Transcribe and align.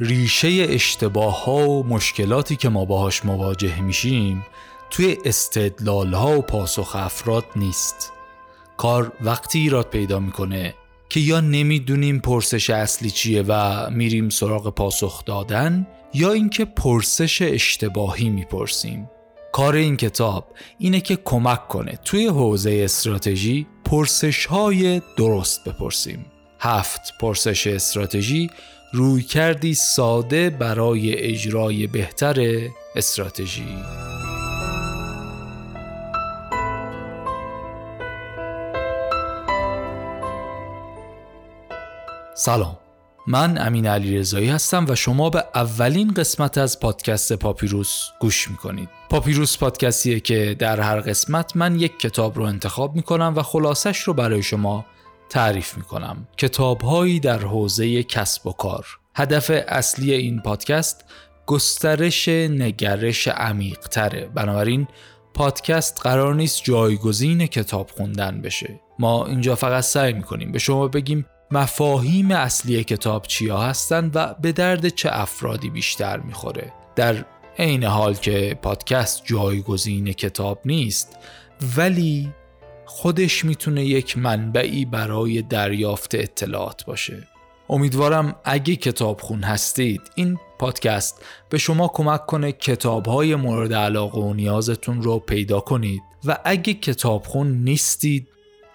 ریشه 0.00 0.66
اشتباه 0.68 1.44
ها 1.44 1.70
و 1.70 1.86
مشکلاتی 1.86 2.56
که 2.56 2.68
ما 2.68 2.84
باهاش 2.84 3.24
مواجه 3.24 3.80
میشیم 3.80 4.46
توی 4.90 5.16
استدلال 5.24 6.14
ها 6.14 6.38
و 6.38 6.42
پاسخ 6.42 6.96
افراد 6.96 7.44
نیست. 7.56 8.12
کار 8.76 9.12
وقتی 9.20 9.58
ایراد 9.58 9.90
پیدا 9.90 10.18
می‌کنه 10.18 10.74
که 11.08 11.20
یا 11.20 11.40
نمی‌دونیم 11.40 12.18
پرسش 12.18 12.70
اصلی 12.70 13.10
چیه 13.10 13.44
و 13.48 13.90
میریم 13.90 14.28
سراغ 14.28 14.74
پاسخ 14.74 15.24
دادن 15.24 15.86
یا 16.14 16.32
اینکه 16.32 16.64
پرسش 16.64 17.42
اشتباهی 17.42 18.30
می‌پرسیم. 18.30 19.10
کار 19.52 19.74
این 19.74 19.96
کتاب 19.96 20.54
اینه 20.78 21.00
که 21.00 21.16
کمک 21.16 21.68
کنه 21.68 21.98
توی 22.04 22.26
حوزه 22.26 22.80
استراتژی 22.84 23.66
پرسش 23.84 24.46
های 24.46 25.02
درست 25.16 25.64
بپرسیم. 25.64 26.26
هفت 26.60 27.00
پرسش 27.20 27.66
استراتژی 27.66 28.50
روی 28.92 29.22
کردی 29.22 29.74
ساده 29.74 30.50
برای 30.50 31.14
اجرای 31.14 31.86
بهتر 31.86 32.60
استراتژی. 32.96 33.78
سلام 42.34 42.78
من 43.26 43.58
امین 43.58 43.86
علی 43.86 44.18
رضایی 44.18 44.48
هستم 44.48 44.86
و 44.88 44.94
شما 44.94 45.30
به 45.30 45.44
اولین 45.54 46.14
قسمت 46.14 46.58
از 46.58 46.80
پادکست 46.80 47.32
پاپیروس 47.32 48.08
گوش 48.20 48.50
می‌کنید. 48.50 48.88
پاپیروس 49.10 49.58
پادکستیه 49.58 50.20
که 50.20 50.56
در 50.58 50.80
هر 50.80 51.00
قسمت 51.00 51.56
من 51.56 51.80
یک 51.80 52.00
کتاب 52.00 52.36
رو 52.36 52.44
انتخاب 52.44 52.94
می‌کنم 52.94 53.32
و 53.36 53.42
خلاصش 53.42 53.98
رو 53.98 54.14
برای 54.14 54.42
شما 54.42 54.84
تعریف 55.30 55.76
می‌کنم. 55.76 56.28
کتابهایی 56.36 57.20
در 57.20 57.38
حوزه 57.38 58.02
کسب 58.02 58.46
و 58.46 58.52
کار. 58.52 58.86
هدف 59.14 59.50
اصلی 59.68 60.12
این 60.12 60.40
پادکست 60.40 61.04
گسترش 61.46 62.28
نگرش 62.28 63.28
عمیق 63.28 63.78
تره 63.78 64.28
بنابراین 64.34 64.86
پادکست 65.34 66.00
قرار 66.02 66.34
نیست 66.34 66.64
جایگزین 66.64 67.46
کتاب 67.46 67.90
خوندن 67.90 68.40
بشه. 68.40 68.80
ما 68.98 69.26
اینجا 69.26 69.54
فقط 69.54 69.84
سعی 69.84 70.12
می‌کنیم 70.12 70.52
به 70.52 70.58
شما 70.58 70.88
بگیم 70.88 71.26
مفاهیم 71.50 72.30
اصلی 72.30 72.84
کتاب 72.84 73.26
چیا 73.26 73.58
هستند 73.58 74.10
و 74.14 74.34
به 74.42 74.52
درد 74.52 74.88
چه 74.88 75.08
افرادی 75.12 75.70
بیشتر 75.70 76.16
می‌خوره. 76.16 76.72
در 76.96 77.24
عین 77.58 77.84
حال 77.84 78.14
که 78.14 78.58
پادکست 78.62 79.22
جایگزین 79.24 80.12
کتاب 80.12 80.60
نیست 80.64 81.16
ولی 81.76 82.32
خودش 82.88 83.44
می‌تونه 83.44 83.84
یک 83.84 84.18
منبعی 84.18 84.84
برای 84.84 85.42
دریافت 85.42 86.14
اطلاعات 86.14 86.84
باشه. 86.84 87.28
امیدوارم 87.70 88.36
اگه 88.44 88.76
کتاب 88.76 89.20
خون 89.20 89.42
هستید 89.42 90.00
این 90.14 90.38
پادکست 90.58 91.24
به 91.48 91.58
شما 91.58 91.88
کمک 91.88 92.26
کنه 92.26 92.52
کتاب 92.52 93.06
های 93.06 93.34
مورد 93.34 93.72
علاقه 93.74 94.20
و 94.20 94.34
نیازتون 94.34 95.02
رو 95.02 95.18
پیدا 95.18 95.60
کنید. 95.60 96.02
و 96.24 96.38
اگه 96.44 96.74
کتاب 96.74 97.26
خون 97.26 97.64
نیستید 97.64 98.28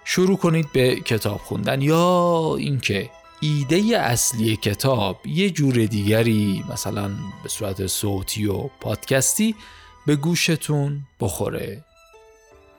شروع 0.05 0.37
کنید 0.37 0.65
به 0.73 0.95
کتاب 0.95 1.37
خوندن. 1.37 1.81
یا 1.81 2.55
اینکه 2.59 3.09
ایده 3.41 3.97
اصلی 3.97 4.55
کتاب 4.55 5.27
یه 5.27 5.49
جور 5.49 5.73
دیگری 5.73 6.63
مثلا 6.71 7.11
به 7.43 7.49
صورت 7.49 7.87
صوتی 7.87 8.45
و 8.45 8.69
پادکستی 8.81 9.55
به 10.05 10.15
گوشتون 10.15 11.01
بخوره. 11.19 11.83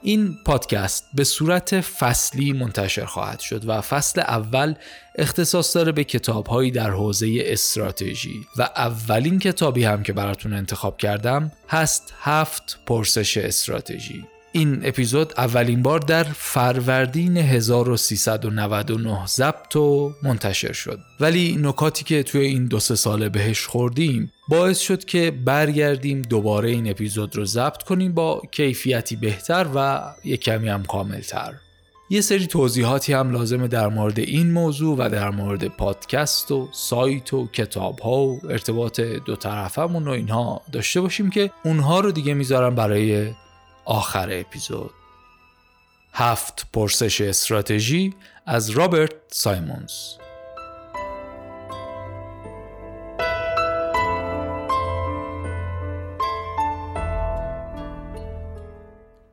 این 0.06 0.38
پادکست 0.44 1.08
به 1.14 1.24
صورت 1.24 1.80
فصلی 1.80 2.52
منتشر 2.52 3.04
خواهد 3.04 3.40
شد 3.40 3.68
و 3.68 3.80
فصل 3.80 4.20
اول 4.20 4.74
اختصاص 5.18 5.76
داره 5.76 5.92
به 5.92 6.04
کتابهایی 6.04 6.70
در 6.70 6.90
حوزه 6.90 7.38
استراتژی 7.40 8.46
و 8.58 8.62
اولین 8.62 9.38
کتابی 9.38 9.84
هم 9.84 10.02
که 10.02 10.12
براتون 10.12 10.52
انتخاب 10.52 10.96
کردم 10.96 11.52
هست 11.68 12.14
هفت 12.20 12.78
پرسش 12.86 13.36
استراتژی. 13.36 14.33
این 14.56 14.80
اپیزود 14.82 15.32
اولین 15.36 15.82
بار 15.82 15.98
در 15.98 16.24
فروردین 16.24 17.36
1399 17.36 19.26
ضبط 19.26 19.76
و 19.76 20.12
منتشر 20.22 20.72
شد. 20.72 20.98
ولی 21.20 21.56
نکاتی 21.60 22.04
که 22.04 22.22
توی 22.22 22.40
این 22.40 22.66
دو 22.66 22.80
سه 22.80 22.94
ساله 22.94 23.28
بهش 23.28 23.66
خوردیم 23.66 24.32
باعث 24.48 24.78
شد 24.78 25.04
که 25.04 25.30
برگردیم 25.30 26.22
دوباره 26.22 26.70
این 26.70 26.90
اپیزود 26.90 27.36
رو 27.36 27.44
ضبط 27.44 27.82
کنیم 27.82 28.12
با 28.12 28.42
کیفیتی 28.50 29.16
بهتر 29.16 29.66
و 29.74 30.02
یک 30.24 30.40
کمی 30.40 30.68
هم 30.68 30.82
کاملتر. 30.82 31.54
یه 32.10 32.20
سری 32.20 32.46
توضیحاتی 32.46 33.12
هم 33.12 33.30
لازمه 33.30 33.68
در 33.68 33.88
مورد 33.88 34.18
این 34.18 34.50
موضوع 34.50 34.96
و 34.98 35.08
در 35.08 35.30
مورد 35.30 35.68
پادکست 35.68 36.52
و 36.52 36.68
سایت 36.72 37.34
و 37.34 37.46
کتاب 37.46 37.98
ها 37.98 38.26
و 38.26 38.40
ارتباط 38.50 39.00
دو 39.00 39.36
طرفمون 39.36 40.08
و 40.08 40.10
اینها 40.10 40.62
داشته 40.72 41.00
باشیم 41.00 41.30
که 41.30 41.50
اونها 41.64 42.00
رو 42.00 42.12
دیگه 42.12 42.34
می‌ذارم 42.34 42.74
برای 42.74 43.32
آخر 43.84 44.28
اپیزود. 44.32 44.90
هفت 46.12 46.66
پرسش 46.72 47.20
استراتژی 47.20 48.14
از 48.46 48.70
رابرت 48.70 49.12
سایمونز. 49.28 49.92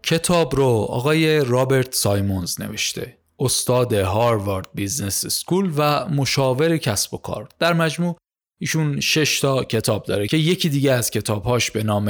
کتاب 0.04 0.56
رو 0.56 0.88
آقای 0.90 1.46
رابرت 1.46 1.94
سایمونز 1.96 2.62
نوشته. 2.62 3.18
استاد 3.40 3.94
Harvard 3.94 4.68
Business 4.74 5.26
School 5.28 5.74
و 5.78 6.06
مشاور 6.10 6.78
کسب 6.78 7.14
و 7.14 7.18
کار. 7.18 7.50
در 7.60 7.74
مجموع 7.74 8.18
ایشون 8.64 9.00
شش 9.00 9.40
تا 9.40 9.64
کتاب 9.64 10.06
داره 10.06 10.28
که 10.28 10.38
یکی 10.38 10.70
دیگه 10.70 10.92
از 10.92 11.12
کتابهاش 11.12 11.72
به 11.72 11.84
نام 11.84 11.94
اهرم 11.94 12.10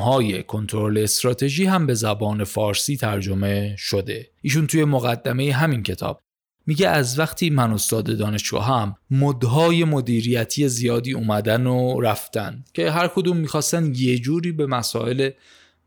های 0.00 0.42
کنترل 0.42 0.98
استراتژی 0.98 1.64
هم 1.64 1.86
به 1.86 1.94
زبان 1.94 2.44
فارسی 2.44 2.96
ترجمه 2.96 3.76
شده. 3.78 4.30
ایشون 4.42 4.66
توی 4.66 4.84
مقدمه 4.84 5.52
همین 5.52 5.82
کتاب 5.82 6.20
میگه 6.66 6.88
از 6.88 7.18
وقتی 7.18 7.50
من 7.50 7.72
استاد 7.72 8.18
دانشگاهم 8.18 8.96
مدهای 9.10 9.84
مدیریتی 9.84 10.68
زیادی 10.68 11.12
اومدن 11.12 11.66
و 11.66 12.00
رفتن 12.00 12.64
که 12.74 12.90
هر 12.90 13.08
کدوم 13.08 13.36
می‌خواستن 13.36 13.92
یه 13.94 14.18
جوری 14.18 14.52
به 14.52 14.66
مسائل 14.66 15.30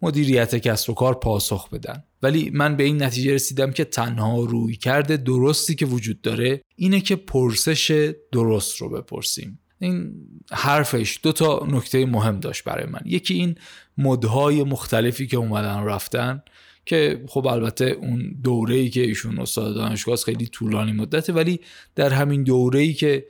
مدیریت 0.02 0.56
کسب 0.56 0.90
و 0.90 0.94
کار 0.94 1.14
پاسخ 1.14 1.70
بدن 1.70 2.04
ولی 2.24 2.50
من 2.54 2.76
به 2.76 2.84
این 2.84 3.04
نتیجه 3.04 3.34
رسیدم 3.34 3.72
که 3.72 3.86
تنها 3.86 4.44
روی 4.44 4.76
کرده 4.76 5.18
درستی 5.18 5.76
که 5.76 5.86
وجود 5.86 6.22
داره 6.22 6.62
اینه 6.76 7.02
که 7.02 7.16
پرسش 7.16 8.14
درست 8.32 8.78
رو 8.78 8.90
بپرسیم 8.90 9.60
این 9.80 10.14
حرفش 10.52 11.20
دو 11.24 11.32
تا 11.32 11.68
نکته 11.70 12.06
مهم 12.06 12.40
داشت 12.40 12.64
برای 12.64 12.86
من. 12.86 13.02
یکی 13.06 13.34
این 13.34 13.56
مدهای 13.98 14.64
مختلفی 14.64 15.28
که 15.28 15.38
اومدن 15.38 15.84
رفتن 15.84 16.44
که 16.86 17.24
خب 17.28 17.48
البته 17.48 17.86
اون 17.86 18.36
دوره 18.44 18.76
ای 18.76 18.90
که 18.90 19.02
ایشون 19.02 19.40
استاد 19.40 19.76
دانشگاه 19.76 20.16
خیلی 20.16 20.48
طولانی 20.48 20.92
مدته 20.92 21.34
ولی 21.34 21.60
در 21.96 22.10
همین 22.10 22.44
دوره 22.44 22.80
ای 22.80 22.94
که 22.94 23.26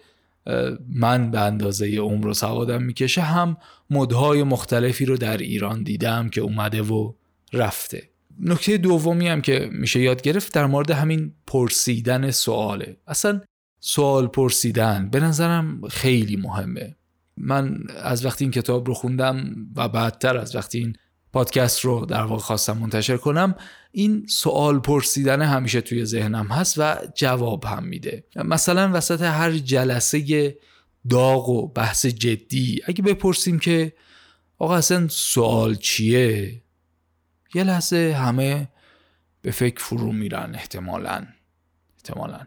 من 0.90 1.32
به 1.32 1.40
اندازه 1.40 1.98
عمر 1.98 2.28
و 2.28 2.34
سوادم 2.34 2.84
می‌کشه 2.84 3.22
هم 3.22 3.58
مدهای 3.90 4.44
مختلفی 4.44 5.06
رو 5.06 5.18
در 5.18 5.38
ایران 5.38 5.84
دیدم 5.84 6.30
که 6.30 6.42
اومده 6.42 6.82
و 6.82 7.14
رفته. 7.54 8.10
نکته 8.40 8.78
دومی 8.78 9.28
هم 9.28 9.42
که 9.42 9.70
میشه 9.72 10.00
یاد 10.00 10.22
گرفت 10.22 10.54
در 10.54 10.66
مورد 10.66 10.92
همین 10.92 11.34
پرسیدن 11.48 12.32
سواله. 12.32 12.98
اصلا 13.08 13.42
سوال 13.80 14.28
پرسیدن 14.28 15.10
به 15.10 15.20
نظرم 15.20 15.88
خیلی 15.88 16.36
مهمه. 16.36 16.96
من 17.38 17.78
از 18.04 18.26
وقتی 18.26 18.46
این 18.46 18.52
کتاب 18.52 18.88
رو 18.88 18.94
خوندم 18.94 19.56
و 19.76 19.90
بعدتر 19.90 20.38
از 20.38 20.56
وقتی 20.56 20.80
این 20.80 20.96
پادکست 21.34 21.80
رو 21.80 22.06
در 22.06 22.24
واقع 22.24 22.42
خواستم 22.42 22.78
منتشر 22.78 23.18
کنم 23.18 23.56
این 23.92 24.26
سوال 24.28 24.80
پرسیدن 24.80 25.42
همیشه 25.42 25.82
توی 25.82 26.06
ذهنم 26.06 26.48
هست 26.48 26.76
و 26.78 26.96
جواب 27.16 27.66
هم 27.66 27.84
میده. 27.84 28.24
مثلا 28.36 28.92
وسط 28.94 29.22
هر 29.22 29.52
جلسه 29.52 30.58
داغ 31.10 31.50
و 31.50 31.68
بحث 31.68 32.06
جدی 32.06 32.82
اگه 32.86 33.02
بپرسیم 33.02 33.60
که 33.60 33.94
آقا 34.58 34.76
اصلا 34.76 35.08
سوال 35.08 35.76
چیه؟ 35.76 36.62
یه 37.54 37.64
لحظه 37.64 38.16
همه 38.20 38.70
به 39.42 39.52
فکر 39.52 39.84
فرو 39.84 40.12
میرن 40.12 40.52
احتمالاً. 40.56 41.26
احتمالا. 42.06 42.40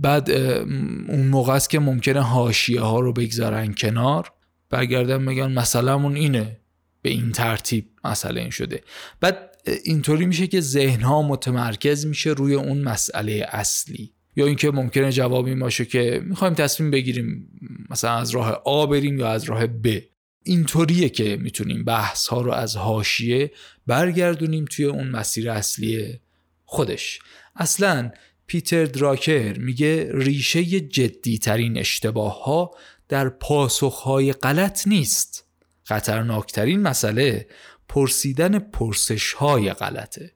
بعد 0.00 0.30
اون 0.30 1.26
موقع 1.26 1.52
است 1.52 1.70
که 1.70 1.78
ممکنه 1.78 2.20
هاشیه 2.20 2.80
ها 2.80 3.00
رو 3.00 3.12
بگذارن 3.12 3.74
کنار. 3.74 4.32
برگردن 4.70 5.26
بگن 5.26 5.52
مسئلهمون 5.52 6.16
اینه. 6.16 6.56
به 7.02 7.10
این 7.10 7.32
ترتیب 7.32 7.86
مسئله 8.04 8.40
این 8.40 8.50
شده. 8.50 8.82
بعد 9.20 9.56
اینطوری 9.84 10.26
میشه 10.26 10.46
که 10.46 10.60
ذهن 10.60 11.00
ها 11.00 11.22
متمرکز 11.22 12.06
میشه 12.06 12.30
روی 12.30 12.54
اون 12.54 12.78
مسئله 12.78 13.46
اصلی. 13.48 14.12
یا 14.36 14.46
اینکه 14.46 14.70
ممکنه 14.70 15.12
جواب 15.12 15.46
این 15.46 15.58
باشه 15.58 15.84
که 15.84 16.22
می‌خوایم 16.24 16.54
تصمیم 16.54 16.90
بگیریم 16.90 17.48
مثلا 17.90 18.14
از 18.14 18.30
راه 18.30 18.62
آ 18.64 18.86
بریم 18.86 19.18
یا 19.18 19.28
از 19.28 19.44
راه 19.44 19.66
ب. 19.66 19.98
اینطوریه 20.42 21.08
که 21.08 21.36
می‌تونیم 21.36 21.84
بحث 21.84 22.26
ها 22.26 22.40
رو 22.40 22.52
از 22.52 22.76
هاشیه 22.76 23.50
برگردونیم 23.86 24.64
توی 24.64 24.84
اون 24.84 25.08
مسیر 25.08 25.50
اصلی 25.50 26.20
خودش. 26.64 27.18
اصلا 27.56 28.10
پیتر 28.50 28.84
دراکر 28.84 29.58
میگه 29.58 30.10
ریشه 30.12 30.64
جدی 30.80 31.38
ترین 31.38 31.78
اشتباه 31.78 32.44
ها 32.44 32.70
در 33.08 33.28
پاسخهای 33.28 34.32
غلط 34.32 34.88
نیست. 34.88 35.46
خطرناکترین 35.84 36.80
مسئله 36.80 37.46
پرسیدن 37.88 38.58
پرسشهای 38.58 39.72
غلطه. 39.72 40.32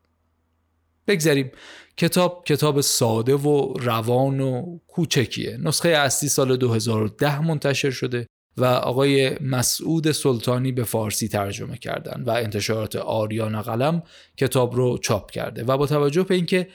بگذاریم 1.06 1.50
کتاب 1.96 2.44
کتاب 2.46 2.80
ساده 2.80 3.34
و 3.34 3.74
روان 3.78 4.40
و 4.40 4.78
کوچکیه. 4.86 5.56
نسخه 5.56 5.88
اصلی 5.88 6.28
سال 6.28 6.56
2010 6.56 7.40
منتشر 7.40 7.90
شده 7.90 8.26
و 8.56 8.64
آقای 8.64 9.38
مسعود 9.40 10.12
سلطانی 10.12 10.72
به 10.72 10.84
فارسی 10.84 11.28
ترجمه 11.28 11.76
کردن 11.76 12.22
و 12.26 12.30
انتشارات 12.30 12.96
آریان 12.96 13.62
قلم 13.62 14.02
کتاب 14.36 14.74
رو 14.74 14.98
چاپ 14.98 15.30
کرده 15.30 15.64
و 15.64 15.76
با 15.76 15.86
توجه 15.86 16.22
به 16.22 16.34
اینکه 16.34 16.68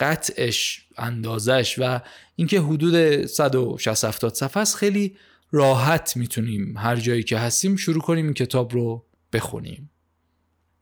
قطعش 0.00 0.86
اندازش 0.96 1.74
و 1.78 2.00
اینکه 2.36 2.60
حدود 2.60 3.26
160 3.26 4.34
صفحه 4.34 4.60
است 4.60 4.76
خیلی 4.76 5.16
راحت 5.52 6.16
می‌تونیم 6.16 6.78
هر 6.78 6.96
جایی 6.96 7.22
که 7.22 7.38
هستیم 7.38 7.76
شروع 7.76 8.00
کنیم 8.02 8.24
این 8.24 8.34
کتاب 8.34 8.72
رو 8.72 9.06
بخونیم. 9.32 9.90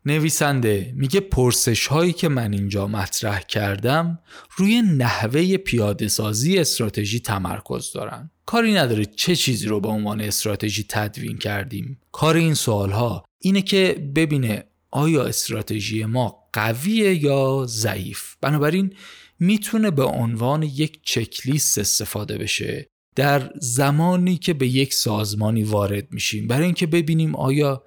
نویسنده 0.06 0.92
میگه 0.96 1.20
پرسش 1.20 1.86
هایی 1.86 2.12
که 2.12 2.28
من 2.28 2.52
اینجا 2.52 2.86
مطرح 2.86 3.40
کردم 3.40 4.18
روی 4.56 4.82
نحوه 4.82 5.56
پیاده 5.56 6.08
سازی 6.08 6.58
استراتژی 6.58 7.20
تمرکز 7.20 7.92
دارن. 7.92 8.30
کاری 8.46 8.74
نداره 8.74 9.04
چه 9.04 9.36
چیزی 9.36 9.66
رو 9.66 9.80
به 9.80 9.88
عنوان 9.88 10.20
استراتژی 10.20 10.86
تدوین 10.88 11.38
کردیم. 11.38 12.00
کار 12.12 12.36
این 12.36 12.54
سوال 12.54 12.90
ها 12.90 13.24
اینه 13.38 13.62
که 13.62 14.10
ببینه 14.14 14.64
آیا 14.90 15.24
استراتژی 15.24 16.04
ما 16.04 16.44
قویه 16.52 17.24
یا 17.24 17.66
ضعیف؟ 17.68 18.36
بنابراین 18.40 18.94
می‌تونه 19.38 19.90
به 19.90 20.04
عنوان 20.04 20.62
یک 20.62 21.00
چکلیست 21.02 21.78
استفاده 21.78 22.38
بشه 22.38 22.88
در 23.14 23.52
زمانی 23.60 24.36
که 24.36 24.54
به 24.54 24.68
یک 24.68 24.94
سازمانی 24.94 25.62
وارد 25.62 26.12
میشیم. 26.12 26.46
برای 26.46 26.64
اینکه 26.64 26.86
ببینیم 26.86 27.34
آیا 27.34 27.84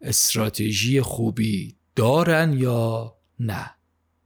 استراتژی 0.00 1.00
خوبی 1.00 1.76
دارن 1.96 2.52
یا 2.52 3.14
نه. 3.40 3.70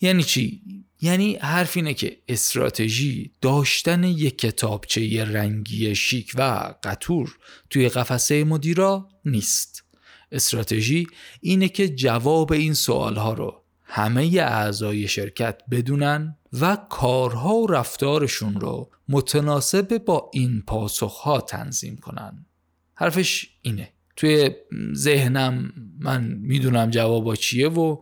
یعنی 0.00 0.22
چی؟ 0.22 0.62
یعنی 1.00 1.36
حرف 1.36 1.76
اینه 1.76 1.94
که 1.94 2.16
استراتژی 2.28 3.32
داشتن 3.40 4.04
یک 4.04 4.38
کتابچه 4.38 5.24
رنگی 5.24 5.94
شیک 5.94 6.32
و 6.38 6.74
قطور 6.82 7.36
توی 7.70 7.88
قفسه 7.88 8.44
مدیرا 8.44 9.08
نیست. 9.24 9.84
استراتژی 10.32 11.06
اینه 11.40 11.68
که 11.68 11.88
جواب 11.88 12.52
این 12.52 12.74
سوالها 12.74 13.32
رو 13.32 13.62
همه 13.82 14.22
اعضای 14.22 15.08
شرکت 15.08 15.62
بدونن 15.70 16.36
و 16.60 16.78
کارها 16.90 17.54
و 17.54 17.66
رفتارشون 17.66 18.60
رو 18.60 18.90
متناسب 19.08 19.98
با 19.98 20.30
این 20.32 20.62
پاسخها 20.66 21.40
تنظیم 21.40 21.96
کنن. 21.96 22.46
حرفش 22.94 23.50
اینه. 23.62 23.92
توی 24.16 24.50
ذهنم 24.94 25.72
من 25.98 26.24
می‌دونم 26.24 26.90
جوابا 26.90 27.36
چیه 27.36 27.68
و 27.68 27.96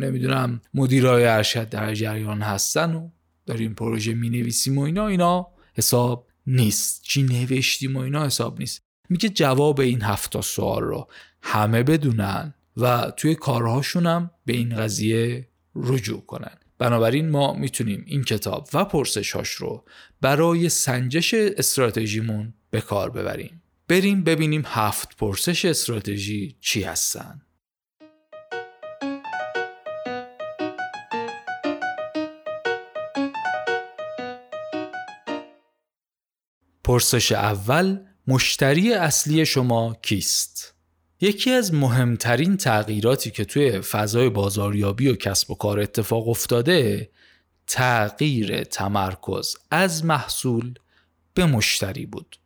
نمی‌دونم 0.00 0.60
مدیرای 0.74 1.24
ارشد 1.24 1.68
در 1.68 1.94
جریان 1.94 2.42
هستن 2.42 2.94
و 2.94 3.08
داریم 3.46 3.74
پروژه 3.74 4.14
می 4.14 4.30
نویسیم 4.30 4.78
و 4.78 4.80
اینا 4.80 5.06
اینا 5.06 5.46
حساب 5.74 6.26
نیست. 6.46 7.02
چی 7.02 7.22
نوشتیم 7.22 7.96
و 7.96 8.00
اینا 8.00 8.26
حساب 8.26 8.58
نیست. 8.58 8.85
میگه 9.08 9.28
جواب 9.28 9.80
این 9.80 10.02
هفت 10.02 10.40
سوال 10.40 10.82
رو 10.82 11.08
همه 11.42 11.82
بدونن 11.82 12.54
و 12.76 13.10
توی 13.16 13.34
کارهاشونم 13.34 14.30
به 14.46 14.52
این 14.52 14.76
قضیه 14.76 15.48
رجوع 15.74 16.26
کنن. 16.26 16.56
بنابراین 16.78 17.30
ما 17.30 17.52
می‌تونیم 17.52 18.04
این 18.06 18.24
کتاب 18.24 18.68
و 18.74 18.84
پرسشهاش 18.84 19.50
رو 19.50 19.84
برای 20.20 20.68
سنجش 20.68 21.34
استراتژیمون 21.34 22.54
به 22.70 22.80
کار 22.80 23.10
ببریم. 23.10 23.62
بریم 23.88 24.24
ببینیم 24.24 24.62
هفت 24.66 25.16
پرسش 25.16 25.64
استراتژی 25.64 26.56
چی 26.60 26.82
هستن. 26.82 27.42
پرسش 36.84 37.32
اول 37.32 37.98
مشتری 38.28 38.92
اصلی 38.92 39.46
شما 39.46 39.96
کیست؟ 40.02 40.74
یکی 41.20 41.50
از 41.50 41.74
مهمترین 41.74 42.56
تغییراتی 42.56 43.30
که 43.30 43.44
توی 43.44 43.80
فضای 43.80 44.28
بازاریابی 44.28 45.08
و 45.08 45.14
کسب 45.14 45.50
و 45.50 45.54
کار 45.54 45.80
اتفاق 45.80 46.28
افتاده 46.28 47.10
تغییر 47.66 48.64
تمرکز 48.64 49.56
از 49.70 50.04
محصول 50.04 50.74
به 51.34 51.46
مشتری 51.46 52.06
بود. 52.06 52.36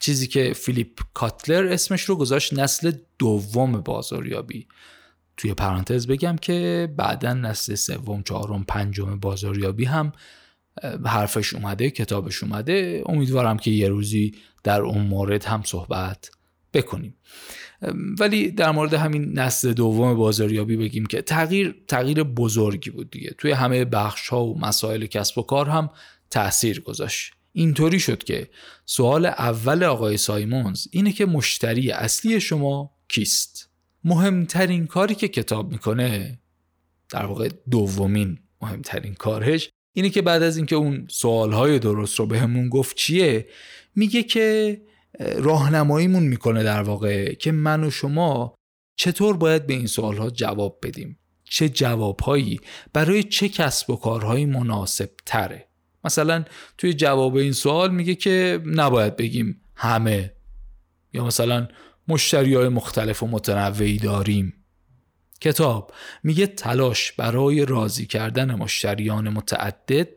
چیزی 0.00 0.26
که 0.26 0.52
فیلیپ 0.52 1.00
کاتلر 1.14 1.66
اسمش 1.72 2.02
رو 2.02 2.16
گذاشت 2.16 2.52
نسل 2.52 2.92
دوم 3.18 3.80
بازاریابی 3.80 4.66
توی 5.36 5.54
پرانتز 5.54 6.06
بگم 6.06 6.36
که 6.36 6.88
بعدا 6.96 7.34
نسل 7.34 7.74
سوم 7.74 8.22
چهارم 8.22 8.64
پنجم 8.64 9.20
بازاریابی 9.20 9.84
هم 9.84 10.12
حرفش 11.04 11.54
اومده 11.54 11.90
کتابش 11.90 12.42
اومده 12.42 13.02
امیدوارم 13.06 13.56
که 13.56 13.70
یه 13.70 13.88
روزی 13.88 14.34
در 14.66 14.80
اون 14.80 15.02
مورد 15.02 15.44
هم 15.44 15.62
صحبت 15.64 16.30
بکنیم. 16.74 17.14
ولی 18.20 18.50
در 18.50 18.70
مورد 18.70 18.94
همین 18.94 19.38
نسل 19.38 19.72
دوم 19.72 20.14
بازاریابی 20.14 20.76
بگیم 20.76 21.06
که 21.06 21.22
تغییر 21.22 21.84
تغییر 21.88 22.22
بزرگی 22.22 22.90
بود 22.90 23.10
دیگه. 23.10 23.34
توی 23.38 23.52
همه 23.52 23.84
بخش 23.84 24.28
ها 24.28 24.44
و 24.44 24.60
مسائل 24.60 25.06
کسب 25.06 25.38
و 25.38 25.42
کار 25.42 25.68
هم 25.68 25.90
تاثیر 26.30 26.80
گذاشت. 26.80 27.32
اینطوری 27.52 28.00
شد 28.00 28.24
که 28.24 28.50
سوال 28.86 29.26
اول 29.26 29.84
آقای 29.84 30.16
سایمونز 30.16 30.86
اینه 30.90 31.12
که 31.12 31.26
مشتری 31.26 31.90
اصلی 31.90 32.40
شما 32.40 32.90
کیست؟ 33.08 33.68
مهمترین 34.04 34.86
کاری 34.86 35.14
که 35.14 35.28
کتاب 35.28 35.72
می‌کنه 35.72 36.38
در 37.08 37.26
واقع 37.26 37.48
دومین 37.70 38.38
مهمترین 38.62 39.14
کارش 39.14 39.70
اینه 39.92 40.10
که 40.10 40.22
بعد 40.22 40.42
از 40.42 40.56
اینکه 40.56 40.76
اون 40.76 41.06
سوالهای 41.10 41.78
درست 41.78 42.18
رو 42.18 42.26
بهمون 42.26 42.64
به 42.64 42.68
گفت 42.68 42.96
چیه؟ 42.96 43.46
میگه 43.96 44.22
که 44.22 44.80
راهنماییمون 45.20 46.22
می‌کنه 46.22 46.62
در 46.62 46.82
واقع 46.82 47.34
که 47.34 47.52
من 47.52 47.84
و 47.84 47.90
شما 47.90 48.54
چطور 48.96 49.36
باید 49.36 49.66
به 49.66 49.74
این 49.74 49.86
سوالها 49.86 50.30
جواب 50.30 50.78
بدیم؟ 50.82 51.18
چه 51.44 51.68
جوابهایی؟ 51.68 52.60
برای 52.92 53.22
چه 53.22 53.48
کسب 53.48 53.90
و 53.90 53.96
کارهایی 53.96 54.46
مناسب 54.46 55.10
تره 55.26 55.68
مثلا 56.04 56.44
توی 56.78 56.94
جواب 56.94 57.36
این 57.36 57.52
سوال 57.52 57.94
میگه 57.94 58.14
که 58.14 58.60
نباید 58.66 59.16
بگیم 59.16 59.60
همه. 59.74 60.32
یا 61.12 61.24
مثلا 61.24 61.68
مشتری 62.08 62.54
های 62.54 62.68
مختلف 62.68 63.22
و 63.22 63.26
متنوعی 63.26 63.98
داریم. 63.98 64.64
کتاب 65.40 65.92
میگه 66.22 66.46
تلاش 66.46 67.12
برای 67.12 67.66
راضی 67.66 68.06
کردن 68.06 68.54
مشتریان 68.54 69.28
متعدد 69.28 70.08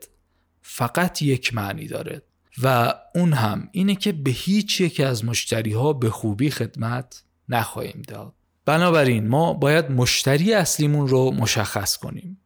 فقط 0.62 1.22
یک 1.22 1.54
معنی 1.54 1.88
داره. 1.88 2.22
و 2.64 2.94
اون 3.16 3.34
هم 3.34 3.70
اینه 3.72 3.96
که 3.96 4.12
به 4.12 4.32
هیچ 4.32 4.82
یک 4.82 5.00
از 5.00 5.26
مشتری 5.26 5.74
ها 5.74 5.94
به 5.94 6.10
خوبی 6.10 6.50
خدمت 6.50 7.24
نخواهیم 7.50 8.02
داد. 8.08 8.34
بنابراین 8.66 9.28
ما 9.28 9.54
باید 9.54 9.92
مشتری 9.92 10.54
اصلیمون 10.54 11.08
رو 11.08 11.32
مشخص 11.32 11.98
کنیم. 11.98 12.38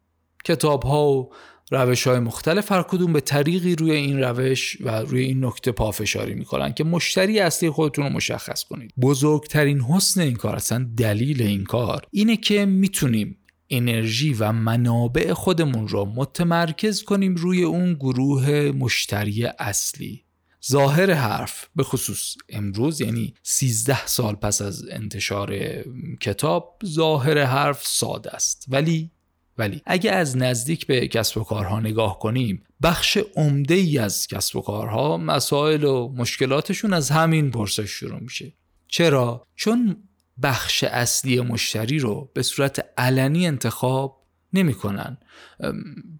کتاب 0.45 0.83
ها 0.83 1.11
و 1.11 1.29
روش 1.71 2.07
های 2.07 2.19
مختلف 2.19 2.71
هر 2.71 2.83
کدوم 2.83 3.13
به 3.13 3.21
طریقی 3.21 3.75
روی 3.75 3.91
این 3.91 4.19
روش 4.19 4.77
و 4.81 4.89
روی 4.89 5.21
این 5.21 5.45
نکته 5.45 5.71
پافشاری 5.71 6.33
می‌کنن 6.33 6.73
که 6.73 6.83
مشتری 6.83 7.39
اصلی 7.39 7.69
خودتون 7.69 8.05
رو 8.05 8.11
مشخص 8.13 8.63
کنید. 8.63 8.93
بزرگترین 9.01 9.81
حسن 9.81 10.21
این 10.21 10.35
کار 10.35 10.55
اصلا 10.55 10.87
دلیل 10.97 11.41
این 11.41 11.63
کار 11.63 12.01
اینه 12.11 12.37
که 12.37 12.65
می‌تونیم 12.65 13.37
انرژی 13.75 14.33
و 14.33 14.51
منابع 14.51 15.33
خودمون 15.33 15.87
رو 15.87 16.05
متمرکز 16.05 17.03
کنیم 17.03 17.35
روی 17.35 17.63
اون 17.63 17.93
گروه 17.93 18.71
مشتری 18.71 19.45
اصلی. 19.45 20.23
ظاهر 20.69 21.11
حرف 21.11 21.69
به 21.75 21.83
خصوص 21.83 22.35
امروز 22.49 23.01
یعنی 23.01 23.33
13 23.43 24.05
سال 24.05 24.35
پس 24.35 24.61
از 24.61 24.85
انتشار 24.91 25.55
کتاب 26.21 26.81
ظاهر 26.85 27.43
حرف 27.43 27.87
ساده 27.87 28.31
است. 28.31 28.65
ولی 28.67 29.11
ولی 29.57 29.81
اگه 29.85 30.11
از 30.11 30.37
نزدیک 30.37 30.87
به 30.87 31.07
کسب 31.07 31.37
و 31.37 31.43
کارها 31.43 31.79
نگاه 31.79 32.19
کنیم 32.19 32.63
بخش 32.83 33.17
عمده 33.35 33.73
ای 33.73 33.97
از 33.97 34.27
کسب 34.27 34.55
و 34.55 34.61
کارها 34.61 35.17
مسائل 35.17 35.83
و 35.83 36.13
مشکلاتشون 36.17 36.93
از 36.93 37.09
همین 37.09 37.51
پرسش 37.51 37.89
شروع 37.89 38.19
میشه. 38.19 38.53
چرا؟ 38.87 39.47
چون 39.55 40.03
بخش 40.43 40.83
اصلی 40.83 41.41
مشتری 41.41 41.99
رو 41.99 42.31
به 42.33 42.43
صورت 42.43 42.85
علنی 42.97 43.47
انتخاب 43.47 44.23
نمی‌کنن. 44.53 45.17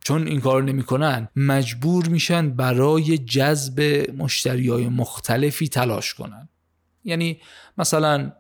چون 0.03 0.27
این 0.27 0.42
کار 0.42 0.63
نمی‌کنن 0.63 1.27
مجبور 1.36 2.08
میشن 2.08 2.50
برای 2.50 3.18
جذب 3.18 4.06
مشتری 4.18 4.70
های 4.70 4.89
مختلفی 4.89 5.68
تلاش 5.68 6.13
کنن. 6.13 6.50
یعنی 7.03 7.42
مثلا 7.77 8.32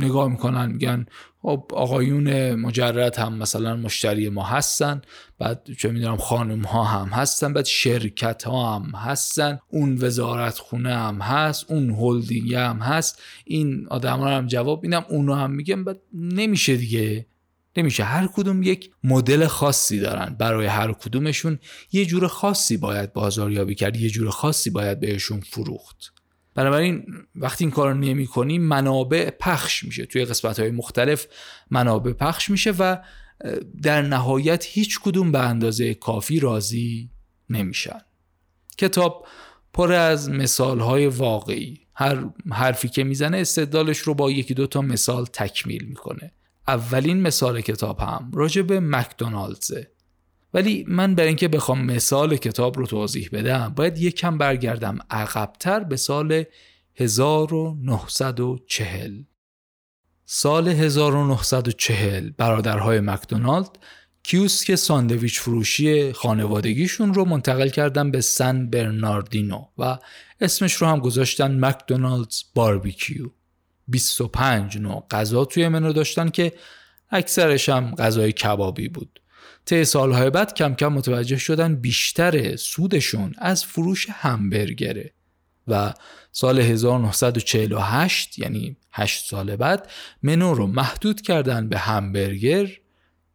نگاه 0.00 0.28
می‌کنن 0.28 0.72
میگن 0.72 1.06
خب 1.42 1.70
آقایون 1.72 2.54
مجرد 2.54 3.16
هم 3.16 3.34
مثلا 3.38 3.76
مشتری 3.76 4.28
ما 4.28 4.42
هستن 4.42 5.02
بعد 5.38 5.68
چه 5.78 5.90
می‌دونم 5.90 6.16
خانم 6.16 6.62
ها 6.62 6.84
هم 6.84 7.08
هستن 7.08 7.52
بعد 7.52 7.64
شرکت 7.64 8.42
ها 8.42 8.76
هم 8.76 8.90
هستن 8.94 9.58
اون 9.68 9.98
وزارت 10.00 10.58
خونه 10.58 10.94
هم 10.94 11.20
هست 11.20 11.70
اون 11.70 11.90
هلدینگ 11.90 12.54
هم 12.54 12.78
هست. 12.78 13.22
این 13.44 13.86
آدم 13.90 14.18
ها 14.18 14.36
هم 14.36 14.46
جواب 14.46 14.80
اینم 14.82 15.04
اونو 15.08 15.34
هم 15.34 15.50
میگن 15.50 15.84
بعد 15.84 16.00
نمیشه 16.14 16.76
دیگه. 16.76 17.26
نمیشه. 17.76 18.04
هر 18.04 18.26
کدوم 18.26 18.62
یک 18.62 18.90
مدل 19.04 19.46
خاصی 19.46 20.00
دارن 20.00 20.36
برای 20.38 20.66
هر 20.66 20.92
کدومشون. 20.92 21.58
یه 21.92 22.04
جور 22.04 22.26
خاصی 22.26 22.76
باید 22.76 23.12
بازاریابی 23.12 23.74
کرد 23.74 23.96
یه 23.96 24.10
جور 24.10 24.30
خاصی 24.30 24.70
باید 24.70 25.00
بهشون 25.00 25.40
فروخت. 25.40 26.12
بنابراین 26.56 27.06
وقتی 27.34 27.64
این 27.64 27.70
کار 27.70 27.94
نمی 27.94 28.26
کنی 28.26 28.58
منابع 28.58 29.30
پخش 29.30 29.84
میشه. 29.84 30.06
توی 30.06 30.24
قسمت 30.24 30.60
های 30.60 30.70
مختلف 30.70 31.26
منابع 31.70 32.12
پخش 32.12 32.50
میشه 32.50 32.70
و 32.70 32.96
در 33.82 34.02
نهایت 34.02 34.64
هیچ 34.68 35.00
کدوم 35.00 35.32
به 35.32 35.38
اندازه 35.38 35.94
کافی 35.94 36.40
راضی 36.40 37.10
نمیشن. 37.50 38.00
کتاب 38.78 39.26
پر 39.72 39.92
از 39.92 40.30
مثال 40.30 40.80
های 40.80 41.06
واقعی. 41.06 41.80
هر 41.94 42.24
حرفی 42.52 42.88
که 42.88 43.04
می‌زنه 43.04 43.38
استدلالش 43.38 43.98
رو 43.98 44.14
با 44.14 44.30
یکی 44.30 44.54
دو 44.54 44.66
تا 44.66 44.82
مثال 44.82 45.24
تکمیل 45.24 45.84
می‌کنه. 45.84 46.32
اولین 46.68 47.22
مثال 47.22 47.60
کتاب 47.60 48.00
هم 48.00 48.30
راجع 48.34 48.62
به 48.62 48.80
مکدونالدزه. 48.80 49.90
ولی 50.54 50.84
من 50.88 51.14
برای 51.14 51.28
اینکه 51.28 51.48
بخوام 51.48 51.84
مثال 51.84 52.36
کتاب 52.36 52.78
رو 52.78 52.86
توضیح 52.86 53.28
بدم 53.32 53.72
باید 53.76 53.98
یک 53.98 54.16
کم 54.16 54.38
برگردم 54.38 54.98
عقبتر 55.10 55.84
به 55.84 55.96
سال 55.96 56.44
1940 56.96 59.22
سال 60.24 60.68
1940 60.68 62.30
برادرهای 62.38 63.00
مکدونالد 63.00 63.78
کیوسک 64.22 64.74
ساندویچ 64.74 65.40
فروشی 65.40 66.12
خانوادگیشون 66.12 67.14
رو 67.14 67.24
منتقل 67.24 67.68
کردن 67.68 68.10
به 68.10 68.20
سن 68.20 68.70
برناردینو 68.70 69.64
و 69.78 69.98
اسمش 70.40 70.74
رو 70.74 70.86
هم 70.86 70.98
گذاشتن 70.98 71.64
مکدونالدز 71.64 72.42
باربیکیو. 72.54 73.28
25 73.88 74.78
نوع 74.78 75.06
غذا 75.10 75.44
توی 75.44 75.68
منو 75.68 75.92
داشتن 75.92 76.28
که 76.28 76.52
اکثرش 77.10 77.68
هم 77.68 77.94
غذای 77.94 78.32
کبابی 78.32 78.88
بود. 78.88 79.20
طی 79.66 79.84
سالهای 79.84 80.30
بعد 80.30 80.54
کم 80.54 80.74
کم 80.74 80.88
متوجه 80.88 81.36
شدن 81.36 81.74
بیشتر 81.74 82.56
سودشون 82.56 83.34
از 83.38 83.64
فروش 83.64 84.06
همبرگره 84.10 85.12
و 85.68 85.94
سال 86.32 86.60
1948 86.60 88.38
یعنی 88.38 88.76
8 88.92 89.30
سال 89.30 89.56
بعد 89.56 89.90
منو 90.22 90.54
رو 90.54 90.66
محدود 90.66 91.20
کردن 91.20 91.68
به 91.68 91.78
همبرگر، 91.78 92.70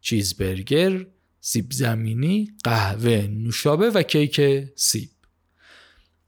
چیزبرگر، 0.00 1.06
سیب 1.40 1.72
زمینی، 1.72 2.52
قهوه، 2.64 3.28
نوشابه 3.30 3.90
و 3.90 4.02
کیک 4.02 4.40
سیب. 4.76 5.08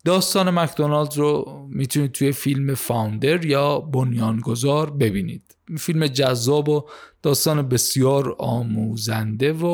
داستان 0.04 0.50
مکدونالد 0.50 1.16
رو 1.16 1.66
می‌تونید 1.70 2.12
توی 2.12 2.32
فیلم 2.32 2.74
فاوندر 2.74 3.44
یا 3.44 3.80
بنیانگذار 3.80 4.90
ببینید. 4.90 5.56
فیلم 5.78 6.06
جذاب 6.06 6.68
و 6.68 6.88
داستان 7.22 7.68
بسیار 7.68 8.36
آموزنده 8.38 9.52
و 9.52 9.66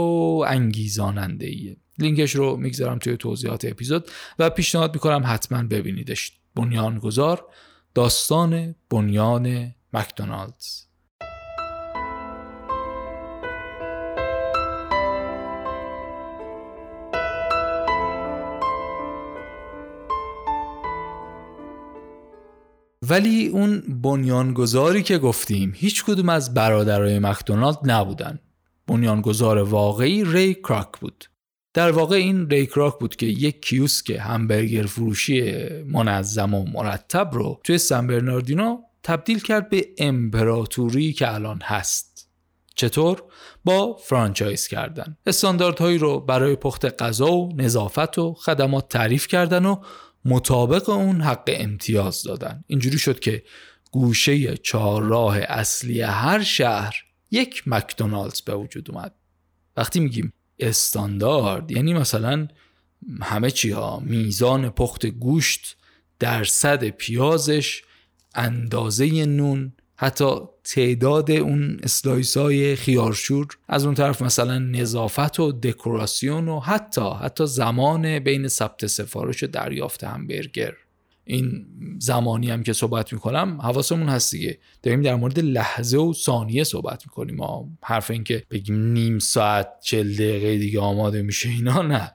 انگیزاننده 0.49 1.47
ایه 1.47 1.77
لینکش 1.99 2.35
رو 2.35 2.57
می‌گذارم 2.57 2.99
توی 2.99 3.17
توضیحات 3.17 3.65
اپیزود 3.65 4.11
و 4.39 4.51
پیشنهاد 4.51 4.95
می‌کنم 4.95 5.23
حتما 5.27 5.63
ببینیدش. 5.63 6.33
بنیانگذار 6.55 7.45
داستان 7.95 8.75
بنیان 8.91 9.75
مکدونالدز. 9.93 10.90
ولی 23.09 23.49
اون 23.49 23.83
بنیانگذاری 24.03 25.03
که 25.03 25.19
گفتیم 25.19 25.73
هیچ 25.77 26.05
کدوم 26.05 26.29
از 26.29 26.55
برادرای 26.55 27.19
مکدونالد 27.19 27.79
نبودن. 27.85 28.39
بنیانگذار 28.87 29.59
واقعی 29.59 30.25
ری 30.25 30.55
کراک 30.55 30.89
بود. 31.01 31.25
در 31.75 31.91
واقع 31.91 32.17
این 32.17 32.51
ری 32.51 32.67
کراک 32.67 32.99
بود 32.99 33.17
که 33.17 33.27
یک 33.27 33.63
کیوسک 33.63 34.11
همبرگر 34.11 34.83
فروشی 34.83 35.69
منظم 35.85 36.55
و 36.55 36.65
مرتب 36.65 37.31
رو 37.33 37.61
توی 37.65 37.79
سن 37.79 38.07
برناردینو 38.07 38.79
تبدیل 39.03 39.39
کرد 39.39 39.69
به 39.69 39.89
امپراتوری 39.99 41.13
که 41.13 41.35
الان 41.35 41.61
هست. 41.63 42.31
چطور؟ 42.75 43.23
با 43.65 43.95
فرانچایز 43.95 44.69
کردن. 44.69 45.17
استانداردهایی 45.27 45.99
رو 45.99 46.21
برای 46.21 46.57
پخت 46.57 47.03
غذا 47.03 47.33
و 47.33 47.53
نظافت 47.57 48.19
و 48.19 48.35
خدمات 48.35 48.89
تعریف 48.89 49.27
کردن 49.27 49.67
و 49.67 49.77
مطابق 50.25 50.89
اون 50.89 51.21
حق 51.21 51.45
امتیاز 51.47 52.23
دادن. 52.23 52.65
اینجوری 52.67 52.99
شد 52.99 53.21
که 53.21 53.43
گوشه 53.91 54.57
چهارراه 54.57 55.39
اصلی 55.39 56.01
هر 56.01 56.43
شهر 56.43 56.95
یک 57.31 57.63
مکدونالدز 57.67 58.41
به 58.41 58.55
وجود 58.55 58.91
اومد. 58.91 59.15
وقتی 59.77 60.01
میگیم 60.01 60.33
استاندارد 60.59 61.71
یعنی 61.71 61.95
مثلا 61.95 62.49
همه 63.23 63.51
چی 63.51 63.71
ها 63.71 64.01
میزان 64.01 64.71
پخت 64.71 65.07
گوشت 65.07 65.77
درصد 66.19 66.85
پیازش 66.85 67.83
اندازه 68.35 69.27
نون 69.27 69.73
حتی 70.03 70.35
تعداد 70.65 71.31
اون 71.31 71.81
اسلایس 71.83 72.37
های 72.37 72.77
خیارشور 72.77 73.47
از 73.69 73.85
اون 73.85 73.95
طرف 73.95 74.23
مثلا 74.23 74.59
نظافت 74.59 75.41
و 75.41 75.53
دکوراسیون 75.53 76.49
و 76.49 76.61
حتی 76.61 77.11
حتی 77.23 77.47
زمان 77.47 78.19
بین 78.19 78.49
ثبت 78.49 78.87
سفارش 78.87 79.43
و 79.43 79.47
دریافت 79.47 80.05
همبرگر. 80.05 80.73
این 81.25 81.67
زمانی 81.99 82.51
هم 82.51 82.63
که 82.63 82.73
صحبت 82.73 83.13
می‌کنم 83.13 83.61
حواسمون 83.61 84.09
هست 84.09 84.33
دیگه. 84.33 84.59
داریم 84.83 85.03
در 85.03 85.15
مورد 85.15 85.39
لحظه 85.39 85.99
و 85.99 86.13
ثانیه 86.13 86.65
صحبت 86.65 87.03
می‌کنیم. 87.07 87.37
ما 87.37 87.69
حرف 87.83 88.11
این 88.11 88.25
که 88.25 88.43
بگیم 88.51 88.93
نیم 88.93 89.19
ساعت 89.19 89.69
چل 89.83 90.15
دقیقه 90.15 90.59
دیگه 90.59 90.81
آماده 90.81 91.23
میشه 91.23 91.49
اینا 91.49 91.83
نه. 91.83 92.13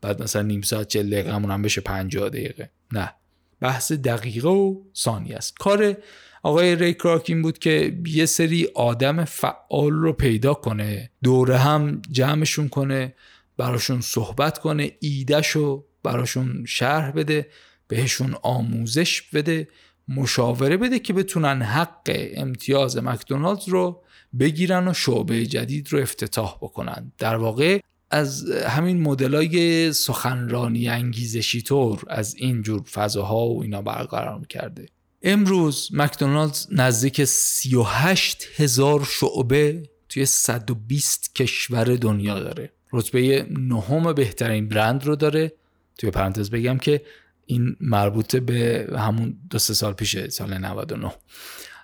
بعد 0.00 0.22
مثلا 0.22 0.42
نیم 0.42 0.62
ساعت 0.62 0.88
چل 0.88 1.10
دقیقه 1.10 1.32
همون 1.32 1.50
هم 1.50 1.62
بشه 1.62 1.80
50 1.80 2.28
دقیقه. 2.28 2.70
نه. 2.92 3.14
بحث 3.60 3.92
دقیقه 3.92 4.48
و 4.48 4.76
ثانیه 4.96 5.36
است. 5.36 5.58
کار 5.58 5.96
آقای 6.42 6.76
ری 6.76 6.94
کراک 6.94 7.32
بود 7.42 7.58
که 7.58 7.98
یه 8.06 8.26
سری 8.26 8.68
آدم 8.74 9.24
فعال 9.24 9.92
رو 9.92 10.12
پیدا 10.12 10.54
کنه 10.54 11.10
دوره 11.22 11.58
هم 11.58 12.02
جمعشون 12.10 12.68
کنه 12.68 13.14
براشون 13.56 14.00
صحبت 14.00 14.58
کنه 14.58 14.92
ایدهشو 15.00 15.84
براشون 16.02 16.64
شرح 16.66 17.10
بده 17.10 17.48
بهشون 17.88 18.34
آموزش 18.42 19.22
بده 19.22 19.68
مشاوره 20.08 20.76
بده 20.76 20.98
که 20.98 21.12
بتونن 21.12 21.62
حق 21.62 22.16
امتیاز 22.34 22.96
مکدونالدز 22.96 23.68
رو 23.68 24.02
بگیرن 24.38 24.88
و 24.88 24.94
شعبه 24.94 25.46
جدید 25.46 25.92
رو 25.92 25.98
افتتاح 25.98 26.56
بکنن. 26.60 27.12
در 27.18 27.36
واقع 27.36 27.80
از 28.10 28.50
همین 28.50 29.02
مدلای 29.02 29.92
سخنرانی 29.92 30.88
انگیزشی 30.88 31.62
طور 31.62 32.02
از 32.08 32.34
این 32.34 32.62
جور 32.62 32.82
فضاها 32.82 33.46
و 33.46 33.62
اینا 33.62 33.82
برقرار 33.82 34.46
کرده 34.46 34.86
امروز 35.22 35.88
مکدونالدز 35.92 36.66
نزدیک 36.70 37.24
38 37.24 38.46
هزار 38.56 39.08
شعبه 39.10 39.82
توی 40.08 40.26
120 40.26 41.34
کشور 41.34 41.84
دنیا 41.84 42.40
داره. 42.40 42.72
رتبه 42.92 43.46
نهم 43.50 44.12
بهترین 44.12 44.68
برند 44.68 45.04
رو 45.04 45.16
داره. 45.16 45.52
توی 45.98 46.10
پرانتز 46.10 46.50
بگم 46.50 46.78
که 46.78 47.02
این 47.46 47.76
مربوط 47.80 48.36
به 48.36 48.88
همون 48.98 49.38
دو 49.50 49.58
سه 49.58 49.74
سال 49.74 49.92
پیشه 49.92 50.28
سال 50.28 50.58
99 50.58 51.12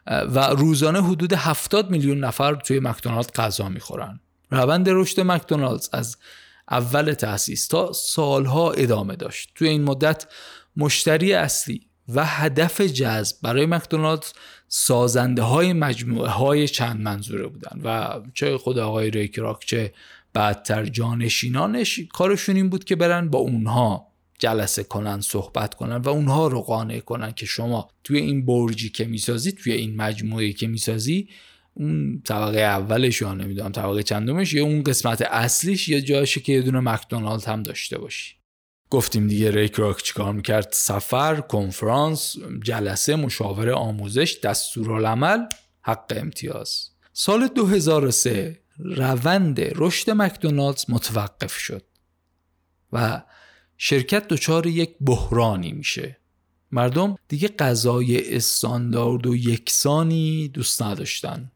و 0.06 0.38
روزانه 0.38 1.02
حدود 1.02 1.32
70 1.32 1.90
میلیون 1.90 2.18
نفر 2.18 2.54
توی 2.54 2.80
مکدونالد 2.80 3.32
غذا 3.32 3.68
می‌خورن. 3.68 4.20
روند 4.50 4.88
رشد 4.88 5.20
مکدونالدز 5.20 5.88
از 5.92 6.16
اول 6.70 7.12
تأسیس 7.12 7.66
تا 7.66 7.92
سالها 7.92 8.72
ادامه 8.72 9.16
داشت. 9.16 9.52
توی 9.54 9.68
این 9.68 9.84
مدت 9.84 10.26
مشتری 10.76 11.32
اصلی 11.32 11.86
و 12.14 12.26
هدف 12.26 12.80
جذب 12.80 13.36
برای 13.42 13.66
مکدونالد 13.66 14.24
سازنده 14.68 15.42
های 15.42 15.72
مجموعه 15.72 16.30
های 16.30 16.68
چند 16.68 17.00
منظوره 17.00 17.46
بودن 17.46 17.80
و 17.84 18.20
چه 18.34 18.58
خود 18.58 18.78
آقای 18.78 19.10
ریکراک 19.10 19.64
چه 19.66 19.92
بعدتر 20.32 20.84
جانشینانش 20.84 22.00
کارشون 22.12 22.56
این 22.56 22.68
بود 22.68 22.84
که 22.84 22.96
برن 22.96 23.28
با 23.28 23.38
اونها 23.38 24.06
جلسه 24.38 24.84
کنن 24.84 25.20
صحبت 25.20 25.74
کنن 25.74 25.96
و 25.96 26.08
اونها 26.08 26.46
رو 26.46 26.62
قانع 26.62 26.98
کنن 26.98 27.32
که 27.32 27.46
شما 27.46 27.90
توی 28.04 28.18
این 28.18 28.46
برجی 28.46 28.88
که 28.88 29.04
می‌سازی 29.04 29.52
توی 29.52 29.72
این 29.72 29.96
مجموعه 29.96 30.52
که 30.52 30.66
می‌سازی 30.66 31.28
اون 31.74 32.22
طبقه 32.24 32.60
اولش 32.60 33.20
یا 33.20 33.34
نمی‌دونم 33.34 33.72
طبقه 33.72 34.02
چندمش 34.02 34.52
یا 34.52 34.64
اون 34.64 34.82
قسمت 34.82 35.22
اصلیش 35.22 35.88
یا 35.88 36.00
جایشه 36.00 36.40
که 36.40 36.52
یه 36.52 36.62
دونه 36.62 36.80
مکدونالد 36.80 37.44
هم 37.44 37.62
داشته 37.62 37.98
باشی. 37.98 38.34
گفتیم 38.96 39.26
دیگه 39.26 39.50
ریک 39.50 39.74
راک 39.74 40.02
چیکار 40.02 40.32
می‌کرد؟ 40.32 40.68
سفر 40.72 41.40
کنفرانس 41.40 42.36
جلسه 42.62 43.16
مشاوره 43.16 43.72
آموزش 43.72 44.38
دستورالعمل 44.42 45.38
حق 45.82 46.12
امتیاز. 46.16 46.88
سال 47.12 47.46
2003 47.46 48.60
روند 48.78 49.60
رشد 49.60 50.10
مکدونالدز 50.10 50.84
متوقف 50.88 51.58
شد 51.58 51.82
و 52.92 53.22
شرکت 53.78 54.28
دچار 54.28 54.66
یک 54.66 54.96
بحرانی 55.00 55.72
میشه. 55.72 56.18
مردم 56.72 57.16
دیگه 57.28 57.48
غذای 57.48 58.36
استاندارد 58.36 59.26
و 59.26 59.36
یکسانی 59.36 60.48
دوست 60.48 60.82
نداشتن. 60.82 61.52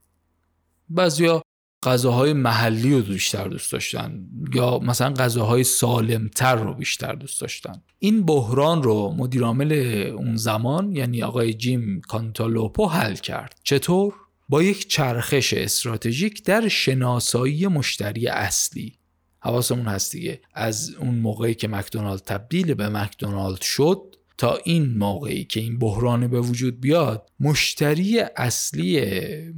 بعضیا 0.88 1.42
غذاهای 1.82 2.32
محلی 2.32 2.94
رو 2.94 3.02
بیشتر 3.02 3.49
دوست 3.49 3.72
داشتن. 3.72 4.26
یا 4.54 4.78
مثلا 4.78 5.12
غذاهای 5.12 5.64
سالمتر 5.64 6.54
رو 6.54 6.75
بیشتر 6.75 7.12
دوست 7.12 7.40
داشتن. 7.40 7.82
این 7.99 8.26
بحران 8.26 8.82
رو 8.82 9.14
مدیرعامل 9.18 9.72
اون 10.16 10.37
زمان 10.37 10.96
یعنی 10.96 11.22
آقای 11.22 11.54
جیم 11.54 12.00
کانتالوپو 12.00 12.87
حل 12.87 13.14
کرد. 13.14 13.60
چطور؟ 13.64 14.14
با 14.49 14.62
یک 14.62 14.88
چرخش 14.88 15.54
استراتژیک 15.54 16.44
در 16.44 16.68
شناسایی 16.68 17.66
مشتری 17.66 18.28
اصلی. 18.28 18.94
حواسمون 19.38 19.87
هست 19.87 20.12
دیگه. 20.12 20.40
از 20.54 20.94
اون 20.99 21.14
موقعی 21.14 21.54
که 21.54 21.68
مکدونالد 21.68 22.20
تبدیل 22.20 22.75
به 22.75 22.88
مکدونالد 22.88 23.60
شد 23.62 24.16
تا 24.38 24.58
این 24.64 24.99
موقعی 24.99 25.44
که 25.44 25.60
این 25.60 25.78
بحران 25.78 26.28
به 26.28 26.40
وجود 26.40 26.80
بیاد 26.80 27.30
مشتری 27.40 28.20
اصلی 28.20 29.02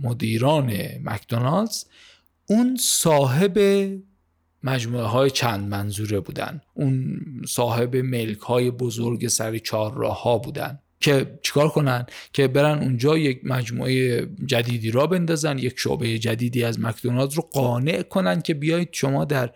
مدیران 0.02 0.72
مکدونالدز 1.04 1.84
اون 2.46 2.76
صاحب 2.80 3.58
مجموعه 4.62 5.04
های 5.04 5.30
چند 5.30 5.68
منظوره 5.68 6.20
بودن. 6.20 6.60
اون 6.74 7.20
صاحب 7.48 7.96
ملک 7.96 8.38
های 8.38 8.70
بزرگ 8.70 9.28
سر 9.28 9.58
چهار 9.58 9.94
راه 9.94 10.22
ها 10.22 10.38
بودن 10.38 10.78
که 11.00 11.38
چیکار 11.42 11.68
کنن؟ 11.68 12.06
که 12.32 12.48
برن 12.48 12.78
اونجا 12.78 13.18
یک 13.18 13.40
مجموعه 13.44 14.26
جدیدی 14.46 14.90
را 14.90 15.06
بندازن 15.06 15.58
یک 15.58 15.74
شعبه 15.76 16.18
جدیدی 16.18 16.64
از 16.64 16.80
مکدونالدز 16.80 17.34
رو 17.34 17.42
قانع 17.42 18.02
کنن 18.02 18.42
که 18.42 18.54
بیایید 18.54 18.88
شما 18.92 19.24
در 19.24 19.50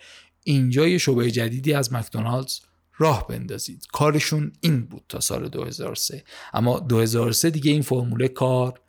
اینجا 0.44 0.88
یه 0.88 0.98
شعبه 0.98 1.30
جدیدی 1.30 1.72
از 1.72 1.92
مکدونالدز 1.92 2.60
راه 2.98 3.26
بندازید. 3.28 3.86
کارشون 3.92 4.52
این 4.60 4.84
بود 4.84 5.02
تا 5.08 5.20
سال 5.20 5.48
2003 5.48 6.24
اما 6.54 6.78
2003 6.78 7.50
دیگه 7.50 7.72
این 7.72 7.82
فرموله 7.82 8.28
کار 8.28 8.80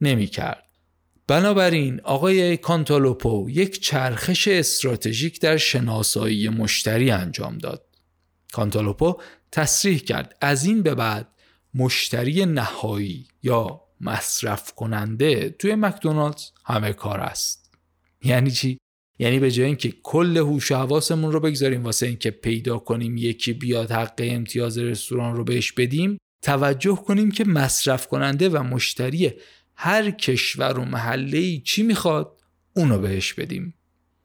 نمی 0.00 0.26
کرد 0.26 0.69
بنابراین 1.30 2.00
آقای 2.00 2.56
کانتالوپو 2.56 3.50
یک 3.50 3.80
چرخش 3.80 4.48
استراتژیک 4.48 5.40
در 5.40 5.56
شناسایی 5.56 6.48
مشتری 6.48 7.10
انجام 7.10 7.58
داد. 7.58 7.86
کانتالوپو 8.52 9.20
تصریح 9.52 9.98
کرد 9.98 10.36
از 10.40 10.64
این 10.64 10.82
به 10.82 10.94
بعد 10.94 11.28
مشتری 11.74 12.46
نهایی 12.46 13.28
یا 13.42 13.80
مصرف 14.00 14.72
کننده 14.74 15.50
توی 15.50 15.74
مکدونالدز 15.74 16.44
همه 16.64 16.92
کار 16.92 17.20
است. 17.20 17.70
یعنی 18.24 18.50
چی؟ 18.50 18.78
یعنی 19.18 19.38
به 19.38 19.50
جای 19.50 19.66
اینکه 19.66 19.94
کل 20.02 20.36
هوش 20.36 20.72
و 20.72 20.74
حواسمون 20.74 21.32
رو 21.32 21.40
بگذاریم 21.40 21.84
واسه 21.84 22.06
اینکه 22.06 22.30
پیدا 22.30 22.78
کنیم 22.78 23.16
یکی 23.16 23.52
بیاد 23.52 23.90
حق 23.90 24.14
امتیاز 24.18 24.78
رستوران 24.78 25.36
رو 25.36 25.44
بهش 25.44 25.72
بدیم 25.72 26.18
توجه 26.42 26.96
کنیم 26.96 27.30
که 27.30 27.44
مصرف 27.44 28.06
کننده 28.06 28.48
و 28.48 28.62
مشتری 28.62 29.32
هر 29.82 30.10
کشور 30.10 30.78
و 30.78 30.84
محله 30.84 31.58
چی 31.58 31.82
می‌خواد 31.82 32.40
اونو 32.76 32.98
بهش 32.98 33.32
بدیم. 33.32 33.74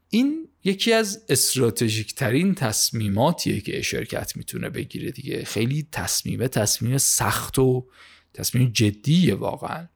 این 0.10 0.48
یکی 0.64 0.94
از 0.94 1.26
استراتژیک 1.30 2.16
ترین 2.16 2.56
تصمیماتیه 2.56 3.62
که 3.62 3.82
شرکت 3.82 4.38
می‌تونه 4.38 4.70
بگیره 4.70 5.12
دیگه. 5.12 5.44
خیلی 5.44 5.88
تصمیمه 5.92 6.48
تصمیم 6.48 6.98
سخت 6.98 7.60
و 7.60 7.88
تصمیم 8.34 8.72
جدیه 8.74 9.36
واقعا. 9.36 9.88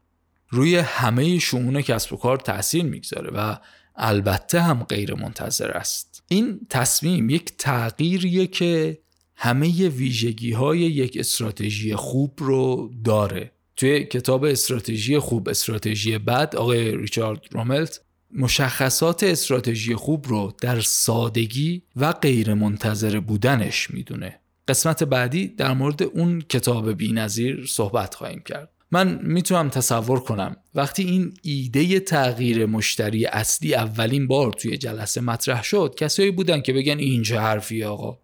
روی 0.49 0.75
همه 0.75 1.39
شمون 1.39 1.81
کسب 1.81 2.13
و 2.13 2.17
کار 2.17 2.37
تاثیر 2.37 2.83
می‌گذاره 2.83 3.31
و 3.31 3.57
البته 3.95 4.61
هم 4.61 4.83
غیر 4.83 5.13
منتظر 5.13 5.71
است. 5.71 6.23
این 6.27 6.59
تصمیم 6.69 7.29
یک 7.29 7.57
تغییریه 7.57 8.47
که 8.47 8.99
همه 9.35 9.89
ویژگی 9.89 10.51
های 10.51 10.79
یک 10.79 11.17
استراتژی 11.17 11.95
خوب 11.95 12.33
رو 12.37 12.91
داره. 13.03 13.51
توی 13.79 14.03
کتاب 14.03 14.43
استراتژی 14.43 15.19
خوب 15.19 15.49
استراتژی 15.49 16.17
بد 16.17 16.55
آقای 16.55 16.97
ریچارد 16.97 17.39
روملت 17.51 18.01
مشخصات 18.31 19.23
استراتژی 19.23 19.95
خوب 19.95 20.27
رو 20.27 20.53
در 20.61 20.79
سادگی 20.79 21.83
و 21.95 22.11
غیر 22.11 22.53
منتظر 22.53 23.19
بودنش 23.19 23.91
می‌دونه. 23.91 24.39
قسمت 24.67 25.03
بعدی 25.03 25.47
در 25.47 25.73
مورد 25.73 26.03
اون 26.03 26.41
کتاب 26.41 26.93
بینظیر 26.93 27.65
صحبت 27.69 28.15
خواهیم 28.15 28.41
کرد. 28.45 28.69
من 28.91 29.19
می‌تونم 29.23 29.69
تصور 29.69 30.19
کنم 30.19 30.55
وقتی 30.75 31.03
این 31.03 31.33
ایده 31.41 31.99
تغییر 31.99 32.65
مشتری 32.65 33.25
اصلی 33.25 33.75
اولین 33.75 34.27
بار 34.27 34.53
توی 34.53 34.77
جلسه 34.77 35.21
مطرح 35.21 35.63
شد 35.63 35.95
کسایی 35.97 36.31
بودن 36.31 36.61
که 36.61 36.73
بگن 36.73 36.97
این 36.97 37.23
چه 37.23 37.39
حرفی 37.39 37.83
آقا؟ 37.83 38.19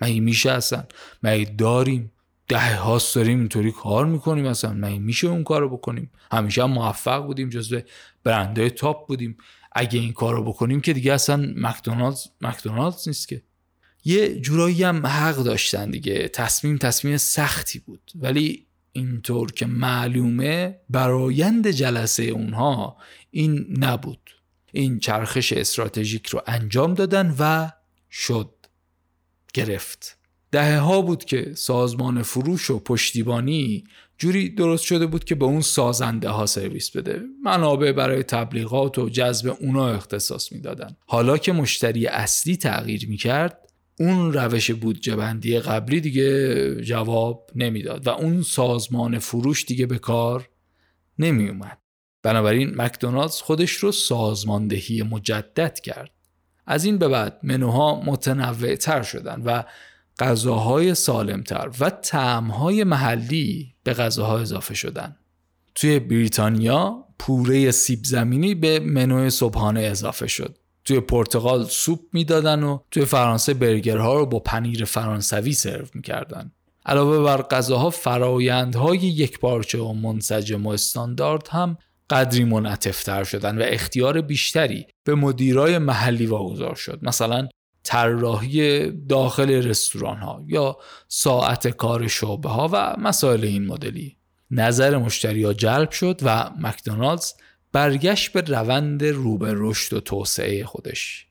مگه 0.00 0.20
میشه 0.20 0.50
اصلا؟ 0.50 0.84
مگه 1.22 1.54
داریم؟ 1.58 2.12
ده 2.48 2.76
هاست 2.76 3.14
داریم 3.14 3.38
اینطوری 3.38 3.72
کار 3.72 4.06
می‌کنیم 4.06 4.46
اصلا. 4.46 4.72
مگه 4.72 4.98
میشه 4.98 5.28
اون 5.28 5.44
کارو 5.44 5.68
بکنیم؟ 5.76 6.10
همیشه 6.32 6.62
هم 6.62 6.70
موفق 6.70 7.26
بودیم 7.26 7.48
جزو 7.48 7.80
برنده 8.24 8.70
تاپ 8.70 9.08
بودیم. 9.08 9.36
اگه 9.72 10.00
این 10.00 10.12
کارو 10.12 10.44
بکنیم 10.44 10.80
که 10.80 10.92
دیگه 10.92 11.12
اصلا 11.12 11.52
مکدونالدز 11.56 12.26
مکدونالدز 12.40 13.08
نیست 13.08 13.28
که. 13.28 13.42
یه 14.04 14.40
جورایی 14.40 14.82
هم 14.82 15.06
حق 15.06 15.36
داشتن 15.36 15.90
دیگه. 15.90 16.28
تصمیم 16.28 16.78
تصمیم 16.78 17.16
سختی 17.16 17.78
بود. 17.78 18.12
ولی 18.14 18.66
اینطور 18.92 19.52
که 19.52 19.66
معلومه 19.66 20.80
برایند 20.90 21.68
جلسه 21.68 22.22
اونها 22.22 22.96
این 23.30 23.66
نبود. 23.78 24.30
این 24.72 24.98
چرخش 24.98 25.52
استراتژیک 25.52 26.26
رو 26.26 26.42
انجام 26.46 26.94
دادن 26.94 27.34
و 27.38 27.70
شد 28.10 28.54
گرفت. 29.54 30.17
دهه 30.50 30.78
ها 30.78 31.02
بود 31.02 31.24
که 31.24 31.52
سازمان 31.54 32.22
فروش 32.22 32.70
و 32.70 32.78
پشتیبانی 32.78 33.84
جوری 34.18 34.48
درست 34.48 34.84
شده 34.84 35.06
بود 35.06 35.24
که 35.24 35.34
به 35.34 35.44
اون 35.44 35.60
سازنده 35.60 36.28
ها 36.28 36.46
سرویس 36.46 36.90
بده 36.90 37.22
منابع 37.44 37.92
برای 37.92 38.22
تبلیغات 38.22 38.98
و 38.98 39.08
جذب 39.08 39.56
اونا 39.60 39.88
اختصاص 39.88 40.52
می‌دادن 40.52 40.96
حالا 41.06 41.38
که 41.38 41.52
مشتری 41.52 42.06
اصلی 42.06 42.56
تغییر 42.56 43.08
می‌کرد 43.08 43.58
اون 44.00 44.32
روش 44.32 44.70
بودجه 44.70 45.16
بندی 45.16 45.58
قبلی 45.58 46.00
دیگه 46.00 46.74
جواب 46.82 47.50
نمی‌داد 47.54 48.06
و 48.06 48.10
اون 48.10 48.42
سازمان 48.42 49.18
فروش 49.18 49.64
دیگه 49.64 49.86
به 49.86 49.98
کار 49.98 50.48
نمی 51.18 51.48
اومد. 51.48 51.78
بنابراین 52.22 52.72
مکدونالدز 52.76 53.40
خودش 53.40 53.72
رو 53.72 53.92
سازماندهی 53.92 55.02
مجدد 55.02 55.80
کرد. 55.80 56.10
از 56.66 56.84
این 56.84 56.98
به 56.98 57.08
بعد 57.08 57.40
منوها 57.42 58.00
متنوع 58.00 58.76
تر 58.76 59.02
شدن 59.02 59.42
و 59.44 59.62
غذاهای 60.18 60.94
سالمتر 60.94 61.70
و 61.80 61.90
تعمهای 61.90 62.84
محلی 62.84 63.74
به 63.82 63.94
غذاها 63.94 64.38
اضافه 64.38 64.74
شدن. 64.74 65.16
توی 65.74 65.98
بریتانیا 65.98 67.04
پوره 67.18 67.70
سیب 67.70 68.04
زمینی 68.04 68.54
به 68.54 68.80
منوی 68.80 69.30
صبحانه 69.30 69.80
اضافه 69.80 70.26
شد. 70.26 70.58
توی 70.84 71.00
پرتغال 71.00 71.64
سوپ 71.64 72.00
می‌دادن 72.12 72.62
و 72.62 72.78
توی 72.90 73.04
فرانسه 73.04 73.54
برگرها 73.54 74.18
رو 74.18 74.26
با 74.26 74.38
پنیر 74.38 74.84
فرانسوی 74.84 75.52
سرو 75.52 75.86
می‌کردن 75.94 76.52
علاوه 76.86 77.24
بر 77.24 77.42
غذاها 77.42 77.90
فرایندهای 77.90 78.98
یک 78.98 79.38
پارچه 79.38 79.78
و 79.78 79.92
منسجم 79.92 80.66
و 80.66 80.70
استاندارد 80.70 81.48
هم 81.48 81.78
قدری 82.10 82.44
منعطفتر 82.44 83.24
شدن 83.24 83.58
و 83.58 83.62
اختیار 83.64 84.20
بیشتری 84.20 84.86
به 85.04 85.14
مدیرای 85.14 85.78
محلی 85.78 86.26
واگذار 86.26 86.74
شد 86.74 86.98
مثلا 87.02 87.48
طراحی 87.82 88.90
داخل 88.90 89.50
رستوران 89.50 90.16
ها 90.16 90.44
یا 90.46 90.76
ساعت 91.08 91.68
کار 91.68 92.08
شعبه 92.08 92.48
ها 92.48 92.68
و 92.72 92.96
مسائل 92.98 93.44
این 93.44 93.66
مدلی. 93.66 94.16
نظر 94.50 94.96
مشتری 94.98 95.44
ها 95.44 95.52
جلب 95.52 95.90
شد 95.90 96.20
و 96.22 96.50
مکدونالدز 96.58 97.32
برگشت 97.72 98.32
به 98.32 98.40
روند 98.40 99.04
رو 99.04 99.38
به 99.38 99.54
رشد 99.56 99.96
و 99.96 100.00
توسعه 100.00 100.64
خودش. 100.64 101.26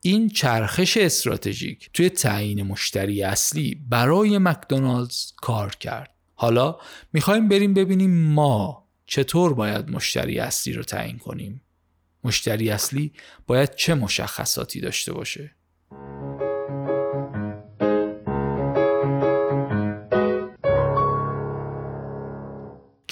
این 0.00 0.28
چرخش 0.28 0.96
استراتژیک 0.96 1.90
توی 1.92 2.10
تعیین 2.10 2.62
مشتری 2.62 3.22
اصلی 3.22 3.74
برای 3.88 4.38
مکدونالدز 4.38 5.32
کار 5.36 5.74
کرد. 5.74 6.10
حالا 6.34 6.78
می‌خوایم 7.12 7.48
بریم 7.48 7.74
ببینیم 7.74 8.32
ما 8.32 8.88
چطور 9.06 9.54
باید 9.54 9.90
مشتری 9.90 10.38
اصلی 10.38 10.72
رو 10.72 10.82
تعیین 10.82 11.18
کنیم. 11.18 11.62
مشتری 12.24 12.70
اصلی 12.70 13.12
باید 13.46 13.74
چه 13.74 13.94
مشخصاتی 13.94 14.80
داشته 14.80 15.12
باشه؟ 15.12 15.55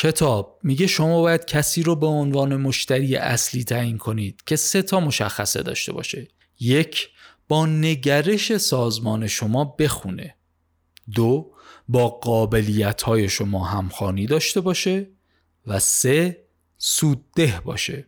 کتاب 0.04 0.58
میگه 0.62 0.86
شما 0.86 1.20
باید 1.20 1.44
کسی 1.44 1.82
رو 1.82 1.96
به 1.96 2.06
عنوان 2.06 2.56
مشتری 2.56 3.16
اصلی 3.16 3.64
تعیین 3.64 3.98
کنید 3.98 4.42
که 4.46 4.56
سه 4.56 4.82
تا 4.82 5.00
مشخصه 5.00 5.62
داشته 5.62 5.92
باشه. 5.92 6.28
یک 6.60 7.08
با 7.48 7.66
نگرش 7.66 8.56
سازمان 8.56 9.26
شما 9.26 9.64
بخونه. 9.64 10.36
دو 11.14 11.52
با 11.88 12.08
قابلیت 12.08 13.02
های 13.02 13.28
شما 13.28 13.64
همخانی 13.64 14.26
داشته 14.26 14.60
باشه. 14.60 15.06
و 15.66 15.78
سه 15.78 16.44
سودده 16.78 17.60
باشه. 17.64 18.06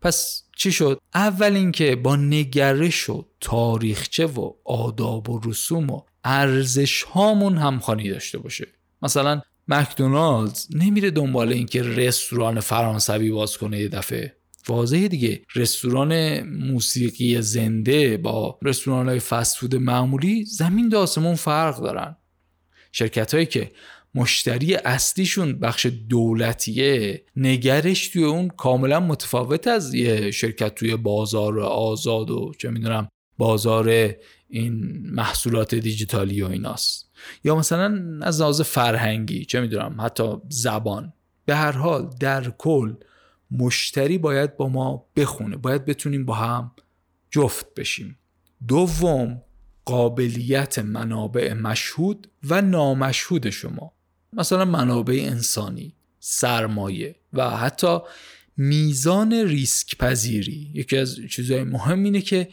پس 0.00 0.43
چی 0.56 0.72
شد؟ 0.72 1.00
اول 1.14 1.52
اینکه 1.52 1.96
با 1.96 2.16
نگرش 2.16 3.10
و 3.10 3.24
تاریخچه 3.40 4.26
و 4.26 4.52
آداب 4.64 5.30
و 5.30 5.40
رسوم 5.44 5.90
و 5.90 6.02
ارزش 6.24 7.02
هامون 7.02 7.56
همخوانی 7.56 8.10
داشته 8.10 8.38
باشه. 8.38 8.66
مثلا 9.02 9.42
مکدونالدز 9.68 10.66
نمیره 10.74 11.10
دنبال 11.10 11.52
اینکه 11.52 11.82
رستوران 11.82 12.60
فرانسوی 12.60 13.30
باز 13.30 13.58
کنه 13.58 13.80
یه 13.80 13.88
دفعه. 13.88 14.36
واضحه 14.68 15.08
دیگه. 15.08 15.42
رستوران 15.54 16.40
موسیقی 16.42 17.42
زنده 17.42 18.16
با 18.16 18.58
رستوران 18.62 19.08
های 19.08 19.20
فست 19.20 19.74
معمولی 19.74 20.44
زمین 20.44 20.88
داسمون 20.88 21.34
فرق 21.34 21.82
دارن. 21.82 22.16
شرکت 22.92 23.34
هایی 23.34 23.46
که 23.46 23.72
مشتری 24.14 24.74
اصلیشون 24.74 25.58
بخش 25.58 25.86
دولتیه. 25.86 27.24
نگرش 27.36 28.08
توی 28.08 28.24
اون 28.24 28.48
کاملا 28.48 29.00
متفاوت 29.00 29.66
از 29.66 29.94
یه 29.94 30.30
شرکت 30.30 30.74
توی 30.74 30.96
بازار 30.96 31.60
آزاد 31.60 32.30
و 32.30 32.52
چه 32.58 32.70
می‌دونم 32.70 33.08
بازار 33.38 34.14
این 34.48 35.02
محصولات 35.04 35.74
دیجیتالی 35.74 36.42
و 36.42 36.46
ایناست. 36.46 37.10
یا 37.44 37.56
مثلا 37.56 38.18
از 38.22 38.40
لحاظ 38.40 38.60
فرهنگی 38.60 39.44
چه 39.44 39.60
می‌دونم 39.60 39.96
حتی 40.00 40.32
زبان. 40.48 41.12
به 41.46 41.56
هر 41.56 41.72
حال 41.72 42.10
در 42.20 42.50
کل 42.50 42.94
مشتری 43.50 44.18
باید 44.18 44.56
با 44.56 44.68
ما 44.68 45.06
بخونه 45.16 45.56
باید 45.56 45.84
بتونیم 45.84 46.24
با 46.24 46.34
هم 46.34 46.72
جفت 47.30 47.74
بشیم. 47.74 48.18
دوم 48.68 49.42
قابلیت 49.84 50.78
منابع 50.78 51.52
مشهود 51.52 52.30
و 52.42 52.62
نامشهود 52.62 53.50
شما. 53.50 53.93
مثلا 54.36 54.64
منابع 54.64 55.14
انسانی 55.26 55.92
سرمایه 56.20 57.14
و 57.32 57.50
حتی 57.50 57.98
میزان 58.56 59.32
ریسک 59.32 59.98
پذیری. 59.98 60.70
یکی 60.74 60.96
از 60.96 61.16
چیزهای 61.30 61.64
مهم 61.64 62.04
اینه 62.04 62.20
که 62.20 62.48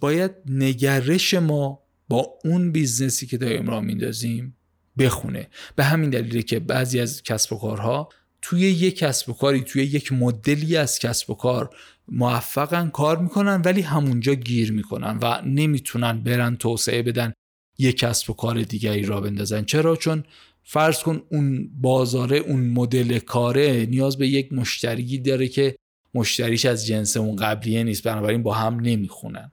باید 0.00 0.30
نگرش 0.46 1.34
ما 1.34 1.82
با 2.08 2.28
اون 2.44 2.72
business 2.72 3.20
ی 3.20 3.26
که 3.26 3.38
داریم 3.38 3.70
راه 3.70 3.80
میندازیم 3.80 4.56
بخونه. 4.98 5.48
به 5.76 5.84
همین 5.84 6.10
دلیله 6.10 6.42
که 6.42 6.58
بعضی 6.60 7.00
از 7.00 7.22
کسب 7.22 7.52
و 7.52 7.58
کارها 7.58 8.08
توی 8.42 8.60
یک 8.60 8.96
کسب 8.96 9.30
و 9.30 9.32
کاری 9.32 9.60
توی 9.60 9.82
یک 9.82 10.12
مدلی 10.12 10.76
از 10.76 10.98
کسب 10.98 11.30
و 11.30 11.34
کار 11.34 11.70
موفقن 12.08 12.88
کار 12.88 13.18
می‌کنن 13.18 13.62
ولی 13.64 13.80
همونجا 13.80 14.34
گیر 14.34 14.72
می‌کنن 14.72 15.18
و 15.22 15.42
نمی‌تونن 15.46 16.20
برن 16.22 16.56
توسعه 16.56 17.02
بدن 17.02 17.32
یک 17.78 17.98
کسب 17.98 18.30
و 18.30 18.32
کار 18.32 18.62
دیگری 18.62 19.02
را 19.02 19.20
بندازن. 19.20 19.64
چرا؟ 19.64 19.96
چون 19.96 20.24
فرض 20.72 21.02
کن 21.02 21.22
اون 21.30 21.70
بازاره 21.80 22.36
اون 22.36 22.70
مدل 22.70 23.18
کاره 23.18 23.86
نیاز 23.90 24.18
به 24.18 24.28
یک 24.28 24.52
مشتری 24.52 25.18
داره 25.18 25.48
که 25.48 25.76
مشتریش 26.14 26.64
از 26.64 26.86
جنس 26.86 27.16
اون 27.16 27.36
قبلیه 27.36 27.84
نیست 27.84 28.02
بنابراین 28.02 28.42
با 28.42 28.54
هم 28.54 28.80
نمی‌خونن. 28.80 29.52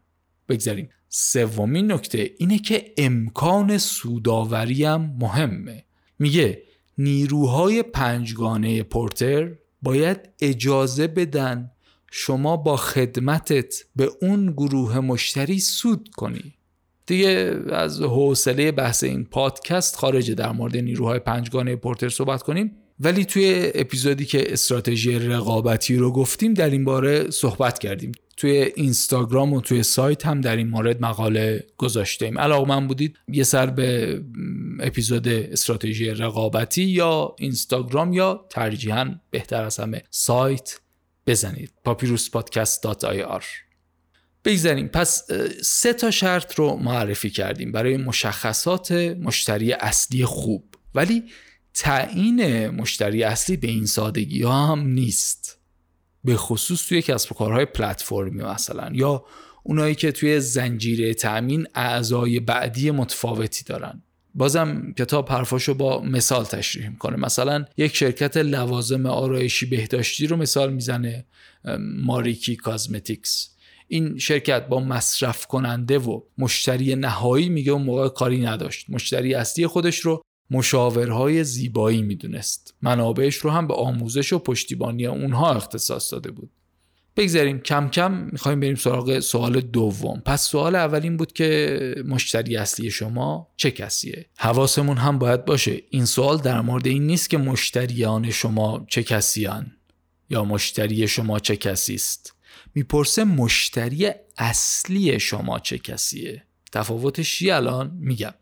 بگذاریم. 0.49 0.89
سومین 1.09 1.91
نکته 1.91 2.31
اینه 2.37 2.59
که 2.59 2.93
امکان 2.97 3.77
سوداوری 3.77 4.83
هم 4.83 5.15
مهمه. 5.19 5.83
میگه 6.19 6.63
نیروهای 6.97 7.83
پنجگانه 7.83 8.83
پورتر 8.83 9.51
باید 9.81 10.29
اجازه 10.41 11.07
بدن 11.07 11.71
شما 12.11 12.57
با 12.57 12.77
خدمتت 12.77 13.75
به 13.95 14.09
اون 14.21 14.51
گروه 14.51 14.99
مشتری 14.99 15.59
سود 15.59 16.09
کنی. 16.09 16.53
دیگه 17.07 17.59
از 17.69 18.01
حوصله 18.01 18.71
بحث 18.71 19.03
این 19.03 19.25
پادکست 19.25 19.95
خارجه 19.95 20.33
در 20.33 20.51
مورد 20.51 20.77
نیروهای 20.77 21.19
پنجگانه 21.19 21.75
پورتر 21.75 22.09
صحبت 22.09 22.43
کنیم. 22.43 22.71
ولی 22.99 23.25
توی 23.25 23.71
اپیزودی 23.75 24.25
که 24.25 24.53
استراتژی 24.53 25.19
رقابتی 25.19 25.95
رو 25.95 26.11
گفتیم 26.11 26.53
در 26.53 26.69
این 26.69 26.85
باره 26.85 27.29
صحبت 27.29 27.79
کردیم. 27.79 28.11
توی 28.37 28.51
اینستاگرام 28.75 29.53
و 29.53 29.61
توی 29.61 29.83
سایت 29.83 30.25
هم 30.25 30.41
در 30.41 30.55
این 30.55 30.67
مورد 30.67 31.01
مقاله 31.01 31.63
گذاشتیم. 31.77 32.39
علاقه 32.39 32.67
من 32.67 32.87
بودید 32.87 33.17
یه 33.27 33.43
سر 33.43 33.65
به 33.65 34.21
اپیزود 34.79 35.27
استراتژی 35.27 36.09
رقابتی 36.09 36.83
یا 36.83 37.35
اینستاگرام 37.39 38.13
یا 38.13 38.45
ترجیحاً 38.49 39.15
بهتر 39.31 39.63
از 39.63 39.79
همه 39.79 40.03
سایت 40.09 40.79
بزنید. 41.27 41.71
papyruspodcast.ir 41.87 43.66
بگذاریم. 44.47 44.87
پس 44.87 45.23
سه 45.63 45.93
تا 45.93 46.11
شرط 46.11 46.55
رو 46.55 46.75
معرفی 46.75 47.29
کردیم 47.29 47.71
برای 47.71 47.97
مشخصات 47.97 48.91
مشتری 48.91 49.73
اصلی 49.73 50.25
خوب. 50.25 50.75
ولی 50.95 51.23
تعیین 51.73 52.67
مشتری 52.67 53.23
اصلی 53.23 53.57
به 53.57 53.67
این 53.67 53.85
سادگی 53.85 54.41
ها 54.41 54.67
هم 54.67 54.87
نیست. 54.87 55.59
به 56.23 56.35
خصوص 56.35 56.87
توی 56.87 57.01
کسب 57.01 57.31
و 57.31 57.35
کارهای 57.35 57.65
پلتفرمی 57.65 58.43
مثلا 58.43 58.89
یا 58.93 59.25
اونایی 59.63 59.95
که 59.95 60.11
توی 60.11 60.39
زنجیره 60.39 61.13
تأمین 61.13 61.67
اعضای 61.75 62.39
بعدی 62.39 62.91
متفاوتی 62.91 63.63
دارن. 63.63 64.01
بازم 64.35 64.93
کتاب 64.97 65.29
حرفاشو 65.29 65.73
با 65.73 66.01
مثال 66.01 66.45
تشریح 66.45 66.89
می‌کنه. 66.89 67.17
مثلا 67.17 67.65
یک 67.77 67.95
شرکت 67.95 68.37
لوازم 68.37 69.05
آرایشی 69.05 69.65
بهداشتی 69.65 70.27
رو 70.27 70.37
مثال 70.37 70.73
می‌زنه 70.73 71.25
ماریکی 71.79 72.55
کازمتیکس. 72.55 73.56
این 73.87 74.17
شرکت 74.17 74.67
با 74.67 74.79
مصرف 74.79 75.45
کننده 75.45 75.99
و 75.99 76.21
مشتری 76.37 76.95
نهایی 76.95 77.49
میگه 77.49 77.71
اون 77.71 77.83
موقع 77.83 78.09
کاری 78.09 78.41
نداشت. 78.41 78.85
مشتری 78.89 79.33
اصلی 79.33 79.67
خودش 79.67 79.99
رو 79.99 80.21
مشاورهای 80.51 81.43
زیبایی 81.43 82.01
می‌دونست. 82.01 82.75
منابعش 82.81 83.35
رو 83.35 83.49
هم 83.49 83.67
به 83.67 83.73
آموزش 83.73 84.33
و 84.33 84.39
پشتیبانی 84.39 85.05
اونها 85.05 85.53
اختصاص 85.53 86.11
داده 86.13 86.31
بود. 86.31 86.49
بگذاریم 87.15 87.59
کم 87.59 87.89
کم 87.89 88.11
می‌خوایم 88.11 88.59
بریم 88.59 88.75
سراغ 88.75 89.19
سوال 89.19 89.61
دوم. 89.61 90.21
پس 90.25 90.47
سوال 90.47 90.75
اول 90.75 90.99
این 91.03 91.17
بود 91.17 91.33
که 91.33 91.79
مشتری 92.07 92.57
اصلی 92.57 92.91
شما 92.91 93.47
چه 93.55 93.71
کسیه؟ 93.71 94.25
حواسمون 94.37 94.97
هم 94.97 95.19
باید 95.19 95.45
باشه. 95.45 95.81
این 95.89 96.05
سوال 96.05 96.37
در 96.37 96.61
مورد 96.61 96.87
این 96.87 97.07
نیست 97.07 97.29
که 97.29 97.37
مشتریان 97.37 98.31
شما 98.31 98.85
چه 98.89 99.03
کسیان 99.03 99.71
یا 100.29 100.43
مشتری 100.43 101.07
شما 101.07 101.39
چه 101.39 101.55
کسی 101.55 101.95
است. 101.95 102.33
می‌پرسه 102.77 103.23
مشتری 103.23 104.09
اصلی 104.37 105.19
شما 105.19 105.59
چه 105.59 105.77
کسیه؟ 105.77 106.43
تفاوتش 106.71 107.37
چی 107.37 107.51
الان؟ 107.51 107.91
میگم. 107.99 108.33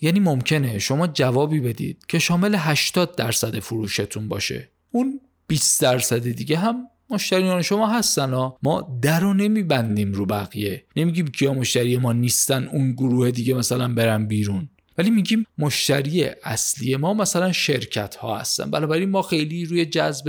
یعنی 0.00 0.20
ممکنه 0.20 0.78
شما 0.78 1.06
جوابی 1.06 1.60
بدید 1.60 2.06
که 2.08 2.18
شامل 2.18 2.54
80 2.58 3.16
درصد 3.16 3.58
فروشتون 3.58 4.28
باشه. 4.28 4.70
اون 4.90 5.20
20 5.46 5.82
درصد 5.82 6.30
دیگه 6.30 6.58
هم 6.58 6.86
مشتریان 7.10 7.62
شما 7.62 7.88
هستن 7.88 8.30
ها 8.30 8.58
ما 8.62 8.98
در 9.02 9.20
رو 9.20 9.34
نمیبندیم 9.34 10.12
رو 10.12 10.26
بقیه. 10.26 10.86
نمیگیم 10.96 11.26
کیا 11.26 11.54
مشتری 11.54 11.96
ما 11.96 12.12
نیستن 12.12 12.64
اون 12.64 12.92
گروه 12.92 13.30
دیگه 13.30 13.54
مثلا 13.54 13.94
برن 13.94 14.26
بیرون. 14.26 14.68
ولی 15.02 15.10
میگیم 15.10 15.46
مشتری 15.58 16.24
اصلی 16.44 16.96
ما 16.96 17.14
مثلا 17.14 17.52
شرکت 17.52 18.14
ها 18.14 18.38
هستن. 18.38 18.70
بنابراین 18.70 19.10
ما 19.10 19.22
خیلی 19.22 19.64
روی 19.64 19.86
جذب 19.86 20.28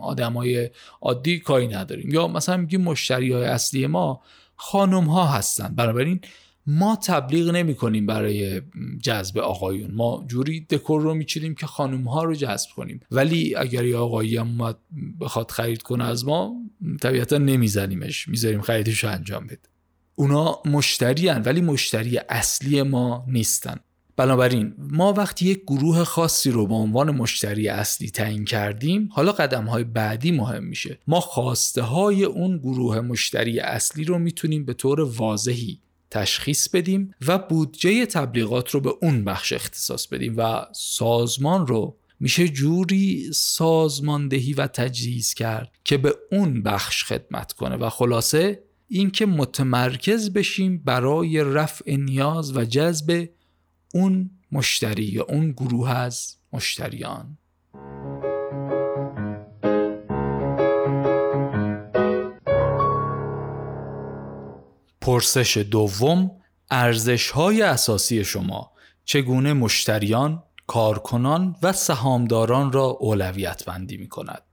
آدمای 0.00 0.70
عادی 1.00 1.38
کاری 1.38 1.68
نداریم. 1.68 2.10
یا 2.10 2.28
مثلا 2.28 2.56
میگیم 2.56 2.80
مشتری 2.80 3.32
های 3.32 3.44
اصلی 3.44 3.86
ما 3.86 4.22
خانم 4.56 5.04
ها 5.04 5.26
هستن. 5.26 5.74
بنابراین 5.74 6.20
ما 6.66 6.98
تبلیغ 7.06 7.50
نمی 7.50 7.74
کنیم 7.74 8.06
برای 8.06 8.62
جذب 9.02 9.38
آقایون. 9.38 9.90
ما 9.90 10.24
جوری 10.26 10.60
دکور 10.60 11.02
رو 11.02 11.14
میچینیم 11.14 11.54
که 11.54 11.66
خانم 11.66 12.08
ها 12.08 12.24
رو 12.24 12.34
جذب 12.34 12.70
کنیم. 12.76 13.00
ولی 13.10 13.54
اگر 13.56 13.84
یه 13.84 13.96
آقایی 13.96 14.36
هم 14.36 14.74
بخواد 15.20 15.50
خرید 15.50 15.82
کنه 15.82 16.04
از 16.04 16.24
ما 16.24 16.54
طبیعتا 17.00 17.38
نمیزنیمش. 17.38 18.28
می‌ذاریم 18.28 18.60
خریدش 18.60 19.04
رو 19.04 19.10
انجام 19.10 19.46
بده. 19.46 19.70
اونا 20.20 20.58
مشتری 20.64 21.28
هن 21.28 21.42
ولی 21.42 21.60
مشتری 21.60 22.18
اصلی 22.18 22.82
ما 22.82 23.24
نیستن. 23.28 23.76
بنابراین 24.16 24.74
ما 24.78 25.12
وقتی 25.12 25.46
یک 25.46 25.62
گروه 25.66 26.04
خاصی 26.04 26.50
رو 26.50 26.66
به 26.66 26.74
عنوان 26.74 27.10
مشتری 27.10 27.68
اصلی 27.68 28.10
تعیین 28.10 28.44
کردیم 28.44 29.08
حالا 29.12 29.32
قدم 29.32 29.64
های 29.64 29.84
بعدی 29.84 30.30
مهم 30.30 30.64
میشه. 30.64 30.98
ما 31.06 31.20
خواسته 31.20 31.82
های 31.82 32.24
اون 32.24 32.58
گروه 32.58 33.00
مشتری 33.00 33.60
اصلی 33.60 34.04
رو 34.04 34.18
می‌تونیم 34.18 34.64
به 34.64 34.74
طور 34.74 35.00
واضحی 35.00 35.80
تشخیص 36.10 36.68
بدیم 36.68 37.14
و 37.26 37.38
بودجه 37.38 38.06
تبلیغات 38.06 38.70
رو 38.70 38.80
به 38.80 38.90
اون 39.02 39.24
بخش 39.24 39.52
اختصاص 39.52 40.06
بدیم 40.06 40.34
و 40.36 40.66
سازمان 40.72 41.66
رو 41.66 41.96
میشه 42.20 42.48
جوری 42.48 43.32
سازماندهی 43.34 44.52
و 44.52 44.66
تجهیز 44.66 45.34
کرد 45.34 45.72
که 45.84 45.96
به 45.96 46.14
اون 46.32 46.62
بخش 46.62 47.04
خدمت 47.04 47.52
کنه. 47.52 47.76
و 47.76 47.90
خلاصه 47.90 48.69
اینکه 48.92 49.26
متمرکز 49.26 50.32
بشیم 50.32 50.82
برای 50.84 51.44
رفع 51.44 51.96
نیاز 51.96 52.56
و 52.56 52.64
جذب 52.64 53.28
اون 53.94 54.30
مشتری 54.52 55.04
یا 55.04 55.24
اون 55.28 55.52
گروه 55.52 55.90
از 55.90 56.36
مشتریان 56.52 57.38
پرسش 65.00 65.56
دوم 65.56 66.30
ارزش 66.70 67.30
های 67.30 67.62
اساسی 67.62 68.24
شما 68.24 68.72
چگونه 69.04 69.52
مشتریان، 69.52 70.42
کارکنان 70.66 71.56
و 71.62 71.72
سهامداران 71.72 72.72
را 72.72 72.84
اولویت 72.84 73.64
بندی 73.64 73.96
می 73.96 74.08
کند. 74.08 74.49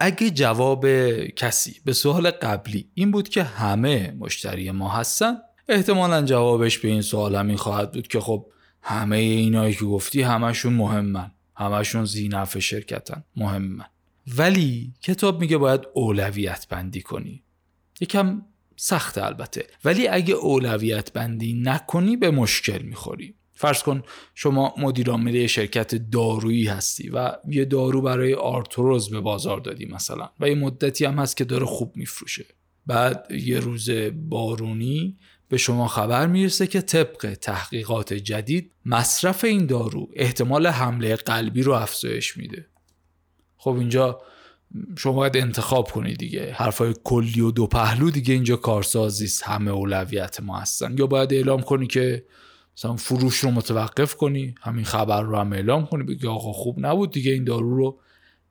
اگه 0.00 0.30
جواب 0.30 0.86
کسی 1.24 1.76
به 1.84 1.92
سوال 1.92 2.30
قبلی 2.30 2.88
این 2.94 3.10
بود 3.10 3.28
که 3.28 3.42
همه 3.42 4.14
مشتری 4.18 4.70
ما 4.70 4.88
هستن 4.88 5.36
احتمالا 5.68 6.22
جوابش 6.22 6.78
به 6.78 6.88
این 6.88 7.02
سوال 7.02 7.34
همین 7.34 7.56
خواهد 7.56 7.92
بود 7.92 8.08
که 8.08 8.20
خب 8.20 8.46
همه 8.82 9.16
اینایی 9.16 9.74
که 9.74 9.84
گفتی 9.84 10.22
همشون 10.22 10.72
مهمن 10.72 11.30
همشون 11.56 12.04
زینف 12.04 12.58
شرکتن 12.58 13.24
مهمن. 13.36 13.84
ولی 14.36 14.94
کتاب 15.02 15.40
میگه 15.40 15.56
باید 15.56 15.80
اولویت 15.94 16.66
بندی 16.68 17.00
کنی. 17.00 17.42
یکم 18.00 18.42
سخت 18.76 19.18
البته. 19.18 19.66
ولی 19.84 20.08
اگه 20.08 20.34
اولویت 20.34 21.12
بندی 21.12 21.54
نکنی 21.54 22.16
به 22.16 22.30
مشکل 22.30 22.82
می‌خوری. 22.82 23.34
فرض 23.60 23.82
کن 23.82 24.02
شما 24.34 24.74
مدیر 24.78 25.10
عامل 25.10 25.46
شرکت 25.46 25.94
دارویی 25.94 26.66
هستی 26.66 27.10
و 27.10 27.32
یه 27.48 27.64
دارو 27.64 28.02
برای 28.02 28.34
آرتروز 28.34 29.10
به 29.10 29.20
بازار 29.20 29.60
دادی 29.60 29.86
مثلا 29.86 30.30
و 30.40 30.48
یه 30.48 30.54
مدتی 30.54 31.04
هم 31.04 31.18
هست 31.18 31.36
که 31.36 31.44
داره 31.44 31.66
خوب 31.66 31.96
میفروشه. 31.96 32.44
بعد 32.86 33.26
یه 33.30 33.60
روز 33.60 33.90
بارونی 34.28 35.18
به 35.48 35.56
شما 35.56 35.88
خبر 35.88 36.26
می‌رسه 36.26 36.66
که 36.66 36.80
طبق 36.80 37.34
تحقیقات 37.40 38.14
جدید 38.14 38.72
مصرف 38.84 39.44
این 39.44 39.66
دارو 39.66 40.08
احتمال 40.12 40.66
حمله 40.66 41.16
قلبی 41.16 41.62
رو 41.62 41.72
افزایش 41.72 42.36
میده. 42.36 42.66
خب 43.56 43.70
اینجا 43.70 44.20
شما 44.98 45.12
باید 45.12 45.36
انتخاب 45.36 45.90
کنی 45.90 46.14
دیگه. 46.14 46.52
حرفای 46.52 46.94
کلی 47.04 47.40
و 47.40 47.50
دو 47.50 47.66
پهلو 47.66 48.10
دیگه 48.10 48.34
اینجا 48.34 48.56
کارسازیست 48.56 49.42
همه 49.42 49.70
اولویت 49.70 50.40
ما 50.40 50.58
هستن. 50.58 50.98
یا 50.98 51.06
باید 51.06 51.32
اعلام 51.32 51.62
کنی 51.62 51.86
که 51.86 52.24
مثلا 52.78 52.96
فروش 52.96 53.36
رو 53.36 53.50
متوقف 53.50 54.14
کنی 54.14 54.54
همین 54.60 54.84
خبر 54.84 55.22
رو 55.22 55.36
هم 55.36 55.52
اعلام 55.52 55.86
کنی 55.86 56.02
بگی 56.02 56.26
آقا 56.26 56.52
خوب 56.52 56.86
نبود 56.86 57.10
دیگه 57.10 57.32
این 57.32 57.44
دارو 57.44 57.76
رو 57.76 58.00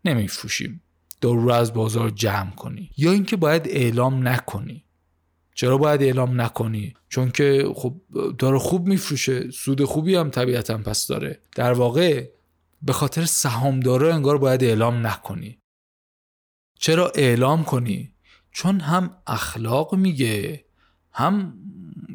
نمیفروشیم. 0.05 0.81
دارو 1.21 1.41
رو 1.41 1.51
از 1.51 1.73
بازار 1.73 2.09
جمع 2.09 2.51
کنی. 2.51 2.89
یا 2.97 3.11
اینکه 3.11 3.35
باید 3.35 3.67
اعلام 3.67 4.27
نکنی. 4.27 4.83
چرا 5.55 5.77
باید 5.77 6.03
اعلام 6.03 6.41
نکنی؟ 6.41 6.93
چون 7.09 7.31
که 7.31 7.71
خب 7.75 7.95
داره 8.37 8.59
خوب 8.59 8.87
میفروشه 8.87 9.51
سود 9.51 9.83
خوبی 9.83 10.15
هم 10.15 10.29
طبیعتا 10.29 10.77
پس 10.77 11.07
داره. 11.07 11.39
در 11.55 11.73
واقع 11.73 12.29
به 12.81 12.93
خاطر 12.93 13.25
سهامدارا 13.25 14.13
انگار 14.13 14.37
باید 14.37 14.63
اعلام 14.63 15.07
نکنی. 15.07 15.59
چرا 16.79 17.11
اعلام 17.15 17.63
کنی؟ 17.63 18.13
چون 18.51 18.79
هم 18.79 19.17
اخلاق 19.27 19.95
میگه 19.95 20.65
هم 21.11 21.53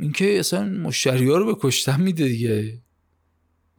اینکه 0.02 0.38
اصلا 0.38 0.64
مشتری 0.64 1.28
ها 1.28 1.36
رو 1.36 1.54
به 1.54 1.60
کشتن 1.60 2.00
میده 2.00 2.28
دیگه. 2.28 2.82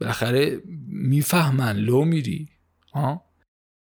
بالاخره 0.00 0.62
می‌فهمن 0.88 1.76
لو 1.76 2.04
میری. 2.04 2.48
ها 2.94 3.24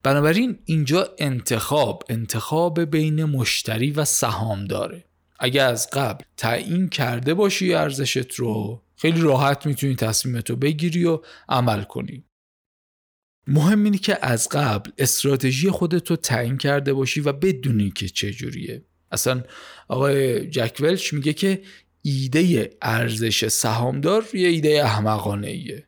بنابراین 0.03 0.59
اینجا 0.65 1.15
انتخاب 1.17 2.03
انتخاب 2.09 2.85
بین 2.85 3.25
مشتری 3.25 3.91
و 3.91 4.05
سهام 4.05 4.65
داره. 4.65 5.05
اگه 5.39 5.61
از 5.61 5.89
قبل 5.93 6.23
تعیین 6.37 6.89
کرده 6.89 7.33
باشی 7.33 7.73
ارزشت 7.73 8.33
رو 8.33 8.81
خیلی 8.95 9.21
راحت 9.21 9.65
می‌تونی 9.65 9.95
تصمیمت 9.95 10.49
رو 10.49 10.55
بگیری 10.55 11.05
و 11.05 11.21
عمل 11.49 11.83
کنی. 11.83 12.25
مهم 13.47 13.83
اینه 13.83 13.97
که 13.97 14.25
از 14.25 14.49
قبل 14.49 14.91
استراتژی 14.97 15.69
خودت 15.69 16.09
رو 16.09 16.15
تعیین 16.15 16.57
کرده 16.57 16.93
باشی 16.93 17.21
و 17.21 17.33
بدونی 17.33 17.91
که 17.91 18.07
چجوریه 18.07 18.85
اصلا 19.11 19.43
آقای 19.87 20.49
جک 20.49 20.77
ولش 20.79 21.13
میگه 21.13 21.33
که 21.33 21.61
ایده 22.07 22.69
ارزش 22.81 23.47
سهامدار 23.47 24.25
یه 24.33 24.47
ایده 24.47 24.83
احمقانه 24.83 25.47
ایه 25.47 25.87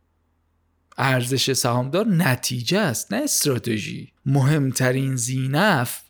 ارزش 0.97 1.53
سهامدار 1.53 2.07
نتیجه 2.07 2.79
است 2.79 3.13
نه 3.13 3.23
استراتژی. 3.23 4.13
مهمترین 4.25 5.15
زینف 5.15 6.01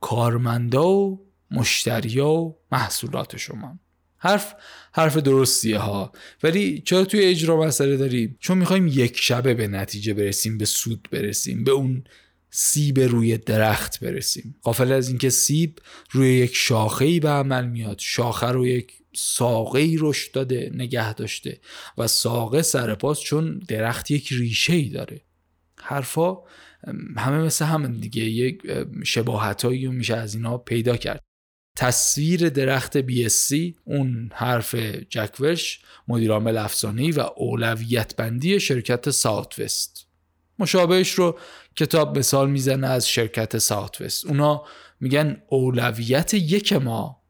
کارمندا 0.00 0.88
و 0.88 1.26
مشتریا 1.50 2.28
و 2.28 2.58
محصولات 2.72 3.36
شما. 3.36 3.78
حرف 4.18 4.54
حرف 4.92 5.16
درستیه 5.16 5.78
ها. 5.78 6.12
ولی 6.42 6.82
چرا 6.86 7.04
توی 7.04 7.24
اجرا 7.24 7.60
مسئله 7.60 7.96
داریم؟ 7.96 8.36
چون 8.40 8.58
می‌خوایم 8.58 8.86
یک 8.86 9.18
شبه 9.20 9.54
به 9.54 9.68
نتیجه 9.68 10.14
برسیم 10.14 10.58
به 10.58 10.64
سود 10.64 11.08
برسیم 11.12 11.64
به 11.64 11.70
اون 11.70 12.04
سیب 12.50 13.00
روی 13.00 13.38
درخت 13.38 14.00
برسیم. 14.00 14.54
قافل 14.62 14.92
از 14.92 15.08
اینکه 15.08 15.30
سیب 15.30 15.78
روی 16.10 16.28
یک 16.28 16.56
شاخه 16.56 17.04
ای 17.04 17.20
به 17.20 17.28
عمل 17.28 17.66
میاد. 17.66 17.98
شاخه 17.98 18.46
رو 18.46 18.66
یک 18.66 19.01
ساقه 19.16 19.80
ای 19.80 19.96
رشد 20.00 20.32
داده 20.32 20.70
نگه 20.74 21.14
داشته 21.14 21.60
و 21.98 22.06
ساقه 22.06 22.62
سرپاس 22.62 23.20
چون 23.20 23.58
درخت 23.58 24.10
یک 24.10 24.28
ریشه 24.32 24.72
ای 24.72 24.88
داره. 24.88 25.20
حرفا 25.78 26.36
همه 27.16 27.38
مثل 27.38 27.64
همین 27.64 27.92
دیگه 27.92 28.22
یک 28.22 28.62
شباهتایی 29.04 29.86
میشه 29.86 30.16
از 30.16 30.34
اینا 30.34 30.58
پیدا 30.58 30.96
کرد. 30.96 31.20
تصویر 31.76 32.48
درخت 32.48 33.00
BSC 33.00 33.54
اون 33.84 34.30
حرف 34.34 34.74
جکوش 35.10 35.80
مدیرعامل 36.08 36.56
افسانه‌ای 36.56 37.12
و 37.12 37.20
اولویت 37.36 38.16
بندی 38.16 38.60
شرکت 38.60 39.10
ساوت 39.10 39.58
وست 39.58 40.06
مشابهش 40.58 41.10
رو 41.10 41.38
کتاب 41.76 42.18
مثال 42.18 42.50
می‌زنه 42.50 42.86
از 42.86 43.08
شرکت 43.08 43.58
ساوت 43.58 44.00
وست 44.00 44.26
اونا 44.26 44.64
میگن 45.00 45.42
اولویت 45.48 46.34
یک 46.34 46.72
ما 46.72 47.22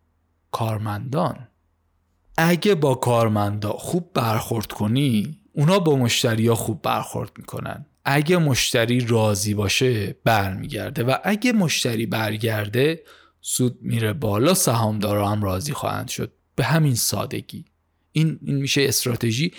کارمندان. 0.51 1.49
اگه 2.43 2.75
با 2.75 2.95
کارمندا 2.95 3.73
خوب 3.73 4.11
برخورد 4.15 4.73
کنی 4.73 5.39
اونا 5.53 5.79
با 5.79 5.97
مشتری 5.97 6.47
ها 6.47 6.55
خوب 6.55 6.83
برخورد 6.83 7.31
می‌کنن. 7.39 7.87
اگه 8.05 8.37
مشتری 8.37 9.01
راضی 9.01 9.55
باشه 9.55 10.17
برمیگرده. 10.25 11.03
و 11.03 11.17
اگه 11.25 11.53
مشتری 11.53 12.07
برگرده 12.07 13.03
سود 13.41 13.79
میره 13.81 14.13
بالا 14.13 14.55
سهامدارا 14.55 15.29
هم 15.29 15.43
راضی 15.43 15.73
خواهند 15.73 16.09
شد. 16.09 16.33
به 16.57 16.65
همین 16.65 16.95
سادگی. 16.95 17.65
این, 18.13 18.39
این 18.43 18.57
میشه 18.57 18.85
استراتژی. 18.89 19.53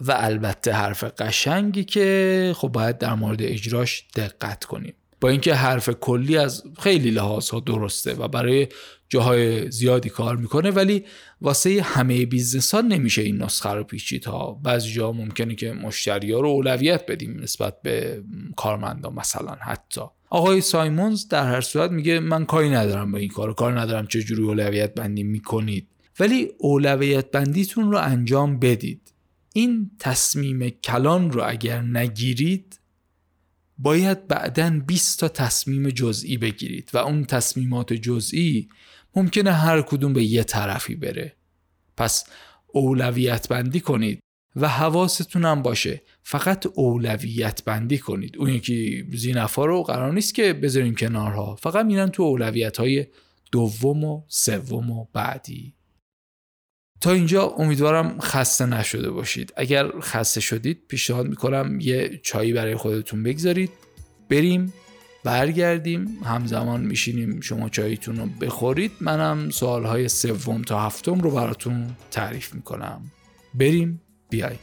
و 0.00 0.14
البته 0.16 0.72
حرف 0.72 1.04
قشنگی 1.04 1.84
که 1.84 2.54
خب 2.56 2.68
باید 2.68 2.98
در 2.98 3.14
مورد 3.14 3.42
اجراش 3.42 4.04
دقت 4.16 4.64
کنیم. 4.64 4.94
با 5.20 5.28
اینکه 5.28 5.54
حرف 5.54 5.90
کلی 5.90 6.36
از 6.36 6.62
خیلی 6.78 7.10
لحاظ 7.10 7.50
ها 7.50 7.60
درسته 7.60 8.14
و 8.14 8.28
برای 8.28 8.68
جاهای 9.10 9.70
زیادی 9.70 10.08
کار 10.08 10.36
می‌کنه 10.36 10.70
ولی 10.70 11.04
واسه 11.40 11.82
همه 11.82 12.26
business 12.26 12.74
ها 12.74 12.80
نمیشه 12.80 13.22
این 13.22 13.42
نسخه 13.42 13.70
رو 13.70 13.84
پیچید 13.84 14.24
ها. 14.24 14.52
بعضی 14.52 14.92
جا 14.92 15.12
ممکنه 15.12 15.54
که 15.54 15.72
مشتری 15.72 16.32
ها 16.32 16.40
رو 16.40 16.48
اولویت 16.48 17.06
بدیم 17.06 17.40
نسبت 17.42 17.82
به 17.82 18.22
کارمندا 18.56 19.10
مثلا 19.10 19.54
حتی. 19.54 20.00
آقای 20.30 20.60
سایمونز 20.60 21.28
در 21.28 21.46
هر 21.46 21.60
صورت 21.60 21.90
میگه 21.90 22.20
من 22.20 22.44
کاری 22.44 22.70
ندارم 22.70 23.12
با 23.12 23.18
این 23.18 23.28
کار 23.28 23.54
کار 23.54 23.80
ندارم 23.80 24.06
چه 24.06 24.22
جوری 24.22 24.42
اولویت 24.42 24.94
بندی 24.94 25.22
می‌کنید. 25.22 25.88
ولی 26.20 26.48
اولویت 26.58 27.30
بندیتون 27.30 27.92
رو 27.92 27.98
انجام 27.98 28.58
بدید. 28.58 29.12
این 29.54 29.90
تصمیم 29.98 30.68
کلان 30.68 31.32
رو 31.32 31.42
اگر 31.46 31.80
نگیرید 31.82 32.80
باید 33.78 34.28
بعدا 34.28 34.80
20 34.86 35.20
تا 35.20 35.28
تصمیم 35.28 35.90
جزئی 35.90 36.36
بگیرید 36.36 36.90
و 36.92 36.98
اون 36.98 37.24
تصمیمات 37.24 37.92
جزئی 37.92 38.68
ممکنه 39.16 39.52
هر 39.52 39.82
کدوم 39.82 40.12
به 40.12 40.24
یه 40.24 40.44
طرفی 40.44 40.94
بره. 40.94 41.36
پس 41.96 42.24
اولویت 42.66 43.48
بندی 43.48 43.80
کنید 43.80 44.20
و 44.56 44.68
حواستون 44.68 45.44
هم 45.44 45.62
باشه. 45.62 46.02
فقط 46.22 46.66
اولویت 46.74 47.64
بندی 47.64 47.98
کنید. 47.98 48.36
اون 48.36 48.50
یکی 48.50 49.06
زینفا 49.12 49.64
رو 49.64 49.82
قرار 49.82 50.12
نیست 50.12 50.34
که 50.34 50.52
بذاریم 50.52 50.94
کنارها. 50.94 51.56
فقط 51.56 51.86
میرن 51.86 52.08
تو 52.08 52.22
اولویت 52.22 52.76
های 52.76 53.06
دوم 53.52 54.04
و 54.04 54.22
سوم 54.28 54.90
و 54.90 55.06
بعدی. 55.12 55.74
تا 57.00 57.10
اینجا 57.10 57.46
امیدوارم 57.46 58.20
خسته 58.20 58.66
نشده 58.66 59.10
باشید. 59.10 59.52
اگر 59.56 60.00
خسته 60.00 60.40
شدید 60.40 60.82
پیشنهاد 60.88 61.26
می‌کنم 61.26 61.78
یه 61.80 62.20
چایی 62.22 62.52
برای 62.52 62.76
خودتون 62.76 63.22
بگذارید. 63.22 63.70
بریم 64.28 64.72
برگردیم 65.24 66.18
همزمان 66.24 66.80
میشینیم 66.80 67.40
شما 67.40 67.68
چایتون 67.68 68.16
رو 68.16 68.26
بخورید. 68.26 68.92
منم 69.00 69.50
سوالهای 69.50 70.08
سوم 70.08 70.62
تا 70.62 70.80
هفتم 70.80 71.20
رو 71.20 71.30
براتون 71.30 71.86
تعریف 72.10 72.54
می‌کنم. 72.54 73.00
بریم 73.54 74.00
بیای 74.30 74.56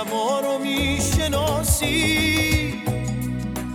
سوار 0.00 0.42
رو 0.42 0.58
می‌شناسی. 0.58 1.90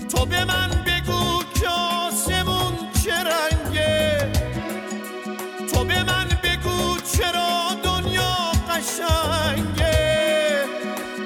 تو 0.09 0.25
به 0.25 0.45
من 0.45 0.69
بگو 0.69 1.43
که 1.59 1.67
آسمون 1.67 2.73
چه 3.03 3.13
رنگه. 3.13 4.31
تو 5.73 5.83
به 5.83 6.03
من 6.03 6.27
بگو 6.43 6.97
چرا 7.13 7.75
دنیا 7.83 8.51
قشنگه. 8.69 10.65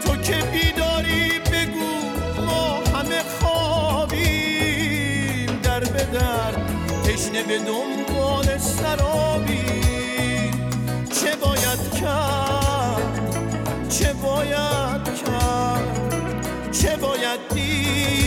تو 0.05 0.15
که 0.15 0.35
بیداری 0.35 1.39
بگو 1.39 1.99
ما 2.45 2.81
همه 2.95 3.21
خوابیم. 3.39 4.39
در 5.63 5.79
به 5.79 6.03
در 6.03 6.51
تشنه 7.03 7.43
به 7.43 7.57
دنبال 7.57 8.57
سرابیم. 8.57 9.69
چه 11.21 11.35
باید 11.35 11.91
کرد؟ 12.01 13.19
چه 13.89 14.13
باید 14.13 14.68
چه 16.82 16.96
باید 16.98 17.39
دید؟ 17.54 18.18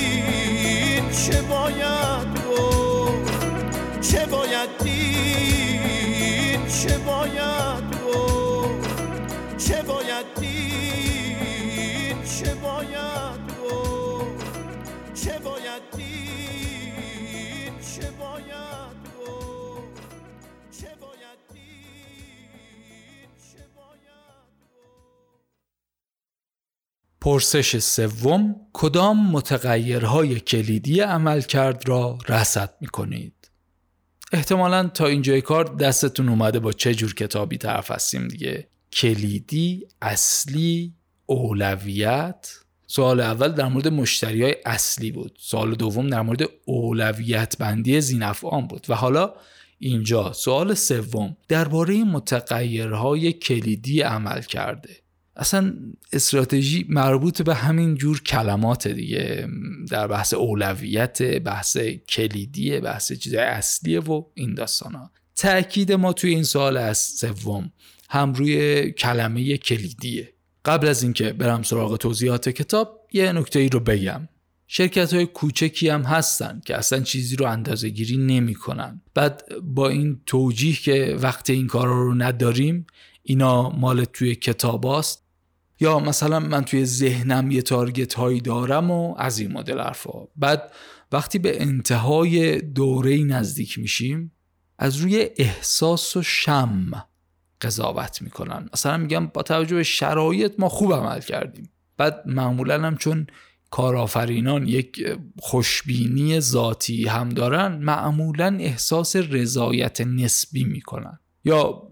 پرسش 27.23 27.79
سوم 27.79 28.57
کدام 28.73 29.31
متغیرهای 29.31 30.41
کلیدی 30.41 31.01
عملکرد 31.01 31.89
را 31.89 32.19
رصد 32.29 32.75
می 32.81 32.87
کنید؟ 32.87 33.51
احتمالا 34.33 34.89
تا 34.89 35.07
اینجای 35.07 35.41
کار 35.41 35.65
دستتون 35.65 36.29
اومده 36.29 36.59
با 36.59 36.73
چه 36.73 36.95
جور 36.95 37.15
کتابی 37.15 37.59
طرف 37.59 37.91
هستیم 37.91 38.29
دیگه؟ 38.29 38.69
کلیدی، 38.93 39.87
اصلی، 40.03 40.95
اولویت؟ 41.27 42.51
سوال 42.87 43.21
اول 43.21 43.49
در 43.49 43.69
مورد 43.69 43.89
مشتری 43.89 44.43
های 44.43 44.57
اصلی 44.67 45.11
بود. 45.11 45.37
سوال 45.41 45.75
دوم 45.75 46.09
در 46.09 46.23
مورد 46.23 46.43
اولویت 46.65 47.57
بندی 47.59 48.01
زینفعان 48.01 48.67
بود. 48.67 48.87
و 48.89 48.95
حالا 48.95 49.35
اینجا 49.79 50.33
سوال 50.33 50.75
سوم. 50.75 51.37
درباره 51.49 52.05
متغیرهای 52.05 53.33
کلیدی 53.33 54.01
عمل 54.01 54.41
کرده 54.41 55.02
اصلا 55.37 55.75
استراتژی 56.13 56.87
مربوط 56.89 57.43
به 57.43 57.55
همین 57.55 57.95
جور 57.95 58.23
کلمات 58.23 58.89
دیگه 58.89 59.49
در 59.91 60.07
بحث 60.07 60.35
اولویت 60.35 61.23
بحث 61.23 61.77
کلیدی 62.09 62.81
بحث 62.81 63.13
چیزهای 63.13 63.45
اصلیه 63.45 64.01
و 64.01 64.25
این 64.35 64.55
داستان 64.55 64.95
ها 64.95 65.11
تأکید 65.37 65.93
ما 65.93 66.13
توی 66.13 66.31
این 66.35 66.45
سوال 66.45 66.77
از 66.77 66.99
سوم 66.99 67.73
هم 68.11 68.33
روی 68.33 68.91
کلمه 68.93 69.57
کلیدیه. 69.57 70.33
قبل 70.65 70.89
از 70.89 71.03
اینکه 71.03 71.33
برم 71.33 71.63
سراغ 71.63 71.97
توضیحات 71.97 72.49
کتاب 72.49 73.09
یه 73.13 73.33
نکته 73.33 73.59
ای 73.59 73.69
رو 73.69 73.81
بگم. 73.81 74.29
شرکت 74.67 75.15
های 75.15 75.27
کوچکی 75.27 75.89
هم 75.89 76.03
هستن 76.03 76.61
که 76.65 76.77
اصلا 76.77 77.01
چیزی 77.01 77.37
رو 77.37 77.47
اندازه 77.47 77.89
گیری 77.89 78.17
نمی 78.17 78.55
کنن. 78.55 79.01
بعد 79.15 79.45
با 79.63 79.89
این 79.89 80.21
توجیه 80.27 80.77
که 80.77 81.17
وقت 81.21 81.51
این 81.51 81.67
کار 81.67 81.89
رو 81.89 82.15
نداریم 82.15 82.87
اینا 83.23 83.69
مال 83.69 84.05
توی 84.05 84.35
کتاب 84.35 84.87
هست 84.87 85.23
یا 85.81 85.99
مثلا 85.99 86.41
من 86.41 86.65
توی 86.65 86.85
ذهنم 86.85 87.51
یه 87.51 87.63
تارگت 87.63 88.15
هایی 88.15 88.41
دارم 88.41 88.91
و 88.91 89.15
از 89.19 89.39
این 89.39 89.53
مدل 89.53 89.81
حرفا. 89.81 90.29
بعد 90.37 90.73
وقتی 91.13 91.39
به 91.39 91.63
انتهای 91.63 92.61
دوره 92.61 93.19
نزدیک 93.19 93.79
میشیم 93.79 94.33
از 94.79 94.97
روی 94.97 95.29
احساس 95.37 96.17
و 96.17 96.23
شم 96.23 97.05
قضاوت 97.61 98.23
می‌کنن. 98.23 98.69
مثلا 98.73 98.97
میگم 98.97 99.27
با 99.27 99.43
توجه 99.43 99.77
به 99.77 99.83
شرایط 99.83 100.53
ما 100.59 100.69
خوب 100.69 100.93
عمل 100.93 101.21
کردیم. 101.21 101.71
بعد 101.97 102.23
معمولا 102.27 102.83
هم 102.83 102.97
چون 102.97 103.27
کارآفرینان 103.71 104.69
یک 104.69 105.17
خوشبینی 105.39 106.41
ذاتی 106.41 107.07
هم 107.07 107.29
دارن 107.29 107.77
معمولا 107.83 108.57
احساس 108.61 109.17
رضایت 109.17 110.01
نسبی 110.01 110.65
می‌کنن. 110.65 111.19
یا 111.45 111.83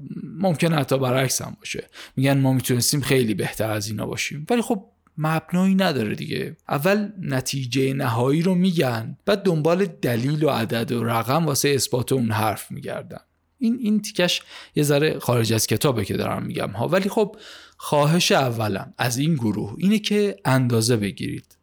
ممکن 0.41 0.73
حتی 0.73 0.99
برعکس 0.99 1.43
هم 1.43 1.57
باشه. 1.59 1.89
میگن 2.17 2.39
ما 2.41 2.53
می‌تونستیم 2.53 3.01
خیلی 3.01 3.35
بهتر 3.35 3.71
از 3.71 3.89
اینا 3.89 4.07
باشیم. 4.07 4.47
ولی 4.51 4.63
خب 4.63 4.85
مبنایی 5.19 5.75
نداره 5.75 6.15
دیگه. 6.15 6.57
اول 6.69 7.09
نتیجه 7.21 7.93
نهایی 7.93 8.43
رو 8.43 8.55
میگن 8.55 9.17
بعد 9.27 9.43
دنبال 9.43 9.87
دلیل 9.87 10.45
و 10.45 10.51
عدد 10.51 10.93
و 10.93 11.05
رقم 11.05 11.47
واسه 11.47 11.69
اثبات 11.69 12.13
اون 12.13 12.31
حرف 12.31 12.71
میگردن. 12.71 13.21
این 13.59 13.79
این 13.81 14.03
تیکش 14.03 14.43
یه 14.75 14.83
ذره 14.83 15.19
خارج 15.19 15.53
از 15.53 15.67
کتابه 15.67 16.05
که 16.05 16.17
دارم 16.17 16.43
میگم 16.43 16.71
ها. 16.71 16.89
ولی 16.89 17.09
خب 17.09 17.37
خواهش 17.77 18.33
اولم 18.33 18.95
از 18.99 19.19
این 19.19 19.35
گروه 19.35 19.75
اینه 19.79 19.99
که 19.99 20.37
اندازه 20.45 20.97
بگیرید. 20.97 21.57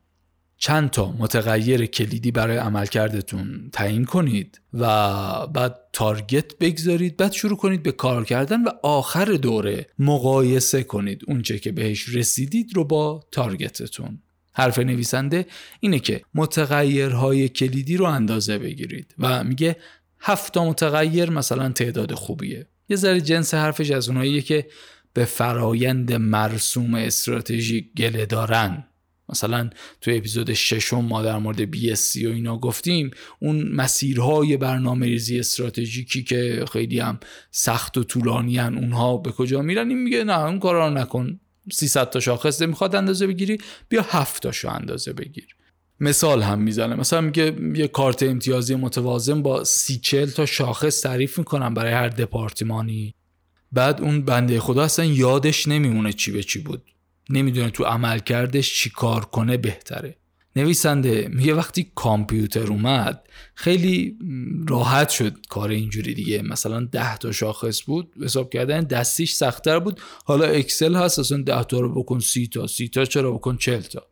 چند 0.58 0.90
تا 0.90 1.12
متغیر 1.12 1.86
کلیدی 1.86 2.32
برای 2.32 2.58
عملکردتون 2.58 3.70
تعیین 3.74 4.06
کنید 4.06 4.62
و 4.74 4.86
بعد 5.48 5.80
تارگت 5.94 6.58
بگذارید 6.58 7.18
بعد 7.18 7.32
شروع 7.32 7.58
کنید 7.58 7.84
به 7.84 7.92
کار 7.92 8.26
کردن 8.26 8.64
و 8.64 8.70
آخر 8.84 9.26
دوره 9.26 9.88
مقایسه 10.00 10.84
کنید 10.84 11.22
اونچه 11.28 11.60
که 11.60 11.72
بهش 11.72 12.10
رسیدید 12.16 12.76
رو 12.76 12.84
با 12.84 13.24
تارگتتون. 13.32 14.20
حرف 14.54 14.80
نویسنده 14.80 15.46
اینه 15.80 16.00
که 16.00 16.22
متغیرهای 16.36 17.50
کلیدی 17.50 17.98
رو 17.98 18.06
اندازه 18.06 18.58
بگیرید 18.58 19.16
و 19.20 19.44
میگه 19.44 19.76
هفت 20.20 20.58
متغیر 20.58 21.30
مثلا 21.30 21.70
تعداد 21.70 22.14
خوبیه. 22.14 22.68
یه 22.90 22.98
ذره 22.98 23.22
جنس 23.22 23.54
حرفش 23.54 23.92
از 23.92 24.10
اوناییه 24.10 24.42
که 24.42 24.68
به 25.14 25.26
فرایند 25.26 26.14
مرسوم 26.14 26.96
استراتژیک 26.96 27.94
گله 27.98 28.26
دارن. 28.26 28.88
مثلا 29.30 29.70
تو 30.02 30.12
اپیزود 30.14 30.54
ششم 30.54 31.06
ما 31.06 31.22
در 31.22 31.38
مورد 31.38 31.76
BSC 31.76 32.26
و 32.26 32.30
اینا 32.30 32.58
گفتیم 32.58 33.12
اون 33.40 33.68
مسیرهای 33.68 34.58
برنامه 34.58 35.06
ریزی 35.06 35.40
استراتژیکی 35.40 36.24
که 36.24 36.66
خیلی 36.72 37.00
هم 37.00 37.20
سخت 37.52 37.98
و 37.98 38.04
طولانی 38.04 38.58
هن 38.58 38.78
اونها 38.78 39.18
به 39.18 39.32
کجا 39.32 39.62
میرن؟ 39.62 39.90
این 39.90 40.04
میگه 40.04 40.24
نه 40.24 40.40
اون 40.40 40.60
کارا 40.60 40.90
نکن. 40.90 41.40
300 41.72 42.10
تا 42.10 42.20
شاخص 42.20 42.62
می‌خواد 42.62 42.96
اندازه 42.96 43.28
بگیری 43.28 43.58
بیا 43.90 44.06
7 44.10 44.44
تاشو 44.44 44.70
اندازه 44.70 45.14
بگیر. 45.14 45.48
مثال 46.00 46.42
هم 46.42 46.60
می‌زنه. 46.60 46.96
مثلا 46.96 47.22
میگه 47.22 47.56
یه 47.76 47.88
کارت 47.88 48.24
امتیازی 48.24 48.76
متوازن 48.76 49.42
با 49.42 49.64
سی 49.64 49.98
چل 49.98 50.26
تا 50.26 50.46
شاخص 50.46 51.02
تعریف 51.02 51.38
می‌کنم 51.38 51.74
برای 51.74 51.94
هر 51.94 52.10
دپارتمانی. 52.10 53.14
بعد 53.72 54.02
اون 54.02 54.22
بنده 54.22 54.60
خدا 54.60 54.84
اصلا 54.84 55.06
یادش 55.06 55.68
نمیمونه 55.68 56.14
چی 56.14 56.32
به 56.32 56.44
چی 56.44 56.60
بود. 56.60 56.84
نمی‌دونه 57.30 57.70
تو 57.70 57.84
عملکردش 57.84 58.80
چی 58.80 58.90
کار 58.90 59.26
کنه 59.26 59.58
بهتره. 59.58 60.18
نویسنده 60.56 61.28
میگه 61.32 61.54
وقتی 61.54 61.92
کامپیوتر 61.96 62.68
اومد 62.68 63.28
خیلی 63.56 64.18
راحت 64.70 65.10
شد 65.10 65.46
کار 65.50 65.70
اینجوری 65.70 66.14
دیگه. 66.14 66.42
مثلا 66.42 66.86
ده 66.86 67.18
تا 67.18 67.32
شاخص 67.32 67.84
بود 67.84 68.14
حساب 68.24 68.50
کردن 68.50 68.82
دستیش 68.82 69.34
سختتر 69.34 69.80
بود. 69.80 70.00
حالا 70.26 70.46
اکسل 70.46 70.96
هست 70.96 71.20
اصلا 71.20 71.42
ده 71.42 71.64
تا 71.64 71.80
رو 71.80 71.94
بکن 71.94 72.20
سی 72.20 72.48
تا 72.48 72.68
سی 72.68 72.88
تا 72.88 73.06
چرا 73.06 73.32
بکن 73.32 73.58
چل 73.58 73.82
تا. 73.82 74.08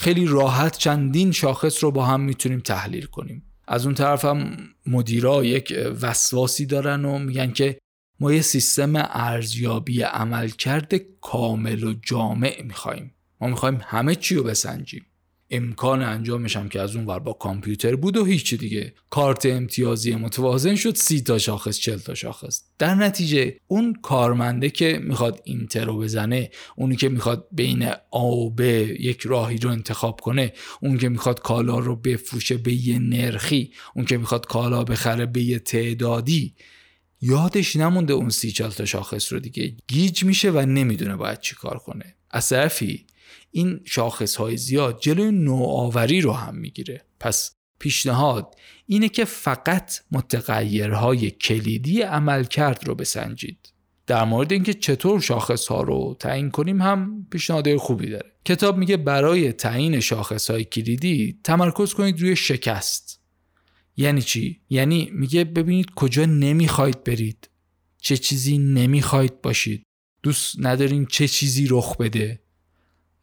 خیلی 0.00 0.26
راحت 0.26 0.78
چندین 0.78 1.32
شاخص 1.32 1.84
رو 1.84 1.90
با 1.90 2.06
هم 2.06 2.20
می‌تونیم 2.20 2.60
تحلیل 2.60 3.06
کنیم. 3.06 3.42
از 3.68 3.86
اون 3.86 3.94
طرف 3.94 4.24
هم 4.24 4.56
مدیرا 4.86 5.44
یک 5.44 5.74
وسواسی 6.00 6.66
دارن 6.66 7.04
و 7.04 7.18
میگن 7.18 7.50
که 7.50 7.78
ما 8.20 8.32
یه 8.32 8.42
سیستم 8.42 8.92
ارزیابی 8.96 10.02
عملکرد 10.02 10.94
کامل 11.20 11.84
و 11.84 11.94
جامع 12.02 12.62
می‌خوایم 12.64 13.14
ما 13.40 13.48
می‌خوایم 13.48 13.80
همه 13.82 14.14
چی 14.14 14.34
رو 14.34 14.42
بسنجیم. 14.42 15.06
امکان 15.50 16.02
انجامش 16.02 16.56
هم 16.56 16.68
که 16.68 16.80
از 16.80 16.96
اون 16.96 17.06
ور 17.06 17.18
با 17.18 17.32
کامپیوتر 17.32 17.96
بود 17.96 18.16
و 18.16 18.24
هیچی 18.24 18.56
دیگه. 18.56 18.94
کارت 19.10 19.46
امتیازی 19.46 20.14
متوازن 20.14 20.74
شد 20.74 20.94
سی 20.94 21.20
تا 21.20 21.38
شاخص 21.38 21.78
چل 21.78 21.96
تا 21.96 22.14
شاخص. 22.14 22.62
در 22.78 22.94
نتیجه 22.94 23.56
اون 23.66 23.94
کارمنده 24.02 24.70
که 24.70 25.00
می‌خواد 25.02 25.40
اینتر 25.44 25.84
رو 25.84 25.98
بزنه 25.98 26.50
اونی 26.76 26.96
که 26.96 27.08
می‌خواد 27.08 27.48
بین 27.52 27.90
آ 28.10 28.26
و 28.26 28.50
ب 28.50 28.60
یک 28.60 29.20
راهی 29.20 29.58
رو 29.58 29.70
انتخاب 29.70 30.20
کنه 30.20 30.52
اون 30.80 30.98
که 30.98 31.08
می‌خواد 31.08 31.40
کالا 31.40 31.78
رو 31.78 31.96
بفروشه 31.96 32.56
به 32.56 32.72
یه 32.72 32.98
نرخی 32.98 33.72
اون 33.94 34.04
که 34.04 34.18
می‌خواد 34.18 34.46
کالا 34.46 34.84
بخره 34.84 35.26
به 35.26 35.42
یه 35.42 35.58
تعدادی 35.58 36.54
یادش 37.24 37.76
نمونده 37.76 38.12
اون 38.12 38.28
سی 38.28 38.52
چل 38.52 38.68
تا 38.68 38.84
شاخص 38.84 39.32
رو 39.32 39.38
دیگه. 39.38 39.76
گیج 39.88 40.24
میشه 40.24 40.50
و 40.50 40.58
نمی‌دونه 40.58 41.16
باید 41.16 41.40
چی 41.40 41.54
کار 41.54 41.78
کنه. 41.78 42.14
از 42.30 42.48
طرفی 42.48 43.06
این 43.50 43.80
شاخص 43.84 44.36
های 44.36 44.56
زیاد 44.56 45.00
جلوی 45.00 45.30
نوآوری 45.30 46.20
رو 46.20 46.32
هم 46.32 46.54
می‌گیره. 46.54 47.04
پس 47.20 47.54
پیشنهاد 47.78 48.54
اینه 48.86 49.08
که 49.08 49.24
فقط 49.24 50.00
متغیرهای 50.12 51.30
کلیدی 51.30 52.02
عملکرد 52.02 52.88
رو 52.88 52.94
بسنجید. 52.94 53.72
در 54.06 54.24
مورد 54.24 54.52
اینکه 54.52 54.74
چطور 54.74 55.20
شاخص 55.20 55.66
ها 55.66 55.82
رو 55.82 56.16
تعیین 56.20 56.50
کنیم 56.50 56.82
هم 56.82 57.26
پیشنهادهای 57.30 57.76
خوبی 57.76 58.10
داره. 58.10 58.32
کتاب 58.44 58.78
میگه 58.78 58.96
برای 58.96 59.52
تعیین 59.52 60.00
شاخص 60.00 60.50
های 60.50 60.64
کلیدی 60.64 61.38
تمرکز 61.44 61.94
کنید 61.94 62.20
روی 62.20 62.36
شکست. 62.36 63.23
یعنی 63.96 64.22
چی؟ 64.22 64.60
یعنی 64.70 65.10
میگه 65.12 65.44
ببینید 65.44 65.90
کجا 65.96 66.24
نمی‌خواید 66.24 67.04
برید. 67.04 67.50
چه 68.00 68.16
چیزی 68.16 68.58
نمی‌خواید 68.58 69.42
باشید. 69.42 69.82
دوست 70.22 70.56
ندارین 70.58 71.06
چه 71.06 71.28
چیزی 71.28 71.66
رخ 71.70 71.96
بده. 71.96 72.40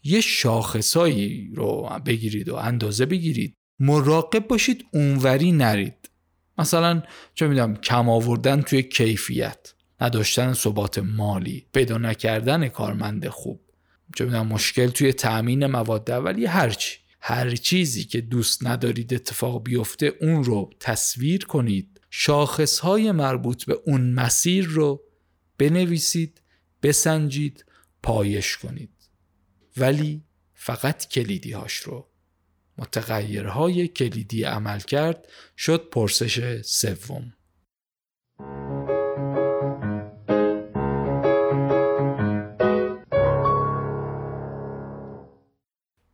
یه 0.04 0.22
شاخصایی 0.22 1.52
رو 1.56 1.90
بگیرید 2.06 2.50
و 2.50 2.56
اندازه 2.56 3.06
بگیرید. 3.06 3.54
مراقب 3.80 4.48
باشید 4.48 4.86
اونوری 4.94 5.52
نرید. 5.52 6.10
مثلا 6.58 7.04
چه 7.34 7.48
می‌دونم 7.48 7.76
کم 7.76 8.10
آوردن 8.10 8.62
توی 8.62 8.84
کیفیت. 8.84 9.74
نداشتن 10.02 10.54
ثبات 10.54 11.00
مالی. 11.00 11.66
پیدا 11.74 11.98
نکردن 11.98 12.68
کارمند 12.68 13.28
خوب. 13.28 13.62
چه 14.16 14.26
می‌دونم 14.26 14.48
مشکل 14.48 14.88
توی 14.88 15.14
تأمین 15.14 15.66
مواد 15.66 16.12
اولیه 16.12 16.50
هرچی 16.50 16.98
هر 17.22 17.56
چیزی 17.56 18.04
که 18.04 18.22
دوست 18.22 18.68
ندارید 18.68 19.14
اتفاق 19.14 19.64
بیفته 19.64 20.14
اون 20.22 20.44
رو 20.44 20.70
تصویر 20.80 21.46
کنید. 21.46 22.02
شاخص 22.10 22.80
های 22.80 23.12
مربوط 23.12 23.66
به 23.66 23.80
اون 23.86 24.14
مسیر 24.14 24.66
رو 24.66 25.04
بنویسید 25.58 26.42
بسنجید 26.84 27.66
پایش 28.04 28.58
کنید. 28.58 28.94
ولی 29.78 30.24
فقط 30.54 31.08
کلیدی 31.08 31.52
هاش 31.52 31.74
رو. 31.76 32.08
متغیرهای 32.78 33.88
کلیدی 33.88 34.44
عمل 34.44 34.80
کرد 34.80 35.28
شد 35.58 35.90
پرسش 35.90 36.62
سوم. 36.62 37.34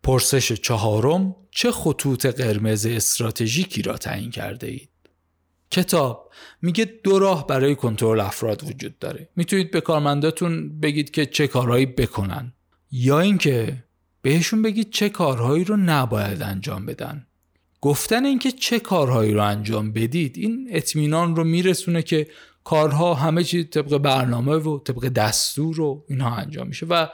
پرسش 0.07 0.51
چهارم 0.51 1.35
چه 1.51 1.71
خطوط 1.71 2.25
قرمز 2.25 2.85
استراتژیکی 2.85 3.81
را 3.81 3.97
تعیین 3.97 4.31
کرده 4.31 4.67
اید؟ 4.67 4.89
کتاب. 5.71 6.31
میگه 6.61 6.85
دو 7.03 7.19
راه 7.19 7.47
برای 7.47 7.75
کنترل 7.75 8.19
افراد 8.19 8.63
وجود 8.63 8.99
داره. 8.99 9.29
می‌تونید 9.35 9.71
به 9.71 9.81
کارمنداتون 9.81 10.79
بگید 10.79 11.11
که 11.11 11.25
چه 11.25 11.47
کارهایی 11.47 11.85
بکنن. 11.85 12.53
یا 12.91 13.19
اینکه 13.19 13.83
بهشون 14.21 14.61
بگید 14.61 14.89
چه 14.89 15.09
کارهایی 15.09 15.63
رو 15.63 15.77
نباید 15.77 16.41
انجام 16.41 16.85
بدن. 16.85 17.27
گفتن 17.81 18.25
اینکه 18.25 18.51
چه 18.51 18.79
کارهایی 18.79 19.33
رو 19.33 19.43
انجام 19.43 19.91
بدید 19.93 20.37
این 20.37 20.67
اطمینان 20.71 21.35
رو 21.35 21.43
میرسونه 21.43 22.01
که 22.01 22.27
کارها 22.63 23.13
همه 23.13 23.43
چیز 23.43 23.65
طبق 23.69 23.97
برنامه 23.97 24.55
و 24.55 24.79
طبق 24.79 25.07
دستور 25.07 25.81
و 25.81 26.05
اینها 26.09 26.35
انجام 26.35 26.67
میشه. 26.67 26.85
و 26.85 27.07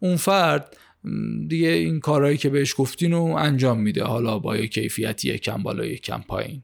اون 0.00 0.16
فرد 0.16 0.76
دیگه 1.48 1.68
این 1.68 2.00
کارهایی 2.00 2.36
که 2.36 2.48
بهش 2.48 2.74
گفتین 2.78 3.12
رو 3.12 3.22
انجام 3.22 3.80
میده. 3.80 4.04
حالا 4.04 4.38
با 4.38 4.56
یه 4.56 4.66
کیفیتی 4.66 5.28
یکم 5.28 5.62
بالا 5.62 5.84
یکم 5.84 6.24
پایین. 6.28 6.62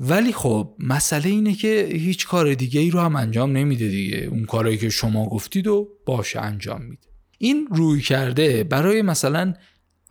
ولی 0.00 0.32
خب 0.32 0.74
مسئله 0.78 1.28
اینه 1.28 1.54
که 1.54 1.88
هیچ 1.92 2.26
کار 2.26 2.54
دیگه 2.54 2.80
ای 2.80 2.90
رو 2.90 3.00
هم 3.00 3.16
انجام 3.16 3.52
نمیده 3.52 3.88
دیگه. 3.88 4.18
اون 4.18 4.44
کارهایی 4.44 4.78
که 4.78 4.90
شما 4.90 5.28
گفتید 5.28 5.66
و 5.66 5.88
باشه 6.06 6.40
انجام 6.40 6.82
میده. 6.82 7.02
این 7.38 7.68
روی 7.70 8.00
کرده 8.00 8.64
برای 8.64 9.02
مثلا 9.02 9.54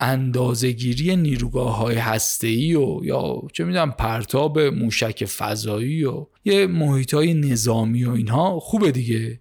اندازهگیری 0.00 1.16
نیروگاه 1.16 1.76
های 1.76 1.96
هسته‌ای 1.96 2.74
و 2.74 3.00
یا 3.04 3.42
چه 3.52 3.64
می‌دونم 3.64 3.90
پرتاب 3.90 4.60
موشک 4.60 5.24
فضایی 5.24 6.04
و 6.04 6.26
یه 6.44 6.66
محیط 6.66 7.14
های 7.14 7.34
نظامی 7.34 8.04
و 8.04 8.10
اینها 8.10 8.60
خوبه 8.60 8.90
دیگه. 8.90 9.40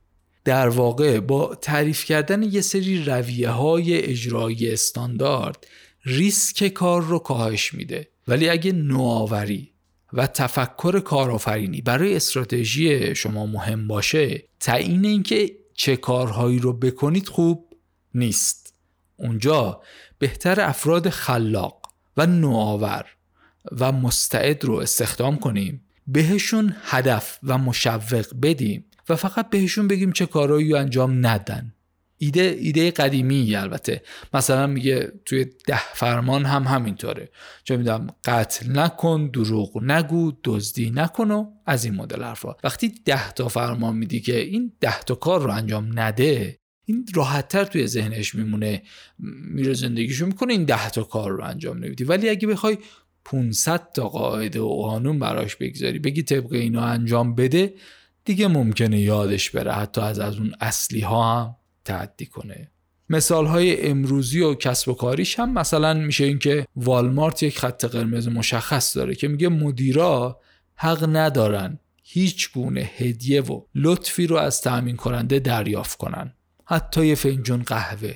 در 0.49 0.69
واقع 0.69 1.19
با 1.19 1.55
تعریف 1.55 2.05
کردن 2.05 2.43
یه 2.43 2.61
سری 2.61 3.03
رویه 3.03 3.49
های 3.49 3.97
اجرایی 3.97 4.71
استاندارد 4.71 5.67
ریسک 6.05 6.67
کار 6.67 7.01
رو 7.01 7.19
کاهش 7.19 7.73
میده. 7.73 8.07
ولی 8.27 8.49
اگه 8.49 8.71
نوآوری 8.71 9.73
و 10.13 10.27
تفکر 10.27 10.99
کارآفرینی 10.99 11.81
برای 11.81 12.15
استراتژی 12.15 13.15
شما 13.15 13.45
مهم 13.45 13.87
باشه 13.87 14.43
تعیین 14.59 15.05
اینکه 15.05 15.51
چه 15.73 15.95
کارهایی 15.95 16.59
رو 16.59 16.73
بکنید 16.73 17.27
خوب 17.27 17.73
نیست. 18.15 18.73
اونجا 19.15 19.81
بهتر 20.19 20.61
افراد 20.61 21.09
خلاق 21.09 21.81
و 22.17 22.25
نوآور 22.25 23.05
و 23.79 23.91
مستعد 23.91 24.63
رو 24.63 24.75
استخدام 24.75 25.37
کنیم. 25.37 25.81
بهشون 26.07 26.75
هدف 26.83 27.39
و 27.43 27.57
مشوق 27.57 28.25
بدیم. 28.41 28.85
و 29.09 29.15
فقط 29.15 29.49
بهشون 29.49 29.87
بگیم 29.87 30.11
چه 30.11 30.25
کارهایی 30.25 30.73
انجام 30.73 31.25
ندن. 31.27 31.73
ایده 32.17 32.57
ایده 32.59 32.91
قدیمی 32.91 33.55
البته. 33.55 34.01
مثلا 34.33 34.67
میگه 34.67 35.11
توی 35.25 35.45
ده 35.67 35.93
فرمان 35.93 36.45
هم 36.45 36.63
همینطوره. 36.63 37.29
چه 37.63 37.77
می‌دونم 37.77 38.07
قتل 38.25 38.79
نکن 38.79 39.27
دروغ 39.27 39.83
نگو 39.83 40.31
دزدی 40.43 40.91
نکن 40.91 41.31
و 41.31 41.51
از 41.65 41.85
این 41.85 41.95
مدل 41.95 42.23
حرفا. 42.23 42.55
وقتی 42.63 42.93
ده 43.05 43.31
تا 43.31 43.47
فرمان 43.47 43.95
میدی 43.95 44.19
که 44.19 44.39
این 44.39 44.71
ده 44.79 44.99
تا 44.99 45.15
کار 45.15 45.41
رو 45.41 45.51
انجام 45.51 45.99
نده 45.99 46.59
این 46.85 47.05
راحتتر 47.13 47.63
توی 47.63 47.87
ذهنش 47.87 48.35
میمونه. 48.35 48.81
میره 49.53 49.73
زندگیشو 49.73 50.25
می‌کنه 50.25 50.53
این 50.53 50.63
ده 50.63 50.89
تا 50.89 51.03
کار 51.03 51.31
رو 51.31 51.43
انجام 51.43 51.77
نمیدی. 51.77 52.03
ولی 52.03 52.29
اگه 52.29 52.47
بخوای 52.47 52.77
500 53.25 53.91
تا 53.93 54.09
قاعده 54.09 54.59
و 54.59 54.67
قانون 54.67 55.19
براش 55.19 55.55
بگذاری 55.55 55.99
بگی 55.99 56.23
طبق 56.23 56.53
اینو 56.53 56.79
انجام 56.79 57.35
بده 57.35 57.73
دیگه 58.29 58.47
ممکنه 58.47 58.99
یادش 58.99 59.49
بره 59.49 59.73
حتی 59.73 60.01
از 60.01 60.19
از 60.19 60.37
اون 60.37 60.53
اصلی 60.61 60.99
ها 60.99 61.39
هم 61.39 61.55
تعدی 61.85 62.25
کنه. 62.25 62.71
مثال 63.09 63.45
های 63.45 63.87
امروزی 63.87 64.41
و 64.41 64.53
کسب 64.53 64.89
و 64.89 64.93
کاریش 64.93 65.39
هم 65.39 65.53
مثلا 65.53 65.93
میشه 65.93 66.23
اینکه 66.23 66.67
والمارت 66.75 67.43
یک 67.43 67.59
خط 67.59 67.85
قرمز 67.85 68.27
مشخص 68.27 68.97
داره 68.97 69.15
که 69.15 69.27
میگه 69.27 69.49
مدیرا 69.49 70.39
حق 70.75 71.09
ندارن 71.15 71.79
هیچ 72.03 72.51
گونه 72.53 72.81
هدیه 72.81 73.41
و 73.41 73.61
لطفی 73.75 74.27
رو 74.27 74.35
از 74.35 74.61
تأمین 74.61 74.95
کننده 74.95 75.39
دریافت 75.39 75.97
کنن. 75.97 76.33
حتی 76.65 77.05
یه 77.05 77.15
فنجون 77.15 77.63
قهوه. 77.63 78.13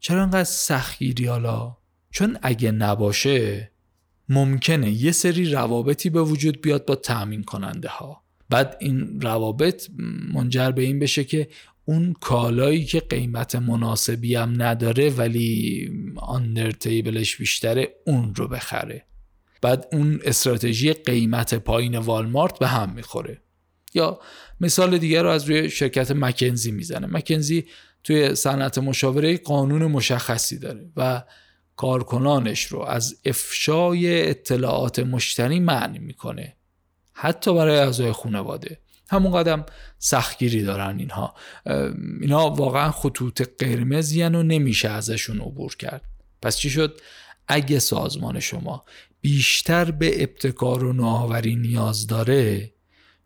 چرا 0.00 0.22
انقدر 0.22 0.44
سختگیری 0.44 1.26
حالا؟ 1.26 1.76
چون 2.10 2.38
اگه 2.42 2.70
نباشه 2.70 3.70
ممکنه 4.28 4.90
یه 4.90 5.12
سری 5.12 5.50
روابطی 5.52 6.10
به 6.10 6.22
وجود 6.22 6.60
بیاد 6.60 6.84
با 6.84 6.94
تأمین 6.94 7.42
کننده 7.42 7.88
ها 7.88 8.25
بعد 8.48 8.76
این 8.80 9.20
روابط 9.20 9.88
منجر 10.34 10.70
به 10.70 10.82
این 10.82 10.98
بشه 10.98 11.24
که 11.24 11.48
اون 11.84 12.12
کالایی 12.20 12.84
که 12.84 13.00
قیمت 13.00 13.56
مناسبی 13.56 14.34
هم 14.34 14.62
نداره 14.62 15.10
ولی 15.10 15.90
آندر 16.16 16.70
تیبلش 16.70 17.36
بیشتره 17.36 17.88
اون 18.06 18.34
رو 18.34 18.48
بخره. 18.48 19.04
بعد 19.62 19.88
اون 19.92 20.20
استراتژی 20.24 20.92
قیمت 20.92 21.54
پایین 21.54 21.98
والمارت 21.98 22.58
به 22.58 22.66
هم 22.66 22.92
می‌خوره. 22.92 23.40
یا 23.94 24.20
مثال 24.60 24.98
دیگر 24.98 25.22
رو 25.22 25.28
از 25.28 25.44
روی 25.44 25.70
شرکت 25.70 26.10
مکنزی 26.10 26.70
می‌زنه. 26.70 27.06
مکنزی 27.06 27.64
توی 28.04 28.34
صنعت 28.34 28.78
مشاوره 28.78 29.36
قانون 29.36 29.86
مشخصی 29.86 30.58
داره 30.58 30.90
و 30.96 31.22
کارکنانش 31.76 32.66
رو 32.66 32.80
از 32.80 33.20
افشای 33.24 34.30
اطلاعات 34.30 34.98
مشتری 34.98 35.60
معنی 35.60 35.98
می‌کنه. 35.98 36.55
حتی 37.18 37.54
برای 37.54 37.78
اعضای 37.78 38.12
خانواده. 38.12 38.78
همون 39.08 39.32
قدم 39.32 39.66
سختگیری 39.98 40.62
دارن 40.62 40.98
اینها. 40.98 41.34
اینها 42.20 42.50
واقعا 42.50 42.90
خطوط 42.90 43.42
قرمزی 43.58 44.22
و 44.22 44.28
نمیشه 44.28 44.88
ازشون 44.88 45.40
عبور 45.40 45.76
کرد. 45.76 46.02
پس 46.42 46.56
چی 46.56 46.70
شد؟ 46.70 47.00
اگه 47.48 47.78
سازمان 47.78 48.40
شما 48.40 48.84
بیشتر 49.20 49.90
به 49.90 50.22
ابتکار 50.22 50.84
و 50.84 50.92
نوآوری 50.92 51.56
نیاز 51.56 52.06
داره 52.06 52.72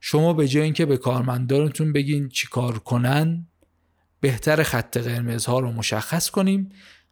شما 0.00 0.32
به 0.32 0.48
جای 0.48 0.62
اینکه 0.62 0.86
به 0.86 0.96
کارمندانتون 0.96 1.92
بگین 1.92 2.28
چیکار 2.28 2.78
کنن 2.78 3.46
بهتر 4.20 4.62
خط 4.62 4.98
قرمزها 4.98 5.58
رو 5.58 5.72
مشخص 5.72 6.30
کنیم 6.30 6.68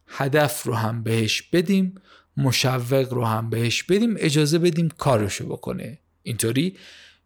هدف 0.07 0.63
رو 0.63 0.75
هم 0.75 1.03
بهش 1.03 1.43
بدیم 1.43 1.95
مشوق 2.37 3.13
رو 3.13 3.25
هم 3.25 3.51
بهش 3.51 3.83
بدیم 3.83 4.15
اجازه 4.19 4.59
بدیم 4.59 4.89
کارشو 4.89 5.47
بکنه. 5.47 5.99
اینطوری 6.29 6.77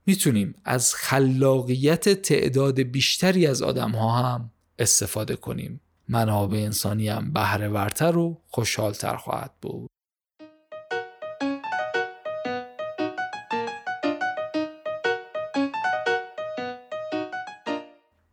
می‌تونیم 0.06 0.54
از 0.64 0.94
خلاقیت 0.94 2.08
تعداد 2.08 2.80
بیشتری 2.80 3.46
از 3.46 3.62
آدم 3.62 3.90
ها 3.90 4.22
هم 4.22 4.50
استفاده 4.78 5.36
کنیم. 5.36 5.80
منابع 6.08 6.58
انسانی 6.58 7.08
هم 7.08 7.32
بهره 7.32 7.68
ورتر 7.68 8.16
و 8.16 8.40
خوشحالتر 8.48 9.16
خواهد 9.16 9.52
بود. 9.62 9.90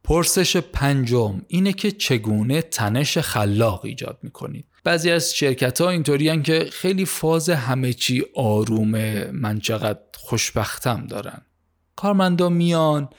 پرسش 0.04 0.58
پنجم 0.58 1.42
اینه 1.48 1.74
که 1.74 1.92
چگونه 1.92 2.62
تنش 2.62 3.18
خلاق 3.18 3.86
ایجاد 3.86 4.20
می‌کنید 4.24 4.66
بعضی 4.84 5.12
از 5.12 5.34
شرکت 5.34 5.82
ها 5.82 5.90
اینطوری 5.90 6.42
که 6.42 6.70
خیلی 6.72 7.06
فاز 7.06 7.50
همه 7.50 7.94
چی 7.94 8.26
آرومه. 8.36 9.32
من 9.32 9.60
چقدر 9.60 10.00
خوشبختم 10.30 11.06
دارن. 11.08 11.42
کارمندا 11.96 12.50
میان 12.50 13.10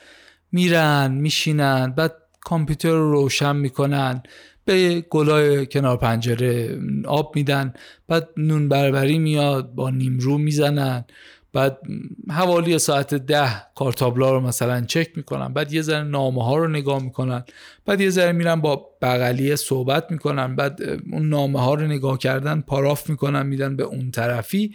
میرن 0.52 1.12
میشینن 1.12 1.92
بعد 1.92 2.14
کامپیوتر 2.40 2.88
رو 2.88 3.12
روشن 3.12 3.56
می‌کنن 3.56 4.22
به 4.64 5.00
گلای 5.00 5.66
کنار 5.66 5.96
پنجره 5.96 6.78
آب 7.06 7.36
میدن 7.36 7.72
بعد 8.08 8.28
نون 8.36 8.68
بربری 8.68 9.18
میاد 9.18 9.74
با 9.74 9.90
نیمرو 9.90 10.38
می‌زنن 10.38 11.04
بعد 11.52 11.78
حوالی 12.28 12.78
ساعت 12.78 13.14
ده 13.14 13.62
کارتابلا 13.74 14.32
رو 14.32 14.40
مثلا 14.40 14.80
چک 14.80 15.08
می‌کنن 15.16 15.52
بعد 15.52 15.72
یه 15.72 15.82
ذره 15.82 16.02
نامه 16.02 16.44
ها 16.44 16.56
رو 16.56 16.68
نگاه 16.68 17.02
می‌کنن 17.02 17.44
بعد 17.86 18.00
یه 18.00 18.11
ذره 18.11 18.32
میرن 18.32 18.61
با 18.61 18.90
بغلیه 19.02 19.56
صحبت 19.56 20.11
می‌کنن 20.11 20.56
بعد 20.56 20.80
اون 21.12 21.28
نامه 21.28 21.61
ها 21.61 21.74
رو 21.74 21.86
نگاه 21.86 22.18
کردن 22.18 22.61
پاراف 22.61 23.11
می‌کنن 23.11 23.46
میدن 23.46 23.76
به 23.76 23.82
اون 23.82 24.11
طرفی. 24.11 24.74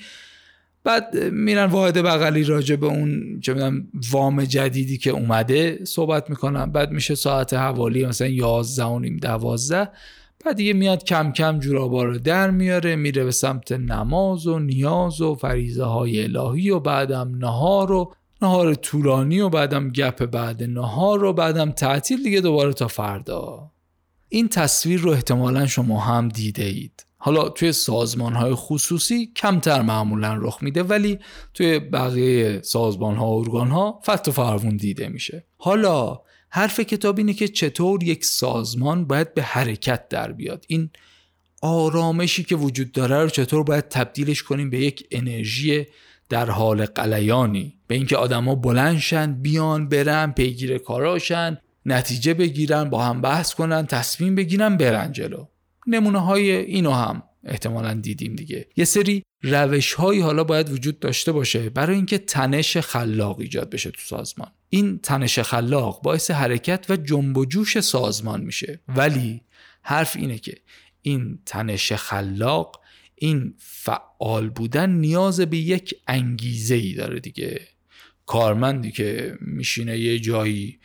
بعد 0.85 1.17
میرن 1.31 1.65
واحد 1.65 1.97
بغلی 1.97 2.43
راجع 2.43 2.75
به 2.75 2.85
اون 2.85 3.39
چه 3.41 3.53
می‌دونم 3.53 3.87
وام 4.11 4.43
جدیدی 4.43 4.97
که 4.97 5.09
اومده 5.09 5.79
صحبت 5.85 6.29
می‌کنن. 6.29 6.65
بعد 6.65 6.91
میشه 6.91 7.15
ساعت 7.15 7.53
حوالی 7.53 8.05
مثلا 8.05 8.27
11 8.27 8.83
و 8.83 8.99
نیم 8.99 9.17
12 9.17 9.89
بعد 10.45 10.55
دیگه 10.55 10.73
میاد 10.73 11.03
کم 11.03 11.31
کم 11.31 11.59
جورابا 11.59 12.03
رو 12.03 12.17
در 12.17 12.49
میاره 12.49 12.95
میره 12.95 13.23
به 13.23 13.31
سمت 13.31 13.71
نماز 13.71 14.47
و 14.47 14.59
نیاز 14.59 15.21
و 15.21 15.35
فریزه 15.35 15.83
های 15.83 16.23
الهی 16.23 16.69
و 16.69 16.79
بعدم 16.79 17.35
نهار 17.37 17.91
و 17.91 18.13
نهار 18.41 18.73
طولانی 18.73 19.39
و 19.39 19.49
بعدم 19.49 19.89
گپ 19.89 20.25
بعد 20.25 20.63
نهار 20.63 21.23
و 21.23 21.33
بعدم 21.33 21.71
تعطیل 21.71 22.23
دیگه 22.23 22.41
دوباره 22.41 22.73
تا 22.73 22.87
فردا. 22.87 23.71
این 24.29 24.47
تصویر 24.47 24.99
رو 24.99 25.11
احتمالا 25.11 25.67
شما 25.67 25.99
هم 25.99 26.29
دیده 26.29 26.63
اید. 26.63 27.04
حالا 27.25 27.49
توی 27.49 27.71
سازمان 27.71 28.33
های 28.33 28.53
خصوصی 28.55 29.31
کمتر 29.35 29.81
معمولا 29.81 30.35
رخ 30.35 30.57
میده 30.61 30.83
ولی 30.83 31.19
توی 31.53 31.79
بقیه 31.79 32.61
سازمان 32.61 33.15
ها 33.15 33.27
و 33.27 33.39
ارگان 33.39 33.67
ها 33.67 34.01
فت 34.05 34.27
و 34.27 34.31
فرمون 34.31 34.77
دیده 34.77 35.09
میشه. 35.09 35.45
حالا 35.57 36.19
حرف 36.49 36.79
کتاب 36.79 37.17
اینه 37.17 37.33
که 37.33 37.47
چطور 37.47 38.03
یک 38.03 38.25
سازمان 38.25 39.05
باید 39.05 39.33
به 39.33 39.43
حرکت 39.43 40.09
در 40.09 40.31
بیاد. 40.31 40.65
این 40.67 40.89
آرامشی 41.61 42.43
که 42.43 42.55
وجود 42.55 42.91
داره 42.91 43.23
رو 43.23 43.29
چطور 43.29 43.63
باید 43.63 43.89
تبدیلش 43.89 44.43
کنیم 44.43 44.69
به 44.69 44.79
یک 44.79 45.07
انرژی 45.11 45.85
در 46.29 46.49
حال 46.49 46.85
قلیانی. 46.85 47.73
به 47.87 47.95
اینکه 47.95 48.17
آدما 48.17 48.55
بلندشن 48.55 49.41
بیان 49.41 49.89
برن 49.89 50.31
پیگیر 50.31 50.77
کاراشن 50.77 51.57
نتیجه 51.85 52.33
بگیرن 52.33 52.89
با 52.89 53.03
هم 53.03 53.21
بحث 53.21 53.53
کنن 53.53 53.85
تصمیم 53.85 54.35
بگیرن 54.35 54.77
برن 54.77 55.11
جلو. 55.11 55.45
نمونه 55.87 56.19
های 56.19 56.51
اینو 56.51 56.91
هم 56.91 57.23
احتمالا 57.43 57.93
دیدیم 57.93 58.35
دیگه. 58.35 58.67
یه 58.75 58.85
سری 58.85 59.23
روش 59.43 59.93
هایی 59.93 60.21
حالا 60.21 60.43
باید 60.43 60.71
وجود 60.71 60.99
داشته 60.99 61.31
باشه 61.31 61.69
برای 61.69 61.95
اینکه 61.95 62.17
تنش 62.17 62.77
خلاق 62.77 63.39
ایجاد 63.39 63.69
بشه 63.69 63.91
تو 63.91 64.01
سازمان. 64.01 64.51
این 64.69 64.99
تنش 64.99 65.39
خلاق 65.39 66.01
باعث 66.01 66.31
حرکت 66.31 66.85
و 66.89 66.95
جنب 66.95 67.37
و 67.37 67.45
جوش 67.45 67.79
سازمان 67.79 68.41
میشه. 68.41 68.79
ولی 68.87 69.41
حرف 69.81 70.15
اینه 70.15 70.37
که 70.37 70.57
این 71.01 71.39
تنش 71.45 71.93
خلاق 71.93 72.81
این 73.15 73.53
فعال 73.57 74.49
بودن 74.49 74.89
نیاز 74.89 75.39
به 75.41 75.57
یک 75.57 75.95
انگیزه 76.07 76.75
ای 76.75 76.93
داره 76.93 77.19
دیگه. 77.19 77.61
کارمندی 78.25 78.91
که 78.91 79.37
میشینه 79.41 79.99
یه 79.99 80.19
جایی 80.19 80.79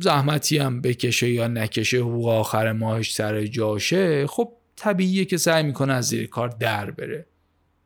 زحمتی 0.00 0.58
هم 0.58 0.80
بکشه 0.80 1.30
یا 1.30 1.48
نکشه 1.48 1.98
حقوق 1.98 2.28
آخر 2.28 2.72
ماهش 2.72 3.14
سر 3.14 3.46
جاشه 3.46 4.26
خب 4.26 4.52
طبیعیه 4.76 5.24
که 5.24 5.36
سعی 5.36 5.62
می‌کنه 5.62 5.92
از 5.92 6.08
زیر 6.08 6.26
کار 6.26 6.48
در 6.48 6.90
بره. 6.90 7.26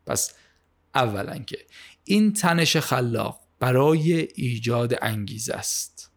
پس 0.05 0.33
اولا 0.95 1.37
که 1.37 1.57
این 2.03 2.33
تنش 2.33 2.77
خلاق 2.77 3.39
برای 3.59 4.27
ایجاد 4.35 4.95
انگیزه 5.01 5.53
است. 5.53 6.11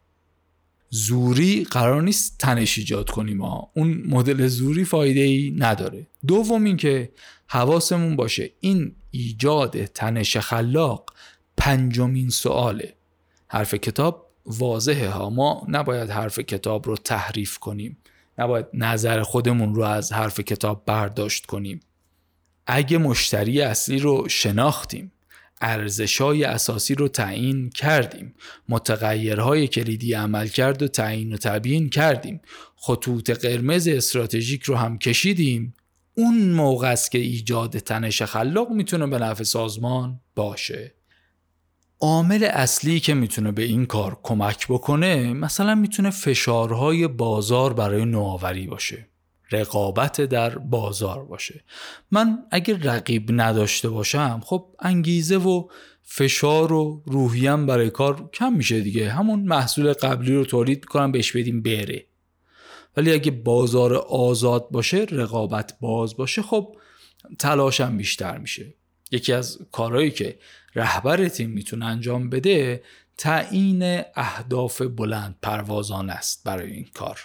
زوری 0.90 1.64
قرار 1.64 2.02
نیست 2.02 2.38
تنش 2.38 2.78
ایجاد 2.78 3.10
کنیم 3.10 3.36
ما 3.36 3.70
اون 3.74 4.02
مدل 4.06 4.46
زوری 4.46 4.84
فایده 4.84 5.20
ای 5.20 5.54
نداره. 5.58 6.06
دوم 6.26 6.64
اینکه 6.64 7.12
حواسمون 7.46 8.16
باشه 8.16 8.50
این 8.60 8.94
ایجاد 9.10 9.84
تنش 9.84 10.36
خلاق 10.36 11.14
پنجمین 11.56 12.28
سواله. 12.28 12.94
حرف 13.48 13.74
کتاب 13.74 14.29
واضحه 14.46 15.08
ها. 15.08 15.30
ما 15.30 15.66
نباید 15.68 16.10
حرف 16.10 16.38
کتاب 16.38 16.86
رو 16.86 16.96
تحریف 16.96 17.58
کنیم. 17.58 17.96
نباید 18.38 18.66
نظر 18.74 19.22
خودمون 19.22 19.74
رو 19.74 19.82
از 19.82 20.12
حرف 20.12 20.40
کتاب 20.40 20.82
برداشت 20.86 21.46
کنیم. 21.46 21.80
اگه 22.66 22.98
مشتری 22.98 23.60
اصلی 23.62 23.98
رو 23.98 24.28
شناختیم 24.28 25.12
ارزشای 25.60 26.44
اساسی 26.44 26.94
رو 26.94 27.08
تعیین 27.08 27.70
کردیم 27.70 28.34
متغیرهای 28.68 29.68
کلیدی 29.68 30.14
عمل 30.14 30.48
کرد 30.48 30.82
و 30.82 30.88
تعیین 30.88 31.34
و 31.34 31.36
تبیین 31.36 31.90
کردیم 31.90 32.40
خطوط 32.76 33.30
قرمز 33.30 33.88
استراتژیک 33.88 34.62
رو 34.62 34.76
هم 34.76 34.98
کشیدیم 34.98 35.74
اون 36.14 36.50
موقع 36.50 36.92
است 36.92 37.10
که 37.10 37.18
ایجاد 37.18 37.78
تنش 37.78 38.22
خلاق 38.22 38.70
می‌تونه 38.70 39.06
به 39.06 39.18
نفع 39.18 39.44
سازمان 39.44 40.20
باشه. 40.34 40.94
عامل 42.00 42.44
اصلی 42.44 43.00
که 43.00 43.14
می‌تونه 43.14 43.52
به 43.52 43.62
این 43.62 43.86
کار 43.86 44.18
کمک 44.22 44.66
بکنه 44.68 45.32
مثلا 45.32 45.74
می‌تونه 45.74 46.10
فشارهای 46.10 47.08
بازار 47.08 47.72
برای 47.72 48.04
نوآوری 48.04 48.66
باشه. 48.66 49.08
رقابت 49.52 50.20
در 50.20 50.58
بازار 50.58 51.24
باشه. 51.24 51.64
من 52.10 52.38
اگر 52.50 52.76
رقیب 52.76 53.28
نداشته 53.32 53.88
باشم 53.88 54.40
خب 54.44 54.76
انگیزه 54.78 55.36
و 55.36 55.68
فشار 56.02 56.72
و 56.72 57.02
روحیم 57.06 57.66
برای 57.66 57.90
کار 57.90 58.30
کم 58.32 58.52
میشه 58.52 58.80
دیگه. 58.80 59.10
همون 59.10 59.40
محصول 59.40 59.92
قبلی 59.92 60.34
رو 60.34 60.44
تولید 60.44 60.84
کنم 60.84 61.12
بهش 61.12 61.36
بدیم 61.36 61.62
بره. 61.62 62.06
ولی 62.96 63.12
اگه 63.12 63.30
بازار 63.30 63.94
آزاد 63.94 64.70
باشه 64.70 65.06
رقابت 65.10 65.74
باز 65.80 66.16
باشه 66.16 66.42
خب 66.42 66.76
تلاشم 67.38 67.96
بیشتر 67.96 68.38
میشه. 68.38 68.74
یکی 69.10 69.32
از 69.32 69.58
کارهایی 69.72 70.10
که 70.10 70.38
رهبر 70.74 71.28
تیم 71.28 71.50
می‌تونه 71.50 71.86
انجام 71.86 72.30
بده 72.30 72.82
تعیین 73.18 74.02
اهداف 74.14 74.82
بلند 74.82 75.36
پروازان 75.42 76.10
است 76.10 76.44
برای 76.44 76.72
این 76.72 76.86
کار. 76.94 77.20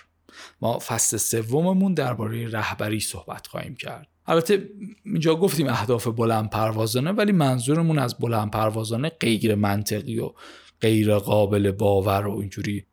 ما 0.62 0.80
فصل 0.80 1.18
سوممون 1.18 1.94
درباره 1.94 2.48
رهبری 2.48 3.00
صحبت 3.00 3.48
خواهیم 3.48 3.76
کرد. 3.76 4.08
البته 4.28 4.70
اینجا 5.06 5.36
گفتیم 5.36 5.68
اهداف 5.68 6.08
بلند 6.08 6.50
پروازانه 6.50 7.12
ولی 7.12 7.32
منظورمون 7.32 8.00
از 8.00 8.18
بلند 8.18 8.52
پروازانه 8.52 9.10
غیر 9.10 9.56
منطقی 9.56 10.20
و 10.20 10.32
غیر 10.82 11.16
قابل 11.16 11.72
باور 11.72 12.28
و 12.28 12.40
اینجوری 12.40 12.86